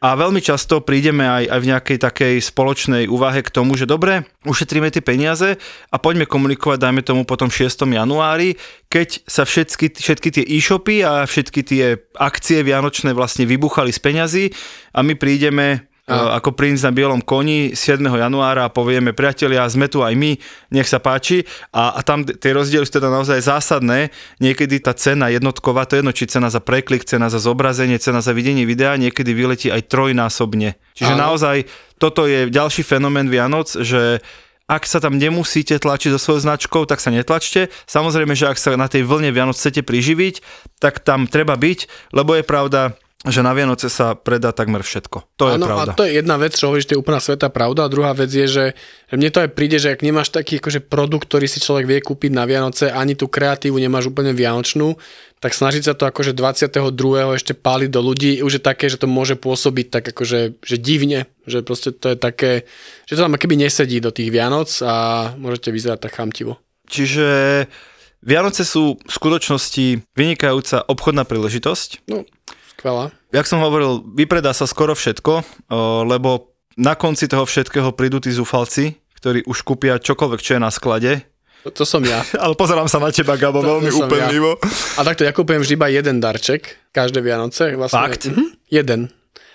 A 0.00 0.16
veľmi 0.16 0.40
často 0.40 0.80
prídeme 0.80 1.28
aj, 1.28 1.44
aj 1.44 1.60
v 1.60 1.68
nejakej 1.76 1.98
takej 2.00 2.34
spoločnej 2.40 3.04
úvahe 3.04 3.44
k 3.44 3.52
tomu, 3.52 3.76
že 3.76 3.84
dobre, 3.84 4.24
ušetríme 4.48 4.88
tie 4.88 5.04
peniaze 5.04 5.60
a 5.92 5.96
poďme 6.00 6.24
komunikovať, 6.24 6.80
dajme 6.80 7.04
tomu 7.04 7.28
potom 7.28 7.52
6. 7.52 7.84
januári, 7.84 8.56
keď 8.88 9.20
sa 9.28 9.44
všetky, 9.44 10.00
všetky 10.00 10.28
tie 10.40 10.44
e-shopy 10.56 11.04
a 11.04 11.28
všetky 11.28 11.60
tie 11.60 12.00
akcie 12.16 12.64
vianočné 12.64 13.12
vlastne 13.12 13.44
vybuchali 13.44 13.92
z 13.92 14.00
peňazí 14.00 14.44
a 14.96 15.04
my 15.04 15.20
prídeme 15.20 15.89
a. 16.10 16.42
ako 16.42 16.50
princ 16.58 16.82
na 16.82 16.90
bielom 16.90 17.22
koni 17.22 17.78
7. 17.78 18.02
januára 18.02 18.66
a 18.66 18.72
povieme, 18.74 19.14
priatelia, 19.14 19.62
sme 19.70 19.86
tu 19.86 20.02
aj 20.02 20.12
my, 20.18 20.34
nech 20.74 20.90
sa 20.90 20.98
páči. 20.98 21.46
A, 21.70 21.94
a 21.94 22.00
tam 22.02 22.26
tie 22.26 22.50
rozdiely 22.50 22.82
sú 22.82 22.98
teda 22.98 23.06
naozaj 23.06 23.38
zásadné. 23.46 24.10
Niekedy 24.42 24.82
tá 24.82 24.90
cena 24.92 25.30
jednotková, 25.30 25.86
to 25.86 25.94
je 25.94 26.00
jedno, 26.02 26.12
či 26.12 26.26
cena 26.26 26.50
za 26.50 26.58
preklik, 26.58 27.06
cena 27.06 27.30
za 27.30 27.38
zobrazenie, 27.38 28.02
cena 28.02 28.18
za 28.18 28.34
videnie 28.34 28.66
videa, 28.66 28.98
niekedy 28.98 29.30
vyletí 29.30 29.70
aj 29.70 29.86
trojnásobne. 29.86 30.74
Čiže 30.98 31.14
Áno. 31.14 31.32
naozaj 31.32 31.70
toto 32.02 32.26
je 32.26 32.50
ďalší 32.50 32.82
fenomén 32.82 33.30
Vianoc, 33.30 33.70
že 33.70 34.24
ak 34.70 34.86
sa 34.86 35.02
tam 35.02 35.18
nemusíte 35.18 35.82
tlačiť 35.82 36.14
so 36.14 36.20
svojou 36.22 36.46
značkou, 36.46 36.86
tak 36.86 37.02
sa 37.02 37.10
netlačte. 37.10 37.74
Samozrejme, 37.90 38.38
že 38.38 38.46
ak 38.46 38.54
sa 38.54 38.78
na 38.78 38.86
tej 38.86 39.02
vlne 39.02 39.34
Vianoc 39.34 39.58
chcete 39.58 39.82
priživiť, 39.82 40.46
tak 40.78 41.02
tam 41.02 41.26
treba 41.26 41.58
byť, 41.58 41.90
lebo 42.14 42.38
je 42.38 42.46
pravda, 42.46 42.94
že 43.20 43.44
na 43.44 43.52
Vianoce 43.52 43.92
sa 43.92 44.16
predá 44.16 44.48
takmer 44.48 44.80
všetko. 44.80 45.36
To 45.36 45.52
je 45.52 45.60
pravda. 45.60 45.92
a 45.92 45.98
to 45.98 46.08
je 46.08 46.16
jedna 46.16 46.40
vec, 46.40 46.56
čo 46.56 46.72
hovoríš, 46.72 46.88
to 46.88 46.96
je 46.96 47.02
úplná 47.04 47.20
sveta 47.20 47.52
pravda. 47.52 47.84
A 47.84 47.92
druhá 47.92 48.16
vec 48.16 48.32
je, 48.32 48.48
že, 48.48 48.66
že 49.12 49.14
mne 49.20 49.28
to 49.28 49.44
aj 49.44 49.52
príde, 49.52 49.76
že 49.76 49.92
ak 49.92 50.00
nemáš 50.00 50.32
taký 50.32 50.56
akože 50.56 50.80
produkt, 50.80 51.28
ktorý 51.28 51.44
si 51.44 51.60
človek 51.60 51.84
vie 51.84 52.00
kúpiť 52.00 52.32
na 52.32 52.48
Vianoce, 52.48 52.88
ani 52.88 53.12
tú 53.12 53.28
kreatívu 53.28 53.76
nemáš 53.76 54.08
úplne 54.08 54.32
vianočnú, 54.32 54.96
tak 55.36 55.52
snažiť 55.52 55.92
sa 55.92 55.92
to 55.92 56.08
akože 56.08 56.32
22. 56.32 57.36
ešte 57.36 57.52
páliť 57.52 57.90
do 57.92 58.00
ľudí, 58.00 58.40
už 58.40 58.56
je 58.56 58.62
také, 58.64 58.88
že 58.88 58.96
to 58.96 59.04
môže 59.04 59.36
pôsobiť 59.36 59.86
tak 59.92 60.04
akože 60.16 60.64
že 60.64 60.76
divne, 60.80 61.28
že 61.44 61.60
proste 61.60 61.92
to 61.92 62.12
je 62.12 62.16
také, 62.16 62.64
že 63.04 63.20
to 63.20 63.24
tam 63.24 63.36
keby 63.36 63.60
nesedí 63.60 64.00
do 64.00 64.16
tých 64.16 64.32
Vianoc 64.32 64.72
a 64.80 65.28
môžete 65.36 65.68
vyzerať 65.68 66.08
tak 66.08 66.16
chamtivo. 66.16 66.56
Čiže 66.88 67.28
Vianoce 68.24 68.64
sú 68.64 68.96
v 69.00 69.12
skutočnosti 69.12 70.04
vynikajúca 70.12 70.84
obchodná 70.88 71.24
príležitosť. 71.24 72.04
No, 72.12 72.28
skvelá. 72.80 73.12
Jak 73.28 73.44
som 73.44 73.60
hovoril, 73.60 74.00
vypredá 74.10 74.50
sa 74.50 74.64
skoro 74.64 74.96
všetko, 74.96 75.44
lebo 76.06 76.48
na 76.74 76.96
konci 76.96 77.28
toho 77.28 77.44
všetkého 77.44 77.92
prídu 77.92 78.18
tí 78.18 78.32
zúfalci, 78.32 78.96
ktorí 79.14 79.44
už 79.44 79.60
kúpia 79.60 80.00
čokoľvek, 80.00 80.40
čo 80.40 80.56
je 80.56 80.60
na 80.60 80.72
sklade. 80.72 81.20
To, 81.60 81.68
to 81.68 81.84
som 81.84 82.00
ja. 82.00 82.24
Ale 82.42 82.56
pozerám 82.56 82.88
sa 82.88 82.96
na 82.96 83.12
teba, 83.12 83.36
Gabo, 83.36 83.60
To- 83.60 83.62
to 83.62 83.70
veľmi 83.76 83.90
som 83.92 84.08
úpenlivo. 84.08 84.56
A 84.96 85.04
takto 85.04 85.22
ja 85.22 85.30
kúpujem 85.30 85.60
vždy 85.60 85.76
iba 85.76 85.92
jeden 85.92 86.16
darček, 86.16 86.62
každé 86.88 87.20
Vianoce. 87.20 87.76
Vlastne, 87.76 88.00
Fakt? 88.00 88.22
Mhm, 88.26 88.44
jeden. 88.66 89.00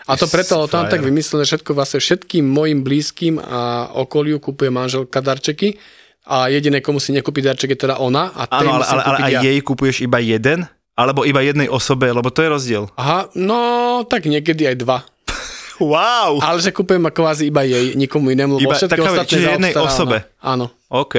A 0.06 0.14
to 0.14 0.30
preto, 0.30 0.54
lebo 0.54 0.70
tam 0.70 0.86
tak 0.86 1.02
vymyslené 1.02 1.50
všetko, 1.50 1.74
vlastne 1.74 1.98
všetkým 1.98 2.46
mojim 2.46 2.86
blízkym 2.86 3.42
a 3.42 3.90
okoliu 3.98 4.38
kupuje 4.38 4.70
manželka 4.70 5.18
darčeky 5.18 5.82
a 6.30 6.46
jediné, 6.46 6.78
komu 6.78 7.02
si 7.02 7.10
nekúpi 7.10 7.42
darček 7.42 7.74
je 7.74 7.90
teda 7.90 7.98
ona 7.98 8.30
a 8.30 8.46
Áno, 8.54 8.78
ale, 8.78 8.86
ale, 8.86 9.02
ale 9.02 9.18
aj 9.20 9.32
ja. 9.34 9.40
jej 9.42 9.60
kupuješ 9.62 10.06
iba 10.06 10.22
jeden? 10.22 10.70
Alebo 10.96 11.28
iba 11.28 11.44
jednej 11.44 11.68
osobe, 11.68 12.08
lebo 12.08 12.32
to 12.32 12.40
je 12.40 12.50
rozdiel. 12.50 12.84
Aha, 12.96 13.28
no 13.36 13.60
tak 14.08 14.26
niekedy 14.26 14.64
aj 14.72 14.76
dva. 14.80 14.98
Wow! 15.76 16.40
Ale 16.40 16.64
že 16.64 16.72
kúpujem 16.72 17.04
kvázi 17.04 17.52
iba 17.52 17.68
jej, 17.68 18.00
nikomu 18.00 18.32
inému, 18.32 18.64
lebo 18.64 18.72
Iba 18.72 18.80
všetky 18.80 18.96
taká- 18.96 19.12
ostatné 19.12 19.28
čiže 19.28 19.48
jednej 19.60 19.74
osobe. 19.76 20.18
Áno. 20.40 20.72
OK. 20.88 21.16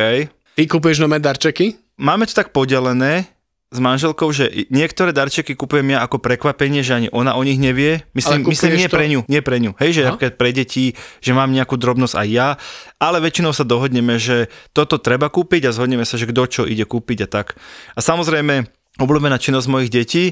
Ty 0.56 0.62
kupuješ 0.64 1.04
nové 1.04 1.20
darčeky? 1.20 1.76
Máme 2.00 2.24
to 2.24 2.32
tak 2.32 2.56
podelené 2.56 3.28
s 3.68 3.76
manželkou, 3.76 4.32
že 4.32 4.48
niektoré 4.72 5.12
darčeky 5.12 5.52
kupujem 5.52 5.92
ja 5.92 6.00
ako 6.00 6.22
prekvapenie, 6.22 6.80
že 6.80 6.96
ani 6.96 7.08
ona 7.12 7.36
o 7.36 7.44
nich 7.44 7.60
nevie. 7.60 8.00
Myslím, 8.16 8.48
myslím 8.48 8.80
nie 8.80 8.88
to- 8.88 8.96
pre 8.96 9.04
ňu, 9.12 9.20
nie 9.28 9.40
pre 9.44 9.60
ňu. 9.60 9.76
Hej, 9.76 9.90
že 9.92 10.02
napríklad 10.08 10.34
pre 10.38 10.50
deti, 10.56 10.96
že 11.20 11.36
mám 11.36 11.52
nejakú 11.52 11.76
drobnosť 11.76 12.14
aj 12.16 12.28
ja, 12.32 12.48
ale 12.96 13.20
väčšinou 13.20 13.52
sa 13.52 13.66
dohodneme, 13.66 14.16
že 14.16 14.48
toto 14.72 14.96
treba 14.96 15.28
kúpiť 15.28 15.68
a 15.68 15.74
zhodneme 15.74 16.08
sa, 16.08 16.16
že 16.16 16.24
kto 16.24 16.42
čo 16.48 16.62
ide 16.64 16.88
kúpiť 16.88 17.26
a 17.26 17.28
tak. 17.28 17.58
A 17.92 18.00
samozrejme, 18.00 18.70
obľúbená 19.00 19.36
činnosť 19.36 19.68
mojich 19.68 19.90
detí, 19.92 20.24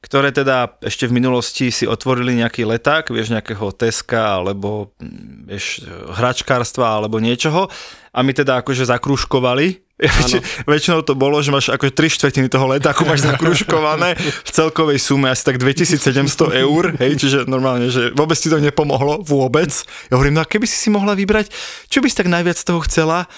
ktoré 0.00 0.32
teda 0.32 0.80
ešte 0.80 1.04
v 1.04 1.20
minulosti 1.20 1.68
si 1.68 1.84
otvorili 1.84 2.40
nejaký 2.40 2.64
leták, 2.64 3.12
vieš, 3.12 3.36
nejakého 3.36 3.68
Teska 3.76 4.40
alebo 4.40 4.96
mm, 4.96 5.44
vieš, 5.44 5.84
hračkárstva 6.16 6.96
alebo 6.96 7.20
niečoho 7.20 7.68
a 8.10 8.18
my 8.24 8.32
teda 8.32 8.64
akože 8.64 8.88
zakrúškovali. 8.88 9.84
Väč- 10.00 10.40
väčšinou 10.64 11.04
to 11.04 11.12
bolo, 11.12 11.44
že 11.44 11.52
máš 11.52 11.68
ako 11.68 11.92
tri 11.92 12.08
štvrtiny 12.08 12.48
toho 12.48 12.72
letáku 12.72 13.04
máš 13.04 13.20
zakrúškované 13.20 14.16
v 14.16 14.50
celkovej 14.50 14.96
sume 14.96 15.28
asi 15.28 15.44
tak 15.44 15.60
2700 15.60 16.56
eur, 16.64 16.96
hej, 16.96 17.20
čiže 17.20 17.38
normálne, 17.44 17.92
že 17.92 18.08
vôbec 18.16 18.40
ti 18.40 18.48
to 18.48 18.56
nepomohlo, 18.56 19.20
vôbec. 19.20 19.68
Ja 20.08 20.16
hovorím, 20.16 20.40
no 20.40 20.42
a 20.42 20.48
keby 20.48 20.64
si 20.64 20.80
si 20.80 20.88
mohla 20.88 21.12
vybrať, 21.12 21.52
čo 21.92 22.00
by 22.00 22.08
si 22.08 22.16
tak 22.16 22.32
najviac 22.32 22.56
z 22.56 22.64
toho 22.64 22.80
chcela? 22.88 23.28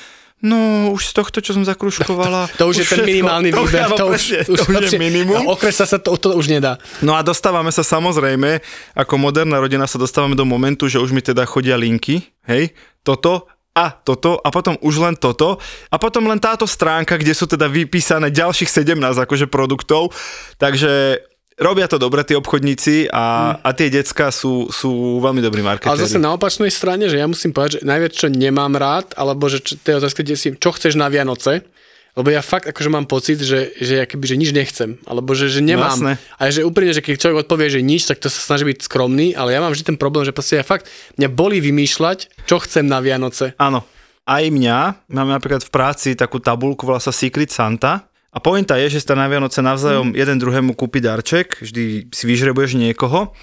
No, 0.42 0.90
už 0.90 1.06
z 1.06 1.12
tohto, 1.14 1.38
čo 1.38 1.54
som 1.54 1.62
zakruškovala. 1.62 2.50
To 2.58 2.66
už 2.66 2.82
je 2.82 2.86
ten 2.90 3.06
minimálny 3.06 3.54
to, 3.54 3.62
výber. 3.62 3.94
To 3.94 4.10
už, 4.10 4.22
presne, 4.26 4.38
to 4.42 4.58
už 4.58 4.66
je 4.66 4.74
lepšie- 4.74 4.98
minimum. 4.98 5.46
A 5.46 5.54
Okresať 5.54 5.86
sa 5.86 5.98
to, 6.02 6.18
to 6.18 6.34
už 6.34 6.50
nedá. 6.50 6.82
No 6.98 7.14
a 7.14 7.22
dostávame 7.22 7.70
sa 7.70 7.86
samozrejme, 7.86 8.58
ako 8.98 9.14
moderná 9.22 9.62
rodina 9.62 9.86
sa 9.86 10.02
dostávame 10.02 10.34
do 10.34 10.42
momentu, 10.42 10.90
že 10.90 10.98
už 10.98 11.14
mi 11.14 11.22
teda 11.22 11.46
chodia 11.46 11.78
linky, 11.78 12.26
hej, 12.50 12.74
toto 13.06 13.46
a 13.72 13.88
toto 13.88 14.36
a 14.42 14.52
potom 14.52 14.76
už 14.84 14.94
len 15.00 15.14
toto 15.16 15.56
a 15.88 15.96
potom 15.96 16.28
len 16.28 16.36
táto 16.36 16.68
stránka, 16.68 17.16
kde 17.16 17.32
sú 17.32 17.48
teda 17.48 17.70
vypísané 17.72 18.28
ďalších 18.28 18.68
17 18.68 18.98
akože 19.00 19.48
produktov, 19.48 20.12
takže 20.60 21.22
robia 21.62 21.86
to 21.86 21.96
dobre 21.96 22.26
tí 22.26 22.34
obchodníci 22.34 23.08
a, 23.08 23.56
a 23.62 23.70
tie 23.72 23.88
decka 23.88 24.34
sú, 24.34 24.68
sú 24.68 25.22
veľmi 25.22 25.40
dobrí 25.40 25.62
Ale 25.62 25.78
marketéri. 25.78 26.02
zase 26.02 26.18
na 26.18 26.34
opačnej 26.34 26.68
strane, 26.68 27.06
že 27.06 27.16
ja 27.16 27.26
musím 27.30 27.54
povedať, 27.54 27.80
že 27.80 27.88
najviac, 27.88 28.12
čo 28.12 28.28
nemám 28.28 28.74
rád, 28.74 29.14
alebo 29.14 29.46
že 29.46 29.62
čo, 29.62 29.78
to 29.78 29.86
je 29.86 29.96
otázka, 30.02 30.20
kde 30.26 30.36
si, 30.36 30.48
čo 30.58 30.70
chceš 30.74 30.98
na 30.98 31.06
Vianoce, 31.06 31.64
lebo 32.12 32.28
ja 32.28 32.44
fakt 32.44 32.68
akože 32.68 32.92
mám 32.92 33.08
pocit, 33.08 33.40
že, 33.40 33.72
že, 33.80 34.04
akoby, 34.04 34.24
že 34.28 34.36
nič 34.36 34.50
nechcem, 34.52 35.00
alebo 35.08 35.32
že, 35.32 35.48
že 35.48 35.64
nemám. 35.64 35.96
Jasné. 35.96 36.12
a 36.20 36.42
že 36.52 36.60
úprimne, 36.60 36.92
že 36.92 37.00
keď 37.00 37.16
človek 37.16 37.48
odpovie, 37.48 37.72
že 37.72 37.80
nič, 37.80 38.04
tak 38.04 38.20
to 38.20 38.28
sa 38.28 38.52
snaží 38.52 38.68
byť 38.68 38.84
skromný, 38.84 39.32
ale 39.32 39.56
ja 39.56 39.64
mám 39.64 39.72
vždy 39.72 39.96
ten 39.96 39.96
problém, 39.96 40.28
že 40.28 40.36
proste 40.36 40.60
ja 40.60 40.64
fakt, 40.66 40.92
mňa 41.16 41.28
boli 41.32 41.64
vymýšľať, 41.64 42.44
čo 42.44 42.60
chcem 42.60 42.84
na 42.84 43.00
Vianoce. 43.00 43.56
Áno. 43.56 43.88
Aj 44.28 44.44
mňa, 44.44 45.08
máme 45.08 45.32
napríklad 45.34 45.64
v 45.64 45.72
práci 45.72 46.12
takú 46.12 46.38
tabulku, 46.38 46.84
volá 46.84 47.00
sa 47.00 47.10
Secret 47.10 47.48
Santa. 47.48 48.11
A 48.32 48.40
pointa 48.40 48.80
je, 48.80 48.96
že 48.96 49.04
sa 49.04 49.12
na 49.12 49.28
Vianoce 49.28 49.60
navzájom 49.60 50.16
jeden 50.16 50.40
druhému 50.40 50.72
kúpi 50.72 51.04
darček, 51.04 51.60
vždy 51.60 52.08
si 52.08 52.24
vyžrebuješ 52.24 52.80
niekoho. 52.80 53.36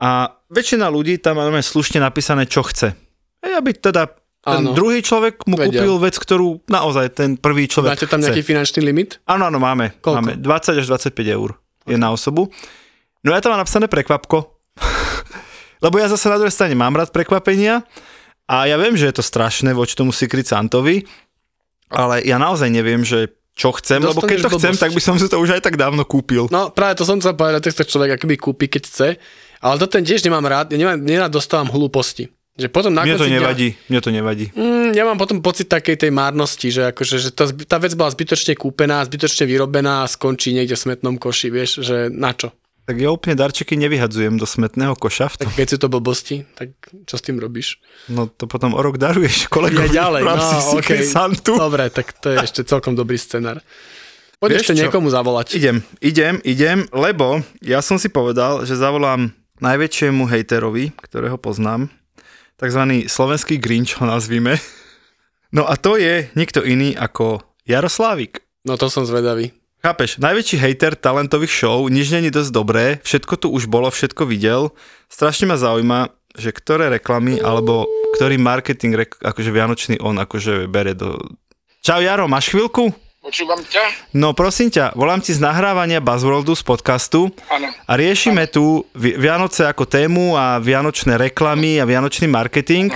A 0.00 0.32
väčšina 0.48 0.88
ľudí 0.88 1.20
tam 1.20 1.36
máme 1.36 1.60
slušne 1.60 2.00
napísané, 2.00 2.48
čo 2.48 2.64
chce. 2.64 2.96
Hej, 3.44 3.52
aby 3.60 3.76
teda 3.76 4.08
ten 4.40 4.64
Áno. 4.64 4.72
druhý 4.72 5.04
človek 5.04 5.44
mu 5.44 5.60
Vedel. 5.60 5.84
kúpil 5.84 5.94
vec, 6.00 6.16
ktorú 6.16 6.64
naozaj 6.64 7.12
ten 7.12 7.36
prvý 7.36 7.68
človek 7.68 8.00
Máte 8.00 8.08
tam 8.08 8.24
chce. 8.24 8.32
nejaký 8.32 8.42
finančný 8.48 8.80
limit? 8.80 9.20
Áno, 9.28 9.52
áno, 9.52 9.60
máme. 9.60 9.92
Koľko? 10.00 10.16
Máme 10.16 10.32
20 10.40 10.80
až 10.80 10.86
25 10.88 11.12
eur 11.28 11.60
je 11.84 12.00
na 12.00 12.08
osobu. 12.08 12.48
No 13.20 13.36
ja 13.36 13.44
tam 13.44 13.52
mám 13.52 13.60
napísané 13.60 13.92
prekvapko. 13.92 14.56
Lebo 15.84 16.00
ja 16.00 16.08
zase 16.08 16.32
na 16.32 16.40
druhej 16.40 16.56
strane 16.56 16.72
mám 16.72 16.96
rád 16.96 17.12
prekvapenia 17.12 17.84
a 18.48 18.64
ja 18.64 18.80
viem, 18.80 18.96
že 18.96 19.12
je 19.12 19.20
to 19.20 19.24
strašné 19.24 19.76
voči 19.76 19.92
tomu 19.92 20.16
Secret 20.16 20.48
Santovi, 20.48 21.04
ale 21.92 22.24
ja 22.24 22.40
naozaj 22.40 22.72
neviem, 22.72 23.04
že 23.04 23.28
čo 23.60 23.76
chcem, 23.76 24.00
lebo 24.00 24.24
keď 24.24 24.48
to 24.48 24.56
chcem, 24.56 24.72
blbosť. 24.72 24.80
tak 24.80 24.92
by 24.96 25.02
som 25.04 25.20
si 25.20 25.28
to 25.28 25.36
už 25.36 25.60
aj 25.60 25.62
tak 25.68 25.76
dávno 25.76 26.08
kúpil. 26.08 26.48
No 26.48 26.72
práve 26.72 26.96
to 26.96 27.04
som 27.04 27.20
chcel 27.20 27.36
povedať, 27.36 27.68
tak 27.68 27.76
sa 27.76 27.84
človek 27.84 28.16
akoby 28.16 28.40
kúpi, 28.40 28.72
keď 28.72 28.82
chce, 28.88 29.08
ale 29.60 29.74
to 29.76 29.84
ten 29.84 30.00
tiež 30.00 30.24
nemám 30.24 30.48
rád, 30.48 30.72
ja 30.72 30.80
nemám, 30.80 30.96
nerád 30.96 31.28
dostávam 31.28 31.68
hlúposti. 31.68 32.32
Že 32.56 32.68
potom 32.68 32.92
na 32.92 33.04
Mne 33.04 33.16
to 33.16 33.24
konci 33.24 33.30
dňa- 33.30 33.36
nevadí, 33.40 33.68
mne 33.88 34.00
to 34.00 34.10
nevadí. 34.10 34.46
Mm, 34.52 34.92
ja 34.92 35.04
mám 35.04 35.16
potom 35.16 35.40
pocit 35.40 35.68
takej 35.68 35.96
tej 35.96 36.12
márnosti, 36.12 36.68
že, 36.68 36.92
akože, 36.92 37.16
že 37.16 37.28
tá, 37.32 37.48
tá 37.48 37.76
vec 37.76 37.92
bola 37.94 38.12
zbytočne 38.12 38.52
kúpená, 38.52 39.00
zbytočne 39.04 39.44
vyrobená 39.44 40.04
a 40.04 40.10
skončí 40.10 40.52
niekde 40.52 40.76
v 40.76 40.82
smetnom 40.88 41.16
koši, 41.16 41.48
vieš, 41.48 41.80
že 41.80 42.08
na 42.08 42.32
čo? 42.32 42.52
Tak 42.88 42.96
ja 42.98 43.12
úplne 43.12 43.38
darčeky 43.38 43.78
nevyhadzujem 43.78 44.34
do 44.40 44.48
smetného 44.48 44.98
koša. 44.98 45.30
Tak 45.38 45.54
keď 45.54 45.66
sú 45.72 45.78
to 45.78 45.88
blbosti, 45.92 46.42
tak 46.58 46.74
čo 47.06 47.14
s 47.14 47.22
tým 47.22 47.38
robíš? 47.38 47.78
No 48.10 48.26
to 48.26 48.50
potom 48.50 48.74
o 48.74 48.80
rok 48.82 48.98
daruješ 48.98 49.46
kolegovi 49.46 49.92
Ja 49.94 50.10
ďalej, 50.10 50.22
no, 50.26 50.34
Secret 50.80 51.06
okej. 51.06 51.12
Santu. 51.12 51.54
Dobre, 51.54 51.86
tak 51.92 52.16
to 52.18 52.34
je 52.34 52.36
ešte 52.42 52.66
celkom 52.66 52.98
dobrý 52.98 53.14
scenár. 53.20 53.62
Poď 54.40 54.64
ešte 54.64 54.72
čo? 54.72 54.88
niekomu 54.88 55.12
zavolať. 55.12 55.52
Idem, 55.52 55.84
idem, 56.00 56.40
idem, 56.48 56.88
lebo 56.96 57.44
ja 57.60 57.84
som 57.84 58.00
si 58.00 58.08
povedal, 58.08 58.64
že 58.64 58.72
zavolám 58.72 59.36
najväčšiemu 59.60 60.24
hejterovi, 60.24 60.96
ktorého 60.96 61.36
poznám, 61.36 61.92
takzvaný 62.56 63.04
slovenský 63.06 63.60
Grinch 63.60 64.00
ho 64.00 64.08
nazvime. 64.08 64.56
No 65.52 65.68
a 65.68 65.76
to 65.76 66.00
je 66.00 66.32
nikto 66.32 66.64
iný 66.64 66.96
ako 66.96 67.44
Jaroslávik. 67.68 68.40
No 68.64 68.80
to 68.80 68.88
som 68.88 69.04
zvedavý. 69.04 69.59
Chápeš, 69.80 70.20
najväčší 70.20 70.56
hejter 70.60 70.92
talentových 70.92 71.48
show, 71.48 71.88
nič 71.88 72.12
není 72.12 72.28
dosť 72.28 72.52
dobré, 72.52 72.84
všetko 73.00 73.34
tu 73.40 73.48
už 73.48 73.64
bolo, 73.64 73.88
všetko 73.88 74.28
videl. 74.28 74.76
Strašne 75.08 75.48
ma 75.48 75.56
zaujíma, 75.56 76.12
že 76.36 76.52
ktoré 76.52 76.92
reklamy, 76.92 77.40
alebo 77.40 77.88
ktorý 78.20 78.36
marketing, 78.36 78.92
akože 79.24 79.48
vianočný 79.48 79.96
on 80.04 80.20
akože 80.20 80.68
bere 80.68 80.92
do... 80.92 81.16
Čau 81.80 82.04
Jaro, 82.04 82.28
máš 82.28 82.52
chvíľku? 82.52 82.92
Počúvam 83.24 83.60
ťa? 83.60 84.12
No 84.16 84.36
prosím 84.36 84.68
ťa, 84.68 84.92
volám 84.96 85.24
ti 85.24 85.32
z 85.32 85.40
nahrávania 85.40 86.00
Buzzworldu 86.00 86.56
z 86.56 86.64
podcastu 86.64 87.32
Áno. 87.48 87.68
a 87.72 87.92
riešime 87.96 88.48
tu 88.48 88.84
Vi- 88.96 89.16
Vianoce 89.16 89.64
ako 89.64 89.88
tému 89.88 90.36
a 90.36 90.60
vianočné 90.60 91.16
reklamy 91.20 91.80
a 91.80 91.88
vianočný 91.88 92.28
marketing. 92.28 92.92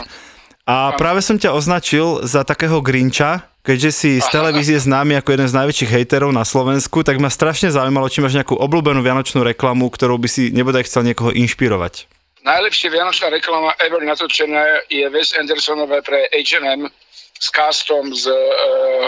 A 0.64 0.96
práve 0.96 1.20
som 1.20 1.36
ťa 1.36 1.52
označil 1.52 2.24
za 2.24 2.40
takého 2.40 2.80
Grinča, 2.80 3.52
keďže 3.64 3.90
si 3.90 4.10
z 4.20 4.28
televízie 4.28 4.76
známy 4.76 5.18
ako 5.18 5.32
jeden 5.34 5.48
z 5.48 5.56
najväčších 5.56 5.90
hejterov 5.90 6.30
na 6.30 6.44
Slovensku, 6.44 7.00
tak 7.00 7.16
ma 7.16 7.32
strašne 7.32 7.72
zaujímalo, 7.72 8.12
či 8.12 8.20
máš 8.20 8.36
nejakú 8.36 8.54
obľúbenú 8.60 9.00
vianočnú 9.00 9.40
reklamu, 9.40 9.88
ktorou 9.88 10.20
by 10.20 10.28
si 10.28 10.52
nebodaj 10.52 10.84
chcel 10.84 11.08
niekoho 11.08 11.32
inšpirovať. 11.32 12.06
Najlepšia 12.44 12.92
vianočná 12.92 13.32
reklama 13.32 13.72
ever 13.80 14.04
natočená 14.04 14.84
je 14.92 15.08
Wes 15.08 15.32
Andersonové 15.32 16.04
pre 16.04 16.28
H&M 16.28 16.92
s 17.40 17.48
castom 17.48 18.12
z 18.12 18.28
uh, 18.28 18.36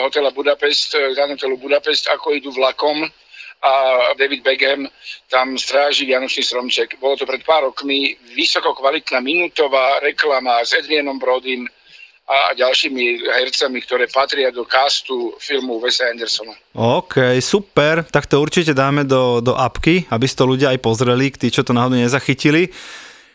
hotela 0.08 0.32
Budapest, 0.32 0.96
eh, 0.96 1.12
z 1.12 1.20
hotelu 1.20 1.60
Budapest, 1.60 2.08
ako 2.08 2.32
idú 2.32 2.48
vlakom 2.56 3.04
a 3.60 3.72
David 4.16 4.40
Beckham 4.40 4.88
tam 5.28 5.56
stráži 5.56 6.08
Vianočný 6.08 6.44
stromček. 6.44 6.96
Bolo 7.00 7.16
to 7.16 7.28
pred 7.28 7.44
pár 7.44 7.68
rokmi 7.68 8.16
vysoko 8.36 8.76
kvalitná 8.76 9.20
minútová 9.20 10.00
reklama 10.00 10.64
s 10.64 10.76
Adrianom 10.76 11.16
Brodym 11.16 11.68
a 12.26 12.58
ďalšími 12.58 13.22
hercami, 13.30 13.78
ktoré 13.86 14.10
patria 14.10 14.50
do 14.50 14.66
castu 14.66 15.38
filmu 15.38 15.78
Wesa 15.78 16.10
Andersona. 16.10 16.58
OK, 16.74 17.38
super, 17.38 18.02
tak 18.02 18.26
to 18.26 18.42
určite 18.42 18.74
dáme 18.74 19.06
do, 19.06 19.38
do 19.38 19.54
apky, 19.54 20.10
aby 20.10 20.26
si 20.26 20.34
to 20.34 20.42
ľudia 20.42 20.74
aj 20.74 20.82
pozreli, 20.82 21.30
tí, 21.30 21.54
čo 21.54 21.62
to 21.62 21.70
náhodou 21.70 21.94
nezachytili. 21.94 22.74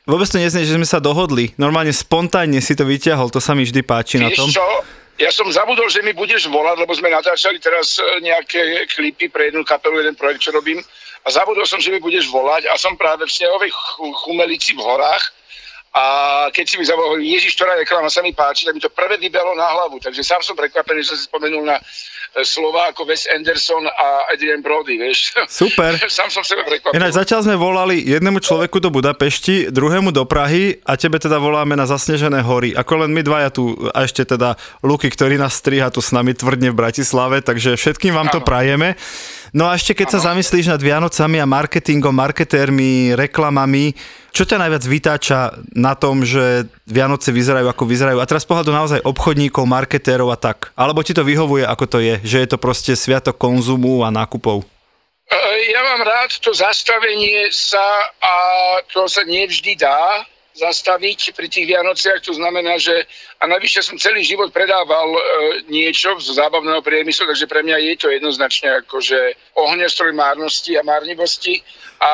Vôbec 0.03 0.27
to 0.27 0.43
neznie, 0.43 0.67
že 0.67 0.75
sme 0.75 0.83
sa 0.83 0.99
dohodli. 0.99 1.55
Normálne 1.55 1.95
spontánne 1.95 2.59
si 2.59 2.75
to 2.75 2.83
vyťahol, 2.83 3.31
to 3.31 3.39
sa 3.39 3.55
mi 3.55 3.63
vždy 3.63 3.79
páči 3.79 4.19
na 4.19 4.27
tom. 4.35 4.51
Čo? 4.51 4.65
Ja 5.21 5.29
som 5.29 5.45
zabudol, 5.47 5.85
že 5.87 6.01
mi 6.01 6.17
budeš 6.17 6.49
volať, 6.49 6.81
lebo 6.81 6.91
sme 6.97 7.13
natáčali 7.13 7.61
teraz 7.61 8.01
e, 8.01 8.25
nejaké 8.25 8.89
klipy 8.89 9.29
pre 9.29 9.53
jednu 9.53 9.61
kapelu, 9.61 10.01
jeden 10.01 10.17
projekt, 10.17 10.41
čo 10.41 10.51
robím. 10.51 10.81
A 11.21 11.27
zabudol 11.29 11.69
som, 11.69 11.77
že 11.77 11.93
mi 11.93 12.01
budeš 12.01 12.25
volať 12.33 12.65
a 12.65 12.73
som 12.75 12.97
práve 12.97 13.29
v 13.29 13.31
snehovej 13.31 13.69
chu- 13.69 14.17
chumelici 14.25 14.73
v 14.73 14.81
horách. 14.81 15.21
A 15.91 16.03
keď 16.55 16.65
si 16.71 16.75
mi 16.79 16.87
zavolal, 16.87 17.19
Ježiš, 17.19 17.59
ktorá 17.59 17.75
reklama 17.75 18.07
sa 18.07 18.23
mi 18.23 18.31
páči, 18.31 18.63
tak 18.63 18.71
mi 18.71 18.79
to 18.79 18.87
prvé 18.87 19.19
vybelo 19.19 19.51
na 19.59 19.67
hlavu. 19.75 19.99
Takže 19.99 20.23
sám 20.23 20.39
som 20.39 20.55
prekvapený, 20.55 21.03
že 21.03 21.11
som 21.11 21.17
si 21.19 21.27
spomenul 21.27 21.67
na 21.67 21.75
e, 21.75 22.47
slova 22.47 22.95
ako 22.95 23.03
Wes 23.03 23.27
Anderson 23.27 23.83
a 23.91 24.31
Adrian 24.31 24.63
Brody, 24.63 24.95
vieš. 24.95 25.35
Super. 25.51 25.99
sám 26.07 26.31
som 26.31 26.47
sebe 26.47 26.63
prekvapil. 26.63 26.95
Ináč 26.95 27.19
zatiaľ 27.19 27.43
sme 27.43 27.59
volali 27.59 28.07
jednému 28.07 28.39
človeku 28.39 28.79
do 28.79 28.87
Budapešti, 28.87 29.67
druhému 29.67 30.15
do 30.15 30.23
Prahy 30.23 30.79
a 30.87 30.95
tebe 30.95 31.19
teda 31.19 31.43
voláme 31.43 31.75
na 31.75 31.83
zasnežené 31.83 32.39
hory. 32.39 32.71
Ako 32.71 33.03
len 33.03 33.11
my 33.11 33.19
dvaja 33.27 33.51
tu 33.51 33.75
a 33.91 34.07
ešte 34.07 34.23
teda 34.23 34.55
Luky, 34.87 35.11
ktorý 35.11 35.35
nás 35.35 35.59
striha 35.59 35.91
tu 35.91 35.99
s 35.99 36.15
nami 36.15 36.31
tvrdne 36.31 36.71
v 36.71 36.79
Bratislave, 36.79 37.43
takže 37.43 37.75
všetkým 37.75 38.15
vám 38.15 38.31
to 38.31 38.39
prajeme. 38.39 38.95
No 39.51 39.67
a 39.67 39.75
ešte 39.75 39.91
keď 39.91 40.15
sa 40.15 40.31
zamyslíš 40.31 40.71
nad 40.71 40.79
Vianocami 40.79 41.35
a 41.43 41.47
marketingom, 41.47 42.15
marketérmi, 42.15 43.19
reklamami, 43.19 43.91
čo 44.31 44.47
ťa 44.47 44.63
najviac 44.63 44.83
vytáča 44.87 45.59
na 45.75 45.91
tom, 45.91 46.23
že 46.23 46.71
Vianoce 46.87 47.35
vyzerajú 47.35 47.67
ako 47.67 47.83
vyzerajú? 47.83 48.23
A 48.23 48.29
teraz 48.31 48.47
pohľadu 48.47 48.71
naozaj 48.71 49.03
obchodníkov, 49.03 49.67
marketérov 49.67 50.31
a 50.31 50.39
tak. 50.39 50.71
Alebo 50.79 51.03
ti 51.03 51.11
to 51.11 51.27
vyhovuje, 51.27 51.67
ako 51.67 51.83
to 51.83 51.97
je? 51.99 52.15
Že 52.23 52.37
je 52.39 52.47
to 52.47 52.57
proste 52.63 52.95
sviatok 52.95 53.35
konzumu 53.35 54.07
a 54.07 54.09
nákupov? 54.09 54.63
E, 55.27 55.37
Ja 55.75 55.83
mám 55.83 56.07
rád 56.07 56.31
to 56.39 56.55
zastavenie 56.55 57.51
sa 57.51 57.83
a 58.23 58.33
to 58.87 59.11
sa 59.11 59.27
nevždy 59.27 59.75
dá 59.75 60.23
zastaviť 60.51 61.31
pri 61.31 61.47
tých 61.47 61.65
Vianociach. 61.71 62.19
To 62.27 62.35
znamená, 62.35 62.75
že 62.75 63.07
a 63.39 63.47
navyše 63.47 63.81
som 63.81 63.95
celý 63.95 64.21
život 64.23 64.51
predával 64.51 65.07
e, 65.15 65.21
niečo 65.71 66.19
z 66.19 66.35
zábavného 66.35 66.83
priemyslu, 66.83 67.27
takže 67.27 67.47
pre 67.47 67.63
mňa 67.63 67.77
je 67.79 67.93
to 67.95 68.07
jednoznačne 68.11 68.83
akože 68.83 69.19
ohňostroj 69.55 70.11
márnosti 70.11 70.75
a 70.75 70.83
márnivosti 70.83 71.63
a 72.01 72.11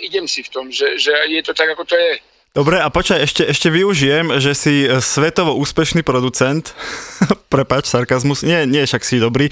idem 0.00 0.30
si 0.30 0.46
v 0.46 0.52
tom, 0.52 0.66
že, 0.70 1.00
že 1.00 1.10
je 1.26 1.42
to 1.42 1.52
tak, 1.52 1.74
ako 1.74 1.84
to 1.84 1.96
je. 1.98 2.22
Dobre, 2.52 2.76
a 2.76 2.92
počkaj, 2.92 3.24
ešte, 3.24 3.42
ešte 3.48 3.72
využijem, 3.72 4.36
že 4.36 4.52
si 4.52 4.84
e, 4.84 5.00
svetovo 5.00 5.56
úspešný 5.56 6.04
producent. 6.04 6.76
Prepač, 7.52 7.88
sarkazmus. 7.88 8.44
Nie, 8.44 8.68
nie, 8.68 8.84
však 8.84 9.02
si 9.08 9.16
dobrý. 9.16 9.48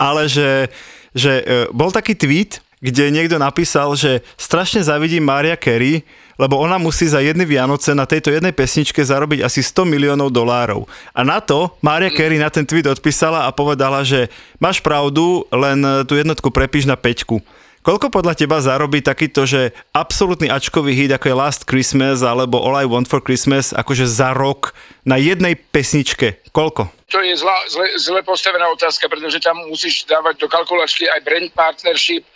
Ale 0.00 0.32
že, 0.32 0.72
že 1.12 1.44
e, 1.44 1.44
bol 1.76 1.92
taký 1.92 2.16
tweet, 2.16 2.64
kde 2.80 3.12
niekto 3.12 3.36
napísal, 3.36 3.92
že 4.00 4.24
strašne 4.40 4.80
zavidím 4.80 5.28
Maria 5.28 5.60
Carey, 5.60 6.08
lebo 6.38 6.54
ona 6.56 6.78
musí 6.78 7.10
za 7.10 7.18
jedny 7.18 7.42
Vianoce 7.42 7.92
na 7.92 8.06
tejto 8.06 8.30
jednej 8.30 8.54
pesničke 8.54 9.02
zarobiť 9.02 9.42
asi 9.42 9.60
100 9.60 9.84
miliónov 9.84 10.30
dolárov. 10.30 10.86
A 11.10 11.26
na 11.26 11.42
to 11.42 11.74
Maria 11.82 12.14
Carey 12.14 12.38
na 12.38 12.48
ten 12.48 12.62
tweet 12.62 12.86
odpísala 12.86 13.44
a 13.44 13.52
povedala, 13.52 14.06
že 14.06 14.30
máš 14.62 14.78
pravdu, 14.78 15.42
len 15.50 15.82
tú 16.06 16.14
jednotku 16.14 16.54
prepíš 16.54 16.86
na 16.86 16.94
peťku. 16.94 17.42
Koľko 17.88 18.12
podľa 18.12 18.36
teba 18.36 18.60
zarobí 18.60 19.00
takýto, 19.00 19.48
že 19.48 19.72
absolútny 19.96 20.52
ačkový 20.52 20.92
hit, 20.92 21.14
ako 21.14 21.26
je 21.30 21.40
Last 21.40 21.62
Christmas 21.64 22.20
alebo 22.20 22.60
All 22.60 22.76
I 22.76 22.84
Want 22.84 23.08
for 23.08 23.22
Christmas, 23.22 23.72
akože 23.72 24.04
za 24.04 24.36
rok 24.36 24.76
na 25.08 25.16
jednej 25.16 25.56
pesničke? 25.56 26.42
Koľko? 26.52 26.90
To 27.08 27.18
je 27.24 27.32
zla, 27.32 27.56
zle, 27.72 27.88
zle 27.96 28.20
postavená 28.26 28.68
otázka, 28.76 29.08
pretože 29.08 29.40
tam 29.40 29.56
musíš 29.72 30.04
dávať 30.04 30.36
do 30.36 30.46
kalkulačky 30.52 31.08
aj 31.08 31.24
brand 31.24 31.48
partnership 31.56 32.28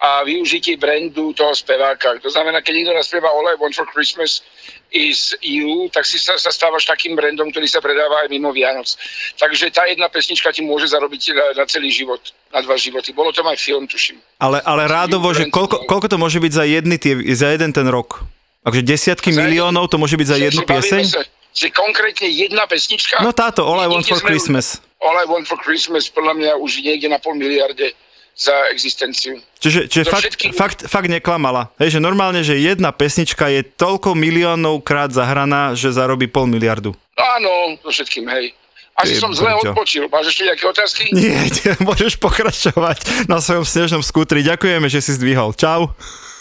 a 0.00 0.24
využitie 0.24 0.80
brandu 0.80 1.36
toho 1.36 1.52
speváka. 1.52 2.16
To 2.24 2.32
znamená, 2.32 2.64
keď 2.64 2.72
niekto 2.72 2.96
naspieva 2.96 3.28
All 3.28 3.44
I 3.52 3.60
Want 3.60 3.76
for 3.76 3.84
Christmas 3.84 4.40
is 4.88 5.36
You, 5.44 5.92
tak 5.92 6.08
si 6.08 6.16
sa, 6.16 6.40
sa 6.40 6.48
stávaš 6.48 6.88
takým 6.88 7.12
brandom, 7.12 7.52
ktorý 7.52 7.68
sa 7.68 7.84
predáva 7.84 8.24
aj 8.24 8.32
mimo 8.32 8.48
Vianoc. 8.48 8.96
Takže 9.36 9.68
tá 9.68 9.84
jedna 9.84 10.08
pesnička 10.08 10.56
ti 10.56 10.64
môže 10.64 10.88
zarobiť 10.88 11.36
na, 11.36 11.46
na 11.52 11.64
celý 11.68 11.92
život, 11.92 12.20
na 12.48 12.64
dva 12.64 12.80
životy. 12.80 13.12
Bolo 13.12 13.28
to 13.28 13.44
aj 13.44 13.60
film, 13.60 13.84
tuším. 13.84 14.16
Ale, 14.40 14.64
ale 14.64 14.88
rádovo, 14.88 15.36
že 15.36 15.52
koľko, 15.52 15.84
koľko 15.84 16.08
to 16.08 16.16
môže 16.16 16.40
byť 16.40 16.52
za, 16.56 16.64
jedny 16.64 16.96
tie, 16.96 17.20
za 17.36 17.52
jeden 17.52 17.70
ten 17.76 17.84
rok? 17.84 18.24
Takže 18.64 18.80
desiatky 18.80 19.36
Za 19.36 19.40
miliónov 19.44 19.88
to 19.92 20.00
môže 20.00 20.16
byť 20.16 20.26
za 20.26 20.36
jednu 20.40 20.62
pieseň? 20.64 21.02
Sa, 21.12 21.22
že 21.52 21.68
konkrétne 21.76 22.28
jedna 22.28 22.64
pesnička? 22.64 23.20
No 23.20 23.36
táto, 23.36 23.68
All 23.68 23.84
I 23.84 23.88
Want 23.88 24.08
for 24.08 24.20
Christmas. 24.20 24.80
All 25.00 25.16
I 25.16 25.28
Want 25.28 25.44
for 25.44 25.60
Christmas 25.60 26.08
podľa 26.08 26.40
mňa 26.40 26.52
už 26.56 26.80
niekde 26.84 27.08
na 27.08 27.20
pol 27.20 27.36
miliarde 27.36 27.92
za 28.40 28.72
existenciu. 28.72 29.36
Čiže, 29.60 29.84
čiže 29.84 30.04
fakt, 30.08 30.24
všetkých- 30.24 30.56
fakt, 30.56 30.78
fakt 30.88 31.08
neklamala. 31.12 31.68
Hej, 31.76 31.96
že 31.96 32.00
normálne, 32.00 32.40
že 32.40 32.56
jedna 32.56 32.88
pesnička 32.88 33.52
je 33.52 33.60
toľko 33.60 34.16
miliónov 34.16 34.80
krát 34.80 35.12
zahraná, 35.12 35.76
že 35.76 35.92
zarobí 35.92 36.24
pol 36.24 36.48
miliardu. 36.48 36.96
No 36.96 37.24
áno, 37.36 37.52
so 37.84 37.92
všetkým, 37.92 38.24
hej. 38.32 38.56
Asi 38.96 39.16
som 39.16 39.32
zle 39.32 39.52
odpočil. 39.54 40.08
Máš 40.08 40.32
ešte 40.32 40.44
nejaké 40.44 40.64
otázky? 40.66 41.02
Nie, 41.12 41.48
nie, 41.48 41.72
môžeš 41.88 42.16
pokračovať 42.16 43.28
na 43.28 43.40
svojom 43.40 43.64
snežnom 43.64 44.00
skútri. 44.00 44.40
Ďakujeme, 44.40 44.88
že 44.88 45.00
si 45.00 45.12
zdvihol. 45.12 45.52
Čau. 45.52 45.92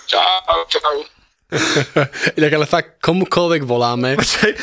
Čau, 0.08 0.60
čau. 0.72 0.98
Inak 2.38 2.52
ale 2.54 2.66
fakt 2.66 3.02
komukoľvek 3.02 3.62
voláme, 3.64 4.14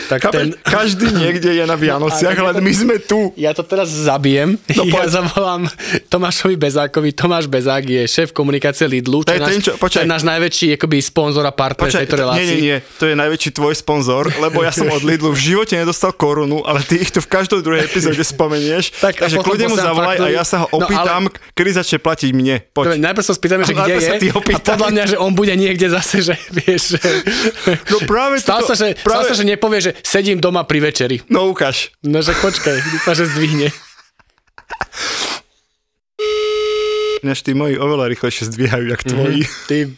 tak 0.06 0.22
ten... 0.28 0.54
Každý 0.56 1.10
niekde 1.10 1.50
je 1.50 1.64
na 1.64 1.74
Vianociach, 1.82 2.32
len 2.32 2.56
my 2.56 2.72
sme 2.72 2.96
tu. 2.98 3.34
Ja 3.34 3.50
to 3.50 3.60
teraz 3.60 3.90
zabijem. 3.90 4.54
No 4.70 4.82
ja 4.92 5.02
zavolám 5.04 5.66
Tomášovi 6.06 6.54
Bezákovi. 6.54 7.10
Tomáš 7.10 7.46
Bezák 7.46 7.82
je 7.82 8.02
šéf 8.04 8.30
komunikácie 8.30 8.86
Lidlu, 8.86 9.20
čo 9.20 9.30
je 9.30 9.40
náš, 9.40 9.48
ten, 9.48 9.58
čo- 9.60 9.64
čo 9.68 9.72
počkaj. 9.76 10.02
je 10.02 10.08
náš 10.08 10.22
najväčší 10.22 10.66
akoby, 10.74 10.96
sponzor 11.00 11.42
a 11.42 11.50
partner 11.50 11.90
Počkaj, 11.90 12.02
tejto 12.02 12.14
to- 12.14 12.22
relácii. 12.22 12.38
nie, 12.40 12.46
nie, 12.46 12.62
nie, 12.64 12.76
to 12.96 13.04
je 13.04 13.14
najväčší 13.16 13.50
tvoj 13.52 13.74
sponzor, 13.74 14.24
lebo 14.36 14.62
ja 14.62 14.70
som 14.70 14.86
od 14.86 15.02
Lidlu 15.02 15.30
v 15.30 15.40
živote 15.42 15.74
nedostal 15.74 16.12
korunu, 16.12 16.62
ale 16.62 16.80
ty 16.80 16.96
ich 16.96 17.10
tu 17.10 17.18
v 17.18 17.26
každej 17.26 17.60
druhej 17.60 17.82
epizóde 17.84 18.22
spomenieš, 18.22 18.94
Tak, 18.96 19.14
a 19.16 19.20
takže 19.26 19.36
kľudne 19.38 19.66
mu 19.66 19.76
zavolaj 19.76 20.16
a 20.16 20.20
faktúry. 20.22 20.32
ja 20.32 20.44
sa 20.44 20.56
ho 20.60 20.66
No, 20.68 20.84
opýtam, 20.84 21.22
kedy 21.50 21.70
začne 21.74 21.98
platiť 21.98 22.30
mne. 22.30 22.56
Dobre, 22.68 22.94
Poď. 22.94 23.02
najprv 23.02 23.24
sa 23.24 23.32
spýtame, 23.32 23.62
že 23.62 23.72
A 23.72 23.80
kde 23.80 23.92
je 23.96 24.10
a 24.28 24.58
podľa 24.60 24.88
mňa, 24.92 25.04
že 25.06 25.16
on 25.16 25.32
bude 25.32 25.50
niekde 25.52 25.88
zase, 25.88 26.20
že 26.22 26.34
vieš, 26.76 26.94
že... 26.94 27.00
No 27.88 28.04
práve 28.04 28.36
Stá 28.36 28.60
toto- 28.60 28.70
sa, 28.70 28.74
že, 28.76 28.92
práve- 29.00 29.26
sa, 29.26 29.34
že 29.34 29.42
nepovie, 29.42 29.80
že 29.80 29.92
sedím 30.04 30.36
doma 30.36 30.62
pri 30.62 30.84
večeri. 30.84 31.24
No 31.26 31.48
ukáž. 31.48 31.96
No, 32.04 32.20
že 32.20 32.36
počkaj, 32.36 32.76
dúfam, 32.92 33.16
že 33.16 33.24
zdvihne. 33.26 33.72
Než 37.24 37.40
tí 37.42 37.56
moji 37.56 37.74
oveľa 37.74 38.12
rýchlejšie 38.12 38.52
zdvíhajú, 38.52 38.84
jak 38.86 39.02
tvoji. 39.02 39.42
Ty, 39.66 39.78
m, 39.88 39.92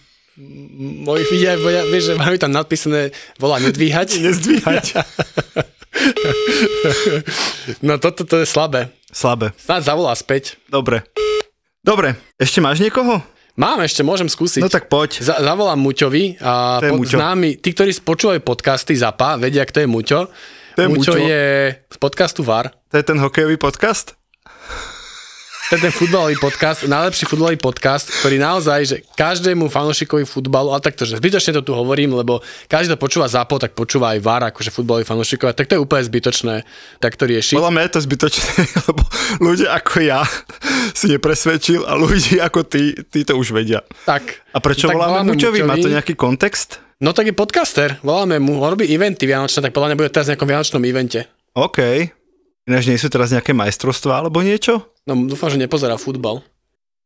moji 1.04 1.24
vidia, 1.28 1.58
vieš, 1.84 2.04
že 2.08 2.14
majú 2.14 2.36
tam 2.38 2.54
nadpísané 2.54 3.10
volá 3.36 3.58
nedvíhať. 3.58 4.16
Nezdvíhať. 4.24 5.02
no 7.82 7.98
toto 7.98 8.22
to 8.22 8.40
je 8.40 8.46
slabé. 8.46 8.94
Slabé. 9.10 9.50
Snáď 9.58 9.82
zavolá 9.92 10.14
späť. 10.14 10.56
Dobre. 10.70 11.02
Dobre, 11.82 12.14
ešte 12.36 12.60
máš 12.60 12.78
niekoho? 12.78 13.20
Mám 13.58 13.82
ešte, 13.82 14.06
môžem 14.06 14.30
skúsiť. 14.30 14.62
No 14.62 14.70
tak 14.70 14.86
poď. 14.86 15.18
Za, 15.18 15.42
zavolám 15.42 15.82
Muťovi 15.82 16.38
a 16.38 16.78
To 16.78 16.86
je 16.86 16.92
pod, 16.94 16.98
Muťo. 17.02 17.16
známy, 17.18 17.58
tí, 17.58 17.74
ktorí 17.74 17.90
počúvajú 18.02 18.38
podcasty 18.42 18.94
ZAPA, 18.94 19.34
vedia, 19.34 19.66
kto 19.66 19.82
je 19.82 19.88
Muťo. 19.90 20.20
To 20.78 20.80
je 20.82 20.88
Muťo 20.88 21.12
Muťo. 21.18 21.26
je 21.26 21.44
z 21.74 21.96
podcastu 21.98 22.46
VAR. 22.46 22.70
To 22.90 22.94
je 22.94 23.04
ten 23.04 23.18
hokejový 23.18 23.58
podcast? 23.58 24.17
To 25.68 25.76
je 25.76 25.84
ten 25.84 25.92
futbalový 25.92 26.32
podcast, 26.40 26.88
najlepší 26.88 27.28
futbalový 27.28 27.60
podcast, 27.60 28.08
ktorý 28.08 28.40
naozaj, 28.40 28.80
že 28.88 28.96
každému 29.12 29.68
fanúšikovi 29.68 30.24
futbalu, 30.24 30.72
ale 30.72 30.80
takto, 30.80 31.04
že 31.04 31.20
zbytočne 31.20 31.60
to 31.60 31.60
tu 31.60 31.76
hovorím, 31.76 32.16
lebo 32.16 32.40
každý 32.72 32.96
to 32.96 32.96
počúva 32.96 33.28
ZAPO, 33.28 33.60
tak 33.60 33.76
počúva 33.76 34.16
aj 34.16 34.24
VAR, 34.24 34.48
akože 34.48 34.72
futbalový 34.72 35.04
fanúšikov, 35.04 35.52
tak 35.52 35.68
to 35.68 35.76
je 35.76 35.84
úplne 35.84 36.08
zbytočné, 36.08 36.64
tak 37.04 37.20
to 37.20 37.28
rieši. 37.28 37.60
Podľa 37.60 37.72
mňa 37.76 37.82
je 37.84 37.92
to 37.92 38.00
zbytočné, 38.00 38.48
lebo 38.88 39.02
ľudia 39.44 39.68
ako 39.76 39.94
ja 40.00 40.24
si 40.96 41.12
nepresvedčil 41.12 41.84
a 41.84 42.00
ľudí 42.00 42.40
ako 42.40 42.64
ty, 42.64 42.96
tí 43.04 43.28
to 43.28 43.36
už 43.36 43.52
vedia. 43.52 43.84
Tak. 44.08 44.48
A 44.56 44.64
prečo 44.64 44.88
Tak 44.88 44.96
voláme 44.96 45.36
Muťovi? 45.36 45.68
Má 45.68 45.76
to 45.76 45.92
nejaký 45.92 46.16
kontext? 46.16 46.80
No 47.04 47.12
tak 47.12 47.28
je 47.28 47.36
podcaster, 47.36 48.00
voláme 48.00 48.40
mu, 48.40 48.56
on 48.64 48.72
robí 48.72 48.88
eventy 48.88 49.28
vianočné, 49.28 49.68
tak 49.68 49.76
podľa 49.76 49.92
mňa 49.92 49.98
bude 50.00 50.08
teraz 50.16 50.26
v 50.26 50.30
nejakom 50.32 50.48
vianočnom 50.48 50.80
evente. 50.88 51.28
OK. 51.52 52.08
Ináč 52.68 52.84
nie 52.84 53.00
sú 53.00 53.08
teraz 53.08 53.32
nejaké 53.32 53.56
majstrovstvá 53.56 54.20
alebo 54.20 54.44
niečo? 54.44 54.84
No 55.08 55.16
dúfam, 55.24 55.48
že 55.48 55.56
nepozerá 55.56 55.96
futbal. 55.96 56.44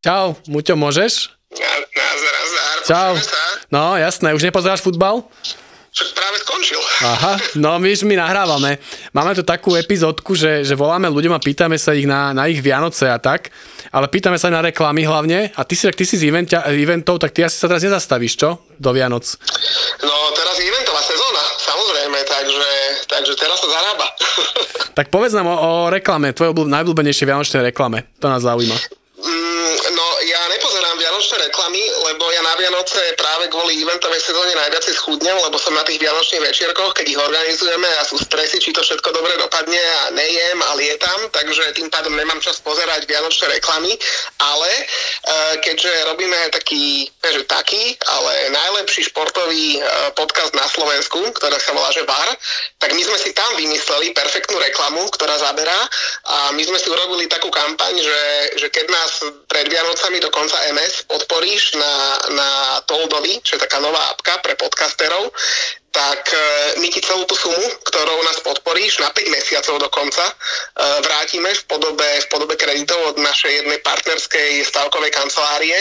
Čau, 0.02 0.34
Muťo, 0.50 0.74
môžeš? 0.74 1.30
Nazdar. 1.54 2.78
Čau. 2.82 3.12
No, 3.70 3.94
jasné, 3.94 4.34
už 4.34 4.42
nepozeráš 4.42 4.82
futbal? 4.82 5.22
Však 5.92 6.08
práve 6.18 6.36
skončil. 6.42 6.80
Aha, 7.04 7.36
no 7.60 7.76
my, 7.78 7.92
my 7.94 8.14
nahrávame. 8.18 8.82
Máme 9.14 9.38
tu 9.38 9.46
takú 9.46 9.78
epizódku, 9.78 10.34
že, 10.34 10.66
že 10.66 10.74
voláme 10.74 11.06
ľuďom 11.06 11.36
a 11.36 11.40
pýtame 11.40 11.78
sa 11.78 11.94
ich 11.94 12.10
na, 12.10 12.34
na 12.34 12.50
ich 12.50 12.58
Vianoce 12.58 13.06
a 13.06 13.20
tak, 13.22 13.54
ale 13.94 14.08
pýtame 14.08 14.40
sa 14.42 14.50
aj 14.50 14.54
na 14.56 14.62
reklamy 14.66 15.06
hlavne 15.06 15.52
a 15.54 15.60
ty 15.62 15.78
si, 15.78 15.86
ak 15.86 15.94
ty 15.94 16.02
si 16.02 16.18
z 16.18 16.32
eventia, 16.32 16.64
eventov, 16.66 17.20
tak 17.20 17.36
ty 17.36 17.44
asi 17.44 17.54
sa 17.60 17.68
teraz 17.68 17.84
nezastavíš, 17.86 18.34
čo? 18.34 18.66
Do 18.80 18.90
Vianoc. 18.90 19.36
No 20.02 20.16
teraz 20.34 20.56
je 20.58 20.66
eventová 20.66 21.04
sezóna, 21.04 21.44
samozrejme, 21.60 22.18
takže, 22.24 22.72
takže 23.07 23.32
teraz 23.38 23.59
sa 23.61 23.68
zarába. 23.68 24.07
Tak 24.92 25.09
povedz 25.09 25.32
nám 25.32 25.48
o, 25.48 25.57
o 25.57 25.70
reklame, 25.88 26.36
tvojej 26.36 26.53
najobľúbenejšej 26.53 27.24
vianočnej 27.24 27.62
reklame. 27.72 28.05
To 28.20 28.28
nás 28.28 28.44
zaujíma. 28.44 28.76
Mm, 29.22 29.74
no 29.96 30.05
ja 30.28 30.40
nepozerám 30.53 30.96
vianočné 31.22 31.54
reklamy, 31.54 31.78
lebo 32.10 32.24
ja 32.34 32.42
na 32.42 32.58
Vianoce 32.58 32.98
práve 33.14 33.46
kvôli 33.46 33.78
eventovej 33.78 34.18
sezóne 34.18 34.58
najviac 34.58 34.82
schudnem, 34.90 35.38
lebo 35.38 35.54
som 35.54 35.70
na 35.70 35.86
tých 35.86 36.02
vianočných 36.02 36.50
večierkoch, 36.50 36.98
keď 36.98 37.14
ich 37.14 37.20
organizujeme 37.22 37.86
a 37.86 38.02
sú 38.02 38.18
stresy, 38.18 38.58
či 38.58 38.74
to 38.74 38.82
všetko 38.82 39.14
dobre 39.14 39.30
dopadne 39.38 39.78
a 39.78 40.10
nejem 40.18 40.58
a 40.66 40.74
lietam, 40.74 41.30
takže 41.30 41.78
tým 41.78 41.86
pádom 41.94 42.18
nemám 42.18 42.42
čas 42.42 42.58
pozerať 42.58 43.06
vianočné 43.06 43.54
reklamy, 43.54 43.94
ale 44.42 44.66
e, 44.66 44.82
keďže 45.62 46.10
robíme 46.10 46.34
taký, 46.50 47.06
že 47.06 47.46
taký, 47.46 47.94
ale 48.02 48.50
najlepší 48.50 49.14
športový 49.14 49.78
e, 49.78 49.80
podcast 50.18 50.50
na 50.58 50.66
Slovensku, 50.66 51.22
ktorá 51.38 51.54
sa 51.62 51.70
volá 51.70 51.94
že 51.94 52.02
VAR, 52.02 52.34
tak 52.82 52.98
my 52.98 53.02
sme 53.06 53.18
si 53.22 53.30
tam 53.30 53.46
vymysleli 53.54 54.10
perfektnú 54.10 54.58
reklamu, 54.58 55.06
ktorá 55.14 55.38
zaberá 55.38 55.86
a 56.34 56.50
my 56.50 56.62
sme 56.66 56.82
si 56.82 56.90
urobili 56.90 57.30
takú 57.30 57.46
kampaň, 57.54 57.94
že, 57.94 58.22
že 58.58 58.66
keď 58.74 58.90
nás 58.90 59.22
pred 59.46 59.70
Vianocami 59.70 60.18
do 60.18 60.26
konca 60.34 60.58
MS 60.74 61.11
podporíš 61.12 61.76
na, 61.76 61.94
na 62.32 62.48
Toldovi, 62.88 63.44
čo 63.44 63.60
je 63.60 63.64
taká 63.68 63.76
nová 63.84 64.00
apka 64.16 64.40
pre 64.40 64.56
podcasterov, 64.56 65.28
tak 65.93 66.24
e, 66.32 66.36
my 66.80 66.88
ti 66.88 67.05
celú 67.05 67.28
tú 67.28 67.36
sumu, 67.36 67.61
ktorou 67.84 68.24
nás 68.24 68.40
podporíš 68.40 69.05
na 69.05 69.12
5 69.12 69.28
mesiacov 69.28 69.76
dokonca, 69.76 70.24
e, 70.24 70.32
vrátime 71.05 71.53
v 71.53 71.62
podobe, 71.68 72.09
v 72.24 72.26
podobe 72.32 72.57
kreditov 72.57 72.97
od 73.12 73.16
našej 73.20 73.62
jednej 73.62 73.78
partnerskej 73.84 74.64
stavkovej 74.64 75.12
kancelárie 75.12 75.76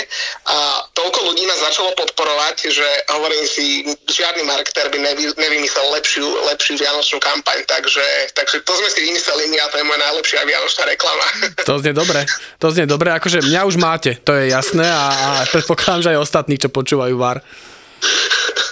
a 0.51 0.84
toľko 0.91 1.32
ľudí 1.32 1.47
nás 1.47 1.64
začalo 1.64 1.95
podporovať, 1.95 2.55
že 2.76 2.88
hovorím 3.16 3.45
si, 3.47 3.88
žiadny 4.12 4.43
marketer 4.43 4.91
by 4.91 4.99
nevy, 4.99 5.32
nevymyslel 5.39 5.88
lepšiu, 5.95 6.28
lepšiu 6.51 6.76
vianočnú 6.76 7.18
kampaň, 7.24 7.64
takže, 7.64 8.03
takže 8.36 8.68
to 8.68 8.74
sme 8.76 8.89
si 8.91 8.99
vymysleli 9.07 9.47
my 9.47 9.57
a 9.64 9.72
to 9.72 9.80
je 9.80 9.88
moja 9.88 9.99
najlepšia 10.12 10.43
vianočná 10.43 10.84
reklama. 10.91 11.28
To 11.72 11.80
znie 11.80 11.93
dobre, 11.95 12.26
to 12.59 12.68
znie 12.74 12.84
dobre, 12.89 13.16
akože 13.16 13.47
mňa 13.47 13.62
už 13.64 13.76
máte, 13.80 14.18
to 14.20 14.36
je 14.36 14.51
jasné 14.51 14.84
a, 14.84 15.03
a 15.07 15.28
predpokladám, 15.47 16.03
že 16.03 16.12
aj 16.12 16.20
ostatní, 16.20 16.59
čo 16.59 16.68
počúvajú 16.68 17.16
VAR. 17.16 17.39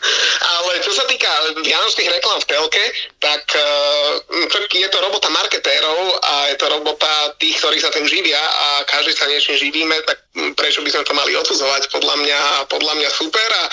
Čo 0.89 1.05
sa 1.05 1.05
týka 1.05 1.29
vianočných 1.61 2.09
reklám 2.17 2.41
v 2.41 2.49
telke, 2.49 2.81
tak 3.21 3.45
uh, 3.53 4.73
je 4.73 4.89
to 4.89 4.97
robota 5.05 5.29
marketérov 5.29 6.17
a 6.17 6.49
je 6.49 6.57
to 6.57 6.65
robota 6.65 7.29
tých, 7.37 7.61
ktorí 7.61 7.77
sa 7.77 7.93
tým 7.93 8.09
živia 8.09 8.41
a 8.41 8.81
každý 8.89 9.13
sa 9.13 9.29
niečím 9.29 9.69
živíme, 9.69 9.93
tak 10.09 10.17
prečo 10.57 10.81
by 10.81 10.89
sme 10.89 11.05
to 11.05 11.13
mali 11.13 11.37
odsudzovať? 11.37 11.93
Podľa 11.93 12.15
mňa, 12.25 12.39
podľa 12.73 12.93
mňa 12.97 13.09
super 13.13 13.49
a, 13.53 13.63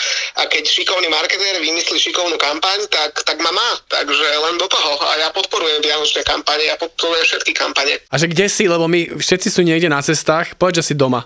a 0.40 0.42
keď 0.44 0.68
šikovný 0.68 1.08
marketér 1.08 1.56
vymyslí 1.56 1.96
šikovnú 1.96 2.36
kampaň, 2.36 2.84
tak, 2.92 3.16
tak 3.24 3.40
ma 3.40 3.48
má. 3.48 3.68
Takže 3.88 4.26
len 4.36 4.60
do 4.60 4.68
toho. 4.68 5.00
A 5.08 5.16
ja 5.16 5.32
podporujem 5.32 5.80
vianočné 5.80 6.20
kampane, 6.20 6.68
ja 6.68 6.76
podporujem 6.76 7.24
všetky 7.24 7.56
kampane. 7.56 7.96
A 8.12 8.20
že 8.20 8.28
kde 8.28 8.44
si, 8.52 8.68
lebo 8.68 8.84
my 8.92 9.16
všetci 9.16 9.48
sú 9.48 9.64
niekde 9.64 9.88
na 9.88 10.04
cestách, 10.04 10.52
povedz, 10.60 10.84
že 10.84 10.92
si 10.92 10.94
doma. 11.00 11.24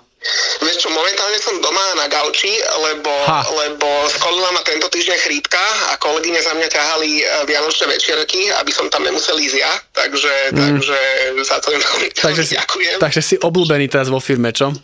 Vieš 0.61 0.77
čo, 0.79 0.89
momentálne 0.91 1.41
som 1.41 1.57
doma 1.59 1.81
na 1.95 2.05
gauči, 2.05 2.53
lebo, 2.79 3.09
lebo 3.57 3.89
skolila 4.07 4.53
ma 4.53 4.61
tento 4.61 4.85
týždeň 4.87 5.17
chrípka 5.19 5.63
a 5.89 5.97
kolegyne 5.97 6.37
za 6.37 6.53
mňa 6.53 6.69
ťahali 6.69 7.11
e, 7.17 7.49
vianočné 7.49 7.89
večierky, 7.89 8.53
aby 8.53 8.69
som 8.69 8.85
tam 8.87 9.01
nemusel 9.01 9.35
ísť 9.35 9.57
ja, 9.57 9.73
takže, 9.91 10.33
Mm. 10.51 10.77
takže 10.77 10.99
za 11.41 11.57
to 11.59 11.69
im 11.71 11.81
veľmi, 11.81 12.07
Takže 12.13 12.43
si, 12.43 12.55
ďakujem. 12.55 12.97
takže 12.99 13.21
si 13.23 13.35
obľúbený 13.39 13.87
teraz 13.87 14.07
vo 14.07 14.19
firme, 14.19 14.51
čo? 14.51 14.69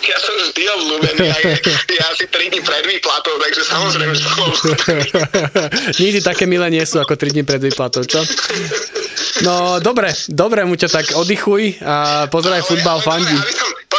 Ja 0.00 0.18
som 0.18 0.34
vždy 0.34 0.62
obľúbený, 0.66 1.22
aj 1.24 1.42
ja 1.88 2.08
si 2.12 2.26
3 2.26 2.50
dní 2.50 2.60
pred 2.60 2.82
výplatou, 2.84 3.30
takže 3.38 3.62
samozrejme, 3.64 4.12
že 4.12 4.22
som 4.22 4.38
obľúbený. 4.42 5.06
Nikdy 6.02 6.18
také 6.20 6.44
milé 6.44 6.66
nie 6.68 6.82
sú 6.82 6.98
ako 6.98 7.14
3 7.14 7.30
dní 7.30 7.42
pred 7.42 7.60
výplatou, 7.60 8.02
čo? 8.02 8.18
No, 9.40 9.78
dobre, 9.78 10.10
dobre, 10.26 10.66
Muťo, 10.66 10.86
tak 10.86 11.14
oddychuj 11.14 11.78
a 11.80 11.94
pozeraj 12.26 12.60
futbal, 12.62 12.98
fandi. 12.98 13.38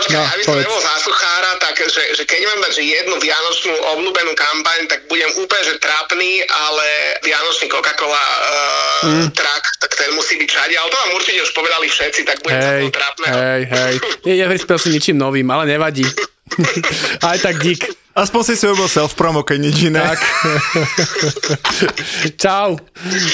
Počkaj, 0.02 0.12
No, 0.12 0.22
aby 0.24 0.41
som 0.41 0.49
povedz. 0.52 0.66
nebol 0.66 0.82
zásuchára, 0.82 1.52
tak 1.58 1.76
že, 1.80 2.04
že 2.12 2.24
keď 2.24 2.39
mám 2.43 2.60
dať 2.60 2.72
že 2.74 2.84
jednu 2.84 3.16
vianočnú 3.16 3.74
obľúbenú 3.91 4.34
kampaň, 4.34 4.80
tak 4.86 5.06
budem 5.06 5.30
úplne 5.36 5.64
že 5.64 5.78
trápny, 5.78 6.30
ale 6.43 6.86
vianočný 7.22 7.66
Coca-Cola 7.68 8.18
uh, 8.20 8.80
Mm. 9.02 9.30
trak, 9.32 9.64
tak 9.78 9.91
ten 9.95 10.10
musí 10.12 10.36
byť 10.36 10.45
všade, 10.47 10.74
ale 10.74 10.88
to 10.88 10.97
vám 10.99 11.12
určite 11.12 11.39
už 11.39 11.52
povedali 11.52 11.86
všetci, 11.88 12.22
tak 12.22 12.38
budem 12.39 12.58
Hej, 12.60 12.82
za 12.84 12.91
trápneho. 12.91 13.34
hej, 13.34 13.62
hej. 13.68 13.93
Nie, 14.26 14.34
neprispel 14.39 14.78
si 14.78 14.89
ničím 14.89 15.18
novým, 15.18 15.45
ale 15.47 15.66
nevadí. 15.68 16.06
Aj 17.24 17.38
tak 17.38 17.58
dík. 17.58 17.82
Aspoň 18.12 18.41
si 18.43 18.54
si 18.54 18.68
urobil 18.68 18.86
self-promo, 18.86 19.41
keď 19.41 19.58
nič 19.58 19.88
iné. 19.88 20.04
Tak. 20.04 20.20
Čau. 22.38 22.76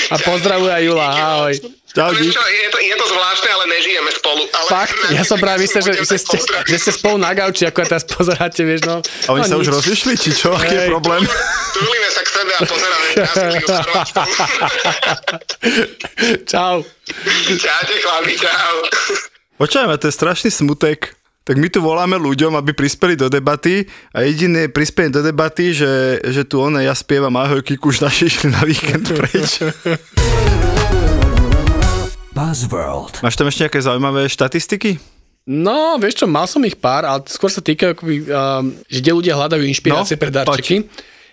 A 0.07 0.15
pozdravuj 0.19 0.69
aj 0.69 0.83
Jula, 0.83 1.07
ahoj. 1.09 1.53
Čau, 1.97 2.13
čo, 2.13 2.29
je, 2.29 2.69
to, 2.69 2.77
je 2.77 2.93
to 2.93 3.05
zvláštne, 3.09 3.49
ale 3.49 3.65
nežijeme 3.73 4.13
spolu. 4.13 4.45
Ale 4.53 4.69
Fakt, 4.69 4.93
ja 5.17 5.25
som 5.25 5.41
práve 5.41 5.65
myslel, 5.65 5.81
že, 5.81 6.05
že, 6.05 6.21
ste, 6.21 6.37
že 6.69 6.77
ste 6.77 6.93
spolu 6.93 7.17
na 7.17 7.33
gauči, 7.33 7.65
ako 7.65 7.89
teraz 7.89 8.05
pozeráte, 8.05 8.61
vieš, 8.61 8.85
no. 8.85 9.01
A 9.01 9.29
oni 9.33 9.49
no, 9.49 9.49
sa 9.49 9.57
už 9.57 9.65
nič. 9.65 9.75
rozišli, 9.81 10.13
či 10.13 10.29
čo? 10.29 10.53
Aký 10.53 10.77
je 10.77 10.93
problém? 10.93 11.25
Tulíme 11.73 12.09
sa 12.13 12.21
k 12.21 12.29
sebe 12.29 12.53
a 12.53 12.61
pozeráme 12.69 13.09
Čau. 16.53 16.85
Čaute, 17.57 17.93
chlapi, 17.97 18.33
čau. 18.37 18.75
Počujeme, 19.57 19.97
to 19.97 20.05
je 20.05 20.13
strašný 20.13 20.53
smutek. 20.53 21.17
Tak 21.47 21.55
my 21.57 21.71
tu 21.71 21.79
voláme 21.81 22.19
ľuďom, 22.19 22.59
aby 22.59 22.75
prispeli 22.77 23.17
do 23.17 23.25
debaty 23.25 23.89
a 24.13 24.21
jediné 24.21 24.69
prispenie 24.69 25.09
do 25.09 25.25
debaty, 25.25 25.73
že, 25.73 26.21
že 26.21 26.45
tu 26.45 26.61
one, 26.61 26.77
ja 26.83 26.93
spievam 26.93 27.33
ahoj 27.39 27.63
Kiku, 27.65 27.89
už 27.89 28.05
naši 28.05 28.29
išli 28.29 28.53
na 28.53 28.61
víkend 28.61 29.09
preč. 29.17 29.63
Buzzworld. 32.37 33.25
Máš 33.25 33.33
tam 33.33 33.49
ešte 33.49 33.65
nejaké 33.65 33.81
zaujímavé 33.81 34.29
štatistiky? 34.29 35.01
No, 35.49 35.97
vieš 35.97 36.21
čo, 36.21 36.25
mal 36.29 36.45
som 36.45 36.61
ich 36.69 36.77
pár, 36.77 37.01
ale 37.01 37.25
skôr 37.25 37.49
sa 37.49 37.65
týka, 37.65 37.97
akoby, 37.97 38.29
um, 38.29 38.77
že 38.85 39.01
kde 39.01 39.11
ľudia 39.17 39.33
hľadajú 39.33 39.65
inšpirácie 39.65 40.13
No, 40.13 40.21
pre 40.21 40.29
darčeky. 40.29 40.85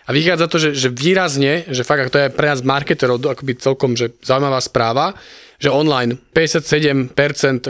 A 0.04 0.10
vychádza 0.16 0.46
to, 0.48 0.56
že, 0.56 0.70
že 0.72 0.88
výrazne, 0.88 1.68
že 1.68 1.84
fakt, 1.84 2.08
ak 2.08 2.12
to 2.12 2.20
je 2.24 2.28
pre 2.32 2.48
nás 2.48 2.60
marketerov 2.64 3.20
akoby 3.20 3.56
celkom 3.56 3.96
že 3.96 4.12
zaujímavá 4.20 4.60
správa, 4.60 5.16
že 5.56 5.72
online 5.72 6.16
57% 6.32 7.12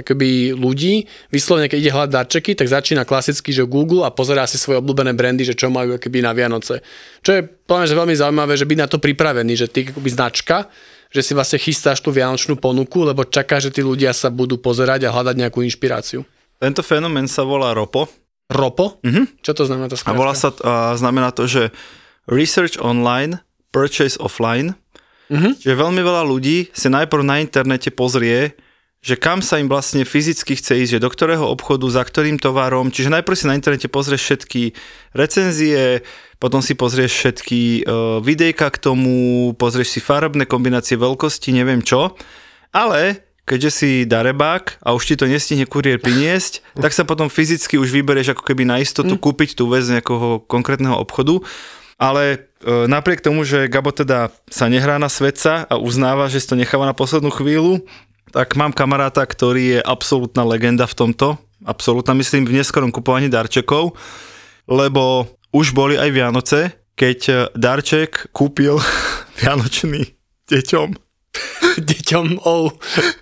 akoby 0.02 0.50
ľudí 0.54 1.06
vyslovene, 1.30 1.70
keď 1.70 1.78
ide 1.78 1.94
hľadať 1.94 2.10
darčeky, 2.10 2.50
tak 2.58 2.66
začína 2.70 3.06
klasicky, 3.06 3.54
že 3.54 3.66
Google 3.66 4.02
a 4.02 4.10
pozerá 4.10 4.46
si 4.50 4.58
svoje 4.58 4.82
obľúbené 4.82 5.14
brandy, 5.14 5.46
že 5.46 5.54
čo 5.54 5.70
majú 5.70 5.94
akoby 5.94 6.22
na 6.22 6.34
Vianoce. 6.34 6.82
Čo 7.22 7.30
je 7.38 7.40
mňa, 7.66 7.86
že 7.86 7.98
veľmi 7.98 8.14
zaujímavé, 8.14 8.52
že 8.58 8.66
byť 8.66 8.78
na 8.78 8.88
to 8.90 8.98
pripravený, 8.98 9.54
že 9.54 9.70
ty 9.70 9.86
akoby 9.90 10.10
značka, 10.10 10.66
že 11.14 11.22
si 11.22 11.32
vlastne 11.32 11.62
chystáš 11.62 12.02
tú 12.02 12.10
vianočnú 12.10 12.58
ponuku, 12.58 13.06
lebo 13.06 13.22
čaká, 13.22 13.62
že 13.62 13.70
tí 13.70 13.86
ľudia 13.86 14.10
sa 14.10 14.34
budú 14.34 14.58
pozerať 14.58 15.06
a 15.06 15.14
hľadať 15.14 15.34
nejakú 15.38 15.62
inšpiráciu. 15.62 16.26
Tento 16.58 16.82
fenomén 16.82 17.30
sa 17.30 17.46
volá 17.46 17.70
ROPO. 17.70 18.10
ROPO? 18.50 18.98
Mhm. 19.06 19.38
Čo 19.38 19.52
to 19.54 19.62
znamená 19.70 19.86
to 19.86 19.96
A 20.02 20.12
volá 20.12 20.34
sa, 20.34 20.50
a 20.66 20.98
znamená 20.98 21.30
to, 21.30 21.46
že 21.46 21.70
Research 22.26 22.82
Online, 22.82 23.38
Purchase 23.70 24.18
Offline. 24.18 24.74
Mhm. 25.30 25.62
Čiže 25.62 25.74
veľmi 25.78 26.02
veľa 26.02 26.26
ľudí 26.26 26.74
si 26.74 26.88
najprv 26.90 27.22
na 27.22 27.38
internete 27.38 27.94
pozrie, 27.94 28.58
že 29.04 29.20
kam 29.20 29.44
sa 29.44 29.60
im 29.60 29.68
vlastne 29.68 30.08
fyzicky 30.08 30.56
chce 30.56 30.80
ísť, 30.80 30.92
že 30.96 31.04
do 31.04 31.12
ktorého 31.12 31.44
obchodu, 31.44 31.84
za 31.92 32.00
ktorým 32.00 32.40
tovarom. 32.40 32.88
Čiže 32.88 33.12
najprv 33.12 33.36
si 33.36 33.44
na 33.44 33.52
internete 33.52 33.92
pozrieš 33.92 34.24
všetky 34.24 34.72
recenzie, 35.12 36.00
potom 36.40 36.64
si 36.64 36.72
pozrieš 36.72 37.12
všetky 37.12 37.84
uh, 37.84 38.24
videjka 38.24 38.72
k 38.72 38.80
tomu, 38.80 39.52
pozrieš 39.60 39.92
si 39.92 40.00
farebné 40.00 40.48
kombinácie 40.48 40.96
veľkosti, 40.96 41.52
neviem 41.52 41.84
čo. 41.84 42.16
Ale 42.72 43.20
keďže 43.44 43.70
si 43.70 43.90
darebák 44.08 44.80
a 44.80 44.96
už 44.96 45.04
ti 45.04 45.14
to 45.20 45.28
nestihne 45.28 45.68
kuriér 45.68 46.00
priniesť, 46.00 46.64
tak 46.82 46.96
sa 46.96 47.04
potom 47.04 47.28
fyzicky 47.28 47.76
už 47.76 47.92
vyberieš 47.92 48.32
ako 48.32 48.42
keby 48.42 48.64
na 48.64 48.80
istotu 48.80 49.20
kúpiť 49.20 49.52
tú 49.52 49.68
vec 49.68 49.84
z 49.84 50.00
nejakého 50.00 50.48
konkrétneho 50.48 50.96
obchodu. 50.96 51.44
Ale 51.94 52.50
e, 52.66 52.88
napriek 52.90 53.22
tomu, 53.22 53.46
že 53.46 53.70
Gabo 53.70 53.94
teda 53.94 54.34
sa 54.50 54.66
nehrá 54.66 54.98
na 54.98 55.06
svetca 55.06 55.62
a 55.62 55.78
uznáva, 55.78 56.26
že 56.26 56.42
si 56.42 56.50
to 56.50 56.58
necháva 56.58 56.90
na 56.90 56.96
poslednú 56.96 57.30
chvíľu, 57.30 57.86
tak 58.30 58.56
mám 58.56 58.72
kamaráta, 58.72 59.26
ktorý 59.26 59.78
je 59.78 59.80
absolútna 59.82 60.46
legenda 60.46 60.88
v 60.88 60.94
tomto. 60.94 61.36
Absolútna, 61.64 62.12
myslím, 62.16 62.44
v 62.44 62.60
neskorom 62.60 62.92
kupovaní 62.92 63.32
darčekov, 63.32 63.96
lebo 64.68 65.28
už 65.54 65.72
boli 65.72 65.96
aj 65.96 66.10
Vianoce, 66.12 66.60
keď 66.94 67.18
e, 67.28 67.34
darček 67.56 68.30
kúpil 68.34 68.80
Vianočný 69.40 70.14
deťom. 70.50 70.88
Deťom, 71.74 72.26
oh. 72.46 72.70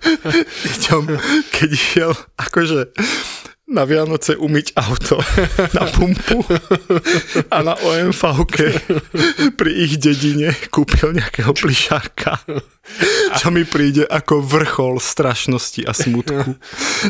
deťom, 0.69 1.03
keď 1.49 1.69
išiel 1.73 2.11
akože 2.37 2.93
na 3.73 3.83
Vianoce 3.83 4.37
umyť 4.37 4.77
auto 4.77 5.17
na 5.73 5.89
pumpu 5.89 6.45
a 7.49 7.57
na 7.59 7.73
omv 7.73 8.21
pri 9.51 9.71
ich 9.75 9.97
dedine 9.97 10.53
kúpil 10.69 11.11
nejakého 11.11 11.51
plišáka. 11.51 12.37
Čo 13.33 13.47
mi 13.47 13.63
príde 13.63 14.03
ako 14.03 14.43
vrchol 14.43 14.99
strašnosti 14.99 15.81
a 15.83 15.91
smutku. 15.91 16.59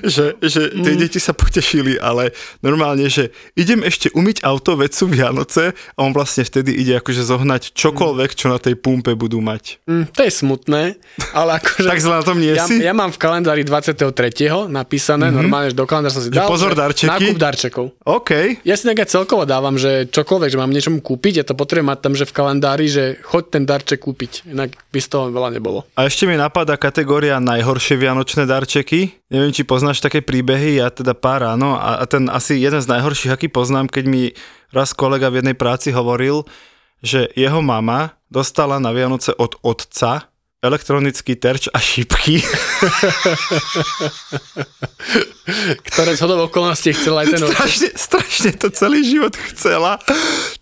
Že, 0.01 0.37
že 0.39 0.61
tie 0.71 0.93
Mm. 0.93 1.01
deti 1.01 1.17
sa 1.17 1.33
potešili, 1.33 1.97
ale 1.97 2.29
normálne, 2.59 3.05
že 3.07 3.29
idem 3.53 3.81
ešte 3.81 4.07
umyť 4.11 4.41
auto, 4.43 4.73
veď 4.73 4.91
sú 4.91 5.05
Vianoce 5.07 5.63
a 5.73 5.99
on 5.99 6.11
vlastne 6.11 6.41
vtedy 6.41 6.71
ide 6.71 6.93
akože 6.95 7.21
zohnať 7.21 7.73
čokoľvek, 7.73 8.31
čo 8.31 8.47
na 8.47 8.57
tej 8.57 8.75
pumpe 8.75 9.11
budú 9.13 9.39
mať. 9.39 9.81
Mm, 9.83 10.05
to 10.07 10.21
je 10.21 10.31
smutné, 10.31 10.81
ale 11.33 11.57
akože... 11.57 11.89
Tak 11.91 11.99
zle 11.99 12.15
na 12.15 12.23
tom 12.23 12.37
nie 12.37 12.53
ja, 12.53 12.63
si? 12.63 12.77
ja 12.77 12.93
mám 12.93 13.09
v 13.09 13.17
kalendári 13.17 13.65
23. 13.65 14.13
napísané, 14.67 15.27
Mhm. 15.27 15.35
normálne, 15.35 15.67
že 15.67 15.75
do 15.75 15.83
kalendára 15.83 16.13
som 16.13 16.21
si 16.21 16.29
dal. 16.29 16.45
Pozor, 16.53 16.71
darčeky? 16.77 17.09
Nákup 17.09 17.37
darčekov. 17.41 17.85
OK. 18.05 18.61
Ja 18.61 18.77
si 18.77 18.85
aj 18.85 19.09
celkovo 19.09 19.43
dávam, 19.49 19.75
že 19.75 20.05
čokoľvek, 20.07 20.49
že 20.53 20.59
mám 20.61 20.69
niečomu 20.69 21.01
kúpiť, 21.01 21.41
ja 21.41 21.45
to 21.45 21.57
potrebujem 21.57 21.89
mať 21.89 21.99
tam, 21.99 22.13
že 22.13 22.29
v 22.29 22.35
kalendári, 22.37 22.85
že 22.85 23.17
choď 23.25 23.43
ten 23.49 23.63
darček 23.65 23.99
kúpiť, 24.05 24.47
inak 24.53 24.77
by 24.93 24.99
z 25.01 25.07
toho 25.09 25.33
veľa 25.33 25.49
nebolo. 25.57 25.89
A 25.97 26.05
ešte 26.05 26.29
mi 26.29 26.37
napadá 26.37 26.77
kategória 26.77 27.41
najhoršie 27.41 27.97
vianočné 27.97 28.45
darčeky. 28.45 29.17
Neviem, 29.33 29.49
či 29.49 29.65
poznáš 29.65 29.97
také 29.97 30.21
príbehy, 30.21 30.77
ja 30.77 30.93
teda 30.93 31.17
pár 31.17 31.41
áno. 31.41 31.73
A, 31.75 31.99
a 31.99 32.05
ten 32.05 32.29
asi 32.29 32.61
jeden 32.61 32.79
z 32.79 32.87
najhorších, 32.87 33.33
aký 33.33 33.49
poznám, 33.49 33.89
keď 33.89 34.05
mi 34.05 34.23
raz 34.69 34.93
kolega 34.93 35.33
v 35.33 35.41
jednej 35.41 35.57
práci 35.57 35.89
hovoril, 35.89 36.45
že 37.03 37.27
jeho 37.35 37.59
mama 37.59 38.15
dostala 38.31 38.81
na 38.81 38.89
Vianoce 38.95 39.35
od 39.37 39.57
otca 39.61 40.32
elektronický 40.63 41.35
terč 41.35 41.67
a 41.67 41.77
šípky. 41.83 42.39
Ktoré 45.91 46.15
z 46.15 46.23
hodov 46.23 46.47
okolností 46.47 46.95
chcela 46.95 47.27
aj 47.27 47.35
ten 47.35 47.43
otec. 47.43 47.51
strašne, 47.51 47.89
strašne 47.99 48.51
to 48.55 48.71
celý 48.71 49.03
život 49.03 49.35
chcela, 49.51 49.99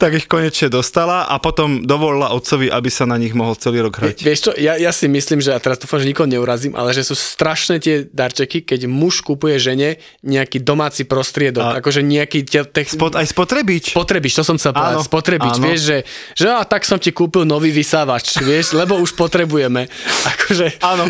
tak 0.02 0.18
ich 0.18 0.26
konečne 0.26 0.74
dostala 0.74 1.30
a 1.30 1.38
potom 1.38 1.86
dovolila 1.86 2.34
otcovi, 2.34 2.66
aby 2.74 2.90
sa 2.90 3.06
na 3.06 3.22
nich 3.22 3.38
mohol 3.38 3.54
celý 3.54 3.86
rok 3.86 4.02
hrať. 4.02 4.26
Vieš 4.26 4.40
čo, 4.42 4.52
ja, 4.58 4.82
ja 4.82 4.90
si 4.90 5.06
myslím, 5.06 5.38
že, 5.38 5.54
a 5.54 5.62
teraz 5.62 5.78
dúfam, 5.78 6.02
že 6.02 6.10
nikoho 6.10 6.26
neurazím, 6.26 6.74
ale 6.74 6.98
že 6.98 7.06
sú 7.06 7.14
strašné 7.14 7.78
tie 7.78 8.10
darčeky, 8.10 8.66
keď 8.66 8.90
muž 8.90 9.22
kupuje 9.22 9.62
žene 9.62 10.02
nejaký 10.26 10.66
domáci 10.66 11.06
prostriedok, 11.06 11.62
a 11.62 11.78
akože 11.78 12.02
nejaký... 12.02 12.42
Te, 12.50 12.66
te, 12.66 12.82
spot, 12.82 13.22
aj 13.22 13.30
spotrebič. 13.30 13.94
Spotrebič, 13.94 14.34
to 14.34 14.42
som 14.42 14.58
sa 14.58 14.74
povedať, 14.74 14.98
Áno, 14.98 15.06
spotrebič, 15.06 15.56
áno. 15.62 15.66
vieš, 15.70 15.80
že, 15.86 15.98
že 16.34 16.50
a 16.50 16.66
tak 16.66 16.90
som 16.90 16.98
ti 16.98 17.14
kúpil 17.14 17.46
nový 17.46 17.70
vysávač, 17.70 18.42
vieš, 18.42 18.74
lebo 18.74 18.98
už 18.98 19.14
potrebujeme. 19.14 19.91
Akože, 20.36 20.82
áno. 20.82 21.08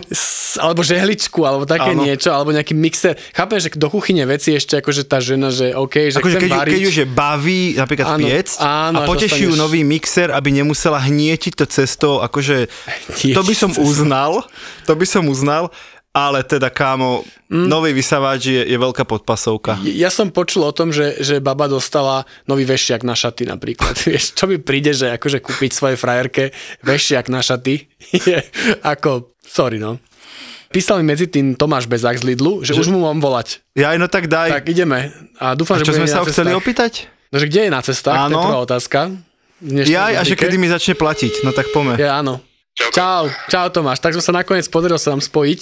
Alebo 0.60 0.82
žehličku, 0.84 1.42
alebo 1.48 1.64
také 1.64 1.96
Áno. 1.96 2.04
niečo, 2.04 2.34
alebo 2.36 2.52
nejaký 2.52 2.76
mixer. 2.76 3.16
Chápem, 3.32 3.58
že 3.62 3.72
do 3.78 3.88
kuchyne 3.88 4.28
veci 4.28 4.52
ešte 4.52 4.80
akože 4.80 5.08
tá 5.08 5.24
žena, 5.24 5.48
že 5.48 5.72
OK, 5.72 6.12
že 6.12 6.20
Akože 6.20 6.38
chcem 6.38 6.44
keď, 6.48 6.52
variť. 6.52 6.74
keď 6.76 6.82
už 6.88 6.96
je 7.00 7.08
baví 7.08 7.62
napríklad 7.80 8.08
Áno, 8.16 8.20
piec 8.20 8.48
áno, 8.60 8.98
a 9.00 9.08
poteší 9.08 9.48
ju 9.48 9.54
nový 9.56 9.82
mixer, 9.88 10.30
aby 10.34 10.52
nemusela 10.52 11.00
hnietiť 11.00 11.54
to 11.56 11.66
cestou, 11.70 12.20
akože 12.20 12.68
to 13.38 13.42
by 13.42 13.54
som 13.56 13.72
cesto. 13.72 13.84
uznal, 13.84 14.44
to 14.84 14.94
by 14.98 15.06
som 15.08 15.24
uznal, 15.32 15.72
ale 16.12 16.44
teda 16.44 16.68
kámo, 16.68 17.24
nový 17.48 17.96
vysávač 17.96 18.52
je, 18.52 18.62
je 18.68 18.78
veľká 18.78 19.08
podpasovka. 19.08 19.80
Ja 19.88 20.12
som 20.12 20.28
počul 20.28 20.68
o 20.68 20.76
tom, 20.76 20.92
že, 20.92 21.24
že 21.24 21.40
baba 21.40 21.72
dostala 21.72 22.28
nový 22.52 22.68
vešiak 22.68 23.08
na 23.08 23.16
šaty 23.16 23.48
napríklad. 23.48 23.96
Vieš, 24.08 24.36
čo 24.36 24.44
mi 24.48 24.60
príde, 24.60 24.92
že 24.92 25.16
akože 25.16 25.40
kúpiť 25.40 25.72
svojej 25.72 25.96
frajerke 25.96 26.52
vešiak 26.84 27.32
na 27.32 27.40
šaty 27.40 27.88
je 28.28 28.44
ako, 28.84 29.32
sorry 29.48 29.80
no. 29.80 30.04
Písal 30.72 31.04
mi 31.04 31.12
medzi 31.12 31.28
tým 31.28 31.56
Tomáš 31.60 31.84
Bezák 31.84 32.16
z 32.16 32.24
Lidlu, 32.24 32.64
že, 32.64 32.72
Že- 32.72 32.88
už 32.88 32.88
mu 32.96 33.04
mám 33.04 33.20
volať. 33.20 33.60
Ja 33.76 33.92
no 34.00 34.08
tak 34.08 34.32
daj. 34.32 34.64
Tak 34.64 34.72
ideme. 34.72 35.12
A 35.36 35.52
dúfam, 35.52 35.76
A 35.76 35.84
že 35.84 35.88
čo 35.88 35.92
bude 35.92 36.08
sme 36.08 36.08
sa 36.08 36.24
chceli 36.24 36.56
opýtať? 36.56 37.12
No, 37.32 37.40
že 37.40 37.48
kde 37.48 37.68
je 37.68 37.72
na 37.72 37.84
cestách? 37.84 38.16
To 38.16 38.20
je 38.20 38.36
Áno. 38.36 38.40
prvá 38.44 38.60
otázka. 38.64 39.00
Ja 39.64 40.12
a 40.16 40.24
že 40.24 40.36
kedy 40.36 40.56
mi 40.56 40.72
začne 40.72 40.96
platiť, 40.96 41.44
no 41.48 41.52
tak 41.52 41.72
pome. 41.76 41.96
Ja, 42.00 42.20
áno. 42.20 42.40
Čau, 42.76 43.28
čau 43.52 43.68
Tomáš. 43.68 44.00
Tak 44.00 44.16
sme 44.16 44.24
sa 44.24 44.32
nakoniec 44.32 44.66
podarilo 44.72 44.98
sa 44.98 45.12
nám 45.12 45.20
spojiť. 45.20 45.60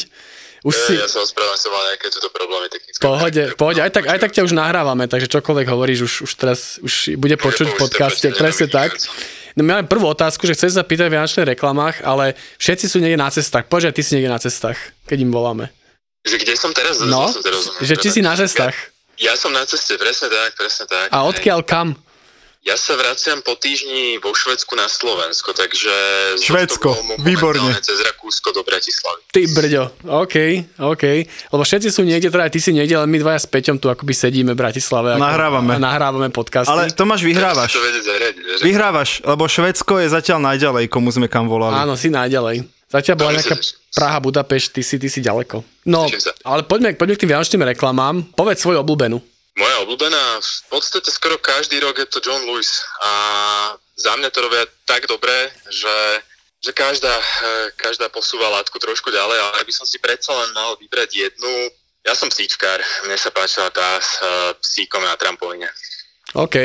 Už 0.63 0.75
si... 0.75 0.93
Ja 0.99 1.07
sa 1.07 1.23
ospravedlňujem, 1.23 1.63
som 1.63 1.71
mal 1.71 1.83
nejaké 1.95 2.07
túto 2.11 2.27
problémy 2.35 2.67
technické. 2.67 2.99
Pohode, 2.99 3.43
pohode. 3.55 3.79
Aj 3.79 3.91
tak, 3.91 4.11
aj 4.11 4.19
tak 4.19 4.31
ťa 4.35 4.43
už 4.43 4.53
nahrávame, 4.55 5.07
takže 5.07 5.31
čokoľvek 5.31 5.67
hovoríš, 5.71 5.99
už, 6.03 6.13
už 6.27 6.31
teraz 6.35 6.59
už 6.83 7.15
bude 7.15 7.39
počuť 7.39 7.71
v 7.71 7.75
podcaste. 7.79 8.27
Presne 8.35 8.67
tak. 8.67 8.99
No 9.55 9.63
my 9.63 9.79
máme 9.79 9.87
prvú 9.87 10.07
otázku, 10.11 10.43
že 10.47 10.55
chceš 10.55 10.75
sa 10.75 10.83
pýtať 10.83 11.07
v 11.09 11.15
vianočných 11.19 11.51
reklamách, 11.55 12.03
ale 12.03 12.35
všetci 12.59 12.85
sú 12.91 12.97
niekde 12.99 13.19
na 13.19 13.31
cestách. 13.31 13.67
Poďže, 13.71 13.95
ty 13.95 14.01
si 14.03 14.11
niekde 14.15 14.31
na 14.31 14.39
cestách, 14.39 14.77
keď 15.07 15.17
im 15.23 15.31
voláme. 15.31 15.71
Že 16.27 16.35
kde 16.43 16.53
som 16.59 16.71
teraz? 16.75 16.99
No, 17.03 17.31
som 17.31 17.43
teraz 17.43 17.79
že 17.79 17.95
či 17.95 18.19
si 18.19 18.21
na 18.23 18.35
cestách. 18.35 18.75
Ja, 19.15 19.31
ja 19.31 19.33
som 19.39 19.55
na 19.55 19.63
ceste, 19.63 19.95
presne 19.95 20.27
tak, 20.27 20.55
presne 20.59 20.85
tak. 20.87 21.07
A 21.11 21.23
odkiaľ 21.27 21.63
kam? 21.63 21.95
Ja 22.59 22.75
sa 22.75 22.99
vraciam 22.99 23.39
po 23.39 23.55
týždni 23.55 24.19
vo 24.19 24.35
Švedsku 24.35 24.75
na 24.75 24.85
Slovensko, 24.85 25.55
takže... 25.55 25.89
Stockholmu 26.43 27.15
výborne. 27.23 27.71
Cez 27.79 28.03
Rakúsko 28.03 28.51
do 28.51 28.67
Bratislavy. 28.67 29.23
Ty 29.31 29.41
brďo, 29.55 29.83
OK, 30.03 30.35
OK. 30.77 31.03
Lebo 31.49 31.63
všetci 31.63 31.87
sú 31.87 32.03
niekde, 32.03 32.27
teda 32.27 32.45
aj 32.45 32.51
ty 32.51 32.59
si 32.59 32.75
niekde, 32.75 32.99
ale 32.99 33.07
my 33.07 33.15
dvaja 33.15 33.39
s 33.39 33.47
Peťom 33.47 33.79
tu 33.79 33.87
akoby 33.87 34.11
sedíme 34.11 34.51
v 34.53 34.59
Bratislave. 34.59 35.15
ako- 35.15 35.23
Nahrávame. 35.23 35.71
A 35.71 35.79
nahrávame 35.79 36.29
podcasty. 36.29 36.67
Ale 36.67 36.91
Tomáš, 36.91 37.23
vyhrávaš. 37.23 37.71
To 37.71 37.79
zariadiť? 37.79 38.43
Vyhrávaš, 38.59 39.09
lebo 39.23 39.47
Švedsko 39.47 40.03
je 40.03 40.11
zatiaľ 40.11 40.43
najďalej, 40.43 40.91
komu 40.91 41.15
sme 41.15 41.31
kam 41.31 41.47
volali. 41.47 41.79
Áno, 41.79 41.95
si 41.95 42.11
najďalej. 42.11 42.67
Zatiaľ 42.91 43.15
bola 43.15 43.31
nejaká 43.39 43.55
Praha, 43.95 44.19
Budapešť, 44.19 44.67
ty 44.75 44.81
si, 44.83 44.99
ty 44.99 45.07
si 45.07 45.23
ďaleko. 45.23 45.63
No, 45.87 46.11
ale 46.43 46.61
poďme, 46.67 46.93
poďme 46.93 47.15
k 47.15 47.21
tým 47.23 47.31
vianočným 47.31 47.63
reklamám. 47.63 48.35
Povedz 48.35 48.61
svoju 48.61 48.83
obľúbenú. 48.83 49.17
Moja 49.57 49.75
obľúbená, 49.83 50.39
v 50.39 50.65
podstate 50.69 51.09
skoro 51.09 51.41
každý 51.41 51.81
rok 51.81 51.97
je 51.97 52.07
to 52.07 52.21
John 52.23 52.45
Lewis 52.45 52.85
a 53.01 53.11
za 53.99 54.15
mňa 54.15 54.29
to 54.31 54.39
robia 54.45 54.63
tak 54.87 55.09
dobre, 55.09 55.51
že, 55.67 55.97
že 56.63 56.71
každá, 56.71 57.11
eh, 57.11 57.67
každá 57.75 58.07
posúva 58.07 58.47
látku 58.49 58.79
trošku 58.79 59.11
ďalej, 59.11 59.39
ale 59.39 59.67
by 59.67 59.73
som 59.75 59.83
si 59.83 59.99
predsa 59.99 60.31
len 60.31 60.53
mal 60.55 60.79
vybrať 60.79 61.09
jednu, 61.11 61.53
ja 62.07 62.15
som 62.15 62.31
psíčkár, 62.31 62.79
mne 63.03 63.19
sa 63.19 63.29
páčila 63.29 63.67
tá 63.73 63.99
s 63.99 64.23
eh, 64.23 64.53
psíkom 64.63 65.03
na 65.03 65.19
trampolíne. 65.19 65.67
OK, 66.37 66.55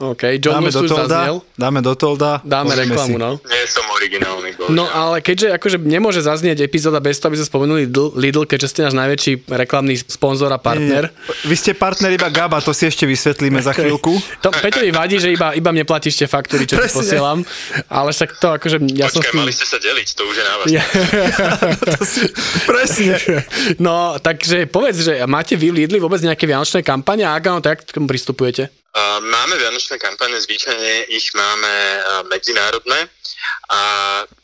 OK. 0.00 0.40
John 0.40 0.64
dáme 0.64 0.72
do 0.72 0.80
Tolda, 0.88 1.04
zaznel. 1.04 1.36
dáme 1.60 1.80
do 1.84 1.92
Tolda. 1.92 2.32
Dáme 2.40 2.72
reklamu, 2.72 3.16
si. 3.16 3.20
no. 3.20 3.36
Nie 3.44 3.68
som 3.68 3.84
originálny, 3.92 4.56
bohužiaľ. 4.56 4.72
No 4.72 4.88
ale 4.88 5.20
keďže 5.20 5.52
akože 5.52 5.76
nemôže 5.76 6.24
zaznieť 6.24 6.64
epizóda 6.64 7.04
bez 7.04 7.20
toho, 7.20 7.28
aby 7.28 7.36
sme 7.36 7.48
spomenuli 7.52 7.84
Lidl, 8.16 8.48
keďže 8.48 8.68
ste 8.72 8.80
náš 8.88 8.96
najväčší 8.96 9.44
reklamný 9.44 10.00
sponzor 10.00 10.48
a 10.48 10.56
partner. 10.56 11.12
Nie, 11.12 11.52
Vy 11.52 11.54
ste 11.54 11.72
partner 11.76 12.16
iba 12.16 12.32
Gaba, 12.32 12.64
to 12.64 12.72
si 12.72 12.88
ešte 12.88 13.04
vysvetlíme 13.04 13.60
za 13.60 13.70
chvíľku. 13.78 14.16
To 14.40 14.48
Peťovi 14.48 14.88
vadí, 14.88 15.20
že 15.20 15.36
iba, 15.36 15.52
iba 15.52 15.68
mne 15.68 15.84
platíš 15.84 16.16
tie 16.16 16.24
faktúry, 16.24 16.64
čo 16.64 16.80
ti 16.80 16.88
Presne. 16.88 16.96
posielam. 16.96 17.38
Ale 17.92 18.16
však 18.16 18.40
to 18.40 18.56
akože 18.56 18.76
ja 18.96 19.12
som 19.12 19.20
Počkaj, 19.20 19.36
tým... 19.36 19.40
mali 19.44 19.52
ste 19.52 19.66
sa 19.68 19.76
deliť, 19.76 20.08
to 20.16 20.22
už 20.24 20.34
je 20.34 20.44
na 20.48 20.54
vás. 20.56 20.66
Ja. 20.72 20.84
Presne. 22.72 23.14
No, 23.76 24.16
takže 24.16 24.64
povedz, 24.64 25.04
že 25.04 25.20
máte 25.28 25.60
vy 25.60 25.68
v 25.70 25.84
Lidli 25.84 26.00
vôbec 26.00 26.24
nejaké 26.24 26.48
vianočné 26.48 26.80
kampane 26.80 27.20
a 27.20 27.36
ak 27.36 27.44
áno, 27.46 27.60
tak 27.60 27.84
k 27.84 27.92
tomu 27.92 28.08
pristupujete? 28.08 28.79
Uh, 28.90 29.22
máme 29.22 29.54
vianočné 29.54 30.02
kampane, 30.02 30.34
zvyčajne 30.34 31.06
ich 31.14 31.30
máme 31.30 31.70
uh, 31.70 32.26
medzinárodné 32.26 33.06
a 33.70 33.80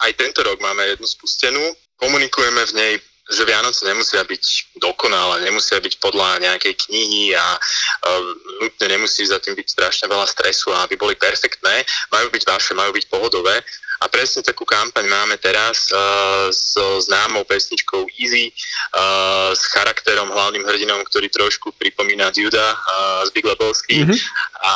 aj 0.07 0.12
tento 0.14 0.47
rok 0.47 0.62
máme 0.62 0.86
jednu 0.94 1.07
spustenú. 1.07 1.74
Komunikujeme 1.99 2.62
v 2.70 2.72
nej, 2.78 2.92
že 3.26 3.42
Vianoce 3.42 3.82
nemusia 3.82 4.22
byť 4.22 4.78
dokonalé, 4.78 5.42
nemusia 5.51 5.82
byť 5.82 5.99
podľa 5.99 6.47
nejakej 6.47 6.78
knihy 6.78 7.34
a 7.34 7.59
uh, 7.59 8.22
nutne 8.62 8.86
nemusí 8.86 9.26
za 9.26 9.42
tým 9.42 9.59
byť 9.59 9.66
strašne 9.66 10.07
veľa 10.07 10.30
stresu 10.30 10.70
a 10.70 10.86
aby 10.86 10.94
boli 10.94 11.18
perfektné. 11.18 11.82
Majú 12.14 12.30
byť 12.30 12.42
vaše, 12.47 12.70
majú 12.78 12.94
byť 12.94 13.05
pohodové. 13.11 13.66
A 14.01 14.12
presne 14.12 14.44
takú 14.44 14.68
kampaň 14.68 15.09
máme 15.09 15.40
teraz 15.40 15.88
uh, 15.88 16.53
so 16.53 17.01
známou 17.01 17.49
pesničkou 17.49 18.05
Easy, 18.20 18.53
uh, 18.53 19.53
s 19.57 19.62
charakterom, 19.72 20.28
hlavným 20.28 20.64
hrdinom, 20.68 21.01
ktorý 21.09 21.32
trošku 21.32 21.72
pripomína 21.80 22.28
Juda 22.36 22.76
uh, 22.76 23.24
z 23.24 23.30
Big 23.32 23.47
Lebowski. 23.49 24.05
Mhm. 24.05 24.14
A 24.61 24.72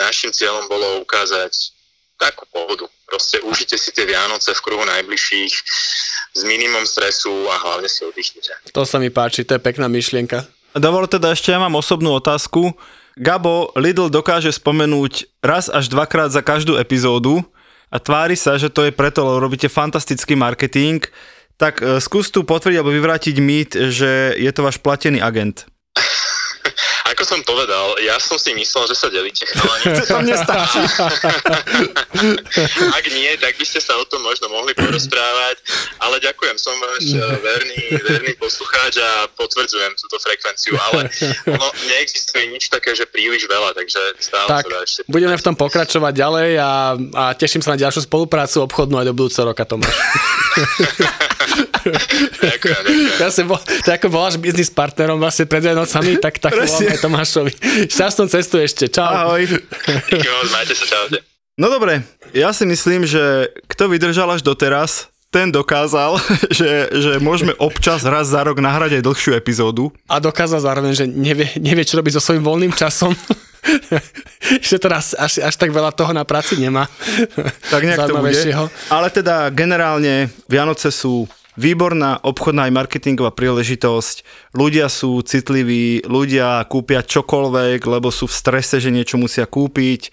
našim 0.00 0.32
cieľom 0.32 0.68
bolo 0.68 1.04
ukázať 1.04 1.72
takú 2.16 2.46
pohodu. 2.48 2.86
Proste 3.10 3.42
užite 3.42 3.74
si 3.74 3.90
tie 3.90 4.06
Vianoce 4.06 4.54
v 4.54 4.62
kruhu 4.62 4.86
najbližších 4.86 5.54
s 6.32 6.40
minimum 6.48 6.86
stresu 6.86 7.28
a 7.50 7.58
hlavne 7.60 7.90
si 7.90 8.06
oddychnite. 8.06 8.54
To 8.72 8.86
sa 8.86 8.96
mi 9.02 9.12
páči, 9.12 9.44
to 9.44 9.58
je 9.58 9.60
pekná 9.60 9.90
myšlienka. 9.90 10.48
Dovol 10.72 11.04
teda 11.04 11.36
ešte 11.36 11.52
ja 11.52 11.60
mám 11.60 11.76
osobnú 11.76 12.16
otázku. 12.16 12.72
Gabo, 13.12 13.68
Lidl 13.76 14.08
dokáže 14.08 14.48
spomenúť 14.48 15.28
raz 15.44 15.68
až 15.68 15.92
dvakrát 15.92 16.32
za 16.32 16.40
každú 16.40 16.80
epizódu 16.80 17.44
a 17.92 17.96
tvári 18.00 18.40
sa, 18.40 18.56
že 18.56 18.72
to 18.72 18.88
je 18.88 18.96
preto, 18.96 19.20
lebo 19.20 19.44
robíte 19.44 19.68
fantastický 19.68 20.32
marketing. 20.32 21.04
Tak 21.60 21.84
e, 21.84 22.00
skús 22.00 22.32
tu 22.32 22.40
potvrdiť 22.42 22.80
alebo 22.80 22.96
vyvrátiť 22.96 23.36
mýt, 23.36 23.70
že 23.92 24.32
je 24.40 24.50
to 24.50 24.64
váš 24.64 24.80
platený 24.80 25.20
agent. 25.20 25.68
Ako 27.22 27.38
som 27.38 27.46
povedal, 27.46 28.02
ja 28.02 28.18
som 28.18 28.34
si 28.34 28.50
myslel, 28.50 28.82
že 28.90 28.98
sa 28.98 29.06
delíte 29.06 29.46
chalani. 29.46 29.94
To 30.10 30.18
nestačí. 30.26 30.82
Ak 32.98 33.04
nie, 33.14 33.30
tak 33.38 33.54
by 33.54 33.62
ste 33.62 33.78
sa 33.78 33.94
o 33.94 34.02
tom 34.10 34.26
možno 34.26 34.50
mohli 34.50 34.74
porozprávať, 34.74 35.62
ale 36.02 36.18
ďakujem, 36.18 36.58
som 36.58 36.74
váš 36.82 37.14
eh, 37.14 37.22
verný, 37.22 37.78
verný 38.02 38.34
poslucháč 38.42 38.98
a 38.98 39.30
potvrdzujem 39.38 39.94
túto 40.02 40.18
frekvenciu, 40.18 40.74
ale 40.90 41.14
ono 41.46 41.70
neexistuje 41.86 42.50
nič 42.50 42.66
také, 42.66 42.90
že 42.90 43.06
príliš 43.06 43.46
veľa, 43.46 43.70
takže 43.70 44.18
stále 44.18 44.58
Tak, 44.58 44.66
sa 44.66 44.82
ešte. 44.82 45.00
budeme 45.06 45.38
v 45.38 45.46
tom 45.46 45.54
pokračovať 45.54 46.12
ďalej 46.18 46.50
a, 46.58 46.98
a 46.98 47.24
teším 47.38 47.62
sa 47.62 47.78
na 47.78 47.86
ďalšiu 47.86 48.02
spoluprácu 48.02 48.66
obchodnú 48.66 48.98
aj 48.98 49.06
do 49.06 49.14
budúceho 49.14 49.46
roka, 49.46 49.62
Tomáš. 49.62 49.94
Ja 53.18 53.28
si 53.34 53.42
bol, 53.42 53.58
to 53.58 53.90
ako 53.90 54.06
voláš 54.06 54.38
biznis 54.38 54.70
partnerom 54.70 55.18
vlastne 55.18 55.50
pred 55.50 55.62
Vianocami, 55.62 56.14
tak 56.22 56.38
tak 56.38 56.54
volám 56.54 56.94
aj 56.94 56.98
Tomášovi. 57.12 57.52
Šťastnú 57.92 58.24
cestu 58.32 58.56
ešte, 58.56 58.88
čau. 58.88 59.04
Ahoj. 59.04 59.44
Majte 60.48 60.72
sa, 60.72 60.88
čaute. 60.88 61.20
No 61.60 61.68
dobre, 61.68 62.00
ja 62.32 62.56
si 62.56 62.64
myslím, 62.64 63.04
že 63.04 63.52
kto 63.68 63.92
vydržal 63.92 64.32
až 64.32 64.40
doteraz, 64.40 65.12
ten 65.28 65.52
dokázal, 65.52 66.16
že, 66.56 66.88
že 66.88 67.12
môžeme 67.20 67.52
občas 67.60 68.00
raz 68.08 68.32
za 68.32 68.40
rok 68.40 68.56
nahrať 68.64 68.96
aj 68.96 69.04
dlhšiu 69.04 69.36
epizódu. 69.36 69.92
A 70.08 70.16
dokázal 70.24 70.64
zároveň, 70.64 70.96
že 70.96 71.04
nevie, 71.04 71.52
nevie 71.60 71.84
čo 71.84 72.00
robiť 72.00 72.16
so 72.16 72.24
svojím 72.24 72.48
voľným 72.48 72.72
časom. 72.72 73.12
že 74.72 74.80
teraz 74.80 75.12
až, 75.12 75.44
až 75.44 75.54
tak 75.60 75.68
veľa 75.68 75.92
toho 75.92 76.16
na 76.16 76.24
práci 76.24 76.56
nemá. 76.56 76.88
Tak 77.68 77.84
nejak 77.84 78.08
to 78.08 78.24
bude. 78.24 78.40
Ale 78.88 79.12
teda 79.12 79.52
generálne 79.52 80.32
Vianoce 80.48 80.88
sú 80.88 81.28
výborná 81.56 82.24
obchodná 82.24 82.68
aj 82.68 82.76
marketingová 82.76 83.32
príležitosť. 83.34 84.24
Ľudia 84.56 84.88
sú 84.88 85.20
citliví, 85.20 86.04
ľudia 86.06 86.64
kúpia 86.68 87.04
čokoľvek, 87.04 87.80
lebo 87.84 88.08
sú 88.08 88.28
v 88.28 88.36
strese, 88.36 88.80
že 88.80 88.94
niečo 88.94 89.20
musia 89.20 89.44
kúpiť. 89.44 90.12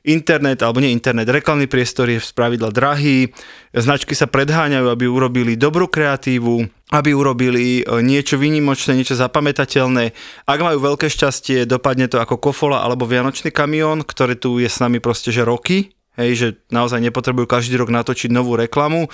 internet, 0.00 0.64
alebo 0.64 0.80
nie 0.80 0.96
internet, 0.96 1.28
reklamný 1.28 1.68
priestor 1.68 2.08
je 2.08 2.24
z 2.24 2.32
pravidla 2.32 2.72
drahý, 2.72 3.28
značky 3.76 4.16
sa 4.16 4.24
predháňajú, 4.24 4.88
aby 4.88 5.04
urobili 5.04 5.60
dobrú 5.60 5.92
kreatívu, 5.92 6.64
aby 6.88 7.10
urobili 7.12 7.84
e, 7.84 8.00
niečo 8.00 8.40
výnimočné, 8.40 8.96
niečo 8.96 9.12
zapamätateľné. 9.20 10.16
Ak 10.48 10.58
majú 10.64 10.80
veľké 10.80 11.04
šťastie, 11.04 11.68
dopadne 11.68 12.08
to 12.08 12.16
ako 12.16 12.40
kofola 12.40 12.80
alebo 12.80 13.04
vianočný 13.04 13.52
kamión, 13.52 14.00
ktorý 14.00 14.40
tu 14.40 14.56
je 14.56 14.72
s 14.72 14.80
nami 14.80 15.04
proste 15.04 15.36
že 15.36 15.44
roky, 15.44 15.92
hej, 16.16 16.30
že 16.32 16.48
naozaj 16.72 17.04
nepotrebujú 17.04 17.44
každý 17.44 17.76
rok 17.76 17.92
natočiť 17.92 18.32
novú 18.32 18.56
reklamu. 18.56 19.12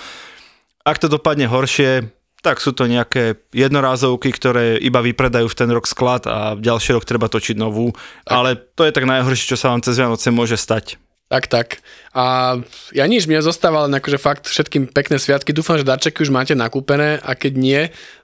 Ak 0.87 1.03
to 1.03 1.11
dopadne 1.11 1.51
horšie, 1.51 2.15
tak 2.39 2.63
sú 2.63 2.71
to 2.71 2.87
nejaké 2.87 3.35
jednorázovky, 3.51 4.31
ktoré 4.31 4.79
iba 4.79 5.03
vypredajú 5.03 5.51
v 5.51 5.57
ten 5.59 5.67
rok 5.67 5.83
sklad 5.83 6.23
a 6.31 6.55
ďalší 6.55 6.95
rok 6.95 7.03
treba 7.03 7.27
točiť 7.27 7.59
novú. 7.59 7.91
Ale 8.23 8.55
to 8.55 8.87
je 8.87 8.95
tak 8.95 9.03
najhoršie, 9.03 9.51
čo 9.51 9.59
sa 9.59 9.75
vám 9.75 9.83
cez 9.83 9.99
Vianoce 9.99 10.31
môže 10.31 10.55
stať. 10.55 10.95
Tak, 11.27 11.51
tak. 11.51 11.83
A 12.15 12.55
ja 12.95 13.03
nič, 13.03 13.27
mne 13.27 13.43
zostáva 13.43 13.83
len 13.83 13.99
akože 13.99 14.15
fakt 14.15 14.47
všetkým 14.47 14.87
pekné 14.87 15.19
sviatky. 15.19 15.51
Dúfam, 15.51 15.75
že 15.75 15.83
darčeky 15.83 16.23
už 16.23 16.31
máte 16.31 16.55
nakúpené 16.55 17.19
a 17.19 17.35
keď 17.35 17.53
nie, 17.59 17.81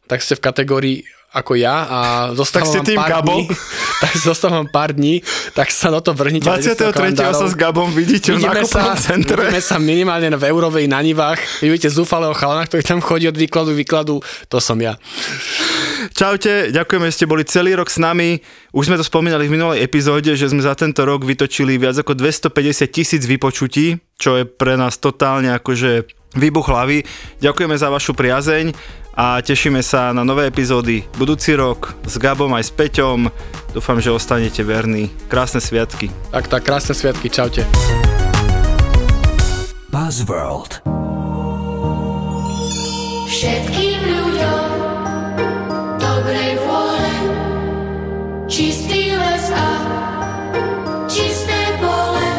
tak 0.08 0.24
ste 0.24 0.40
v 0.40 0.46
kategórii 0.48 0.98
ako 1.34 1.58
ja 1.58 1.76
a 1.90 2.00
zostávam 2.38 2.70
Tak 2.70 2.74
ste 2.78 2.80
tým 2.94 3.00
pár 3.02 3.10
Gabom? 3.10 3.42
dní, 3.42 3.50
tak 4.06 4.14
zostávam 4.22 4.66
pár 4.70 4.94
dní, 4.94 5.26
tak 5.58 5.74
sa 5.74 5.90
do 5.90 5.98
toho 5.98 6.14
vrhnite. 6.14 6.46
23. 6.46 6.94
sa 7.18 7.48
s 7.50 7.58
Gabom 7.58 7.90
vidíte 7.90 8.38
v 8.38 8.46
nákupnom 8.46 8.94
sa, 8.94 8.94
centre. 8.94 9.50
vidíme 9.50 9.58
sa 9.66 9.82
minimálne 9.82 10.30
v 10.38 10.46
Eurovej 10.46 10.86
na 10.86 11.02
Nivách. 11.02 11.42
Vidíte 11.66 11.90
zúfalého 11.90 12.38
chalana, 12.38 12.70
ktorý 12.70 12.86
tam 12.86 13.02
chodí 13.02 13.26
od 13.26 13.34
výkladu 13.34 13.74
výkladu, 13.74 14.22
to 14.46 14.62
som 14.62 14.78
ja. 14.78 14.94
Čaute, 16.14 16.70
ďakujeme, 16.70 17.10
že 17.10 17.16
ste 17.18 17.26
boli 17.26 17.42
celý 17.50 17.74
rok 17.74 17.90
s 17.90 17.98
nami. 17.98 18.38
Už 18.70 18.94
sme 18.94 19.02
to 19.02 19.06
spomínali 19.06 19.50
v 19.50 19.58
minulej 19.58 19.82
epizóde, 19.82 20.38
že 20.38 20.46
sme 20.46 20.62
za 20.62 20.78
tento 20.78 21.02
rok 21.02 21.26
vytočili 21.26 21.82
viac 21.82 21.98
ako 21.98 22.14
250 22.14 22.86
tisíc 22.94 23.24
vypočutí, 23.26 23.98
čo 24.22 24.38
je 24.38 24.46
pre 24.46 24.78
nás 24.78 25.02
totálne 25.02 25.50
akože 25.58 26.06
výbuch 26.38 26.70
hlavy. 26.70 27.02
Ďakujeme 27.42 27.76
za 27.78 27.90
vašu 27.90 28.14
priazeň 28.14 29.02
a 29.14 29.38
tešíme 29.42 29.86
sa 29.86 30.10
na 30.10 30.26
nové 30.26 30.50
epizódy 30.50 31.06
budúci 31.22 31.54
rok 31.54 31.94
s 32.02 32.18
Gabom 32.18 32.50
aj 32.58 32.66
s 32.66 32.72
Peťom. 32.74 33.30
Dúfam, 33.74 34.02
že 34.02 34.10
ostanete 34.10 34.66
verní. 34.66 35.14
Krásne 35.30 35.62
sviatky. 35.62 36.10
Tak, 36.34 36.50
tak, 36.50 36.62
krásne 36.66 36.98
sviatky, 36.98 37.30
čaute. 37.30 37.66
Buzzworld. 39.94 40.82
Všetkým 43.30 44.02
ľuďom 44.02 44.70
dobrej 46.02 46.52
vôle, 46.66 47.14
čistý 48.50 49.14
les 49.14 49.46
a 49.54 49.70
čisté 51.06 51.60
pole. 51.78 52.30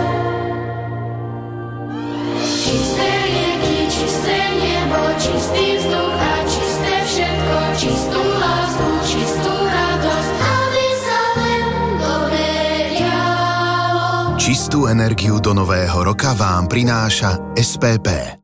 Čisté 2.42 3.06
rieky, 3.06 3.76
čisté 3.90 4.38
nebo, 4.58 5.02
čistý 5.18 5.64
vzduch 5.82 6.23
energiu 14.86 15.40
do 15.40 15.54
nového 15.54 16.04
roka 16.04 16.34
vám 16.34 16.66
prináša 16.66 17.38
SPP. 17.54 18.40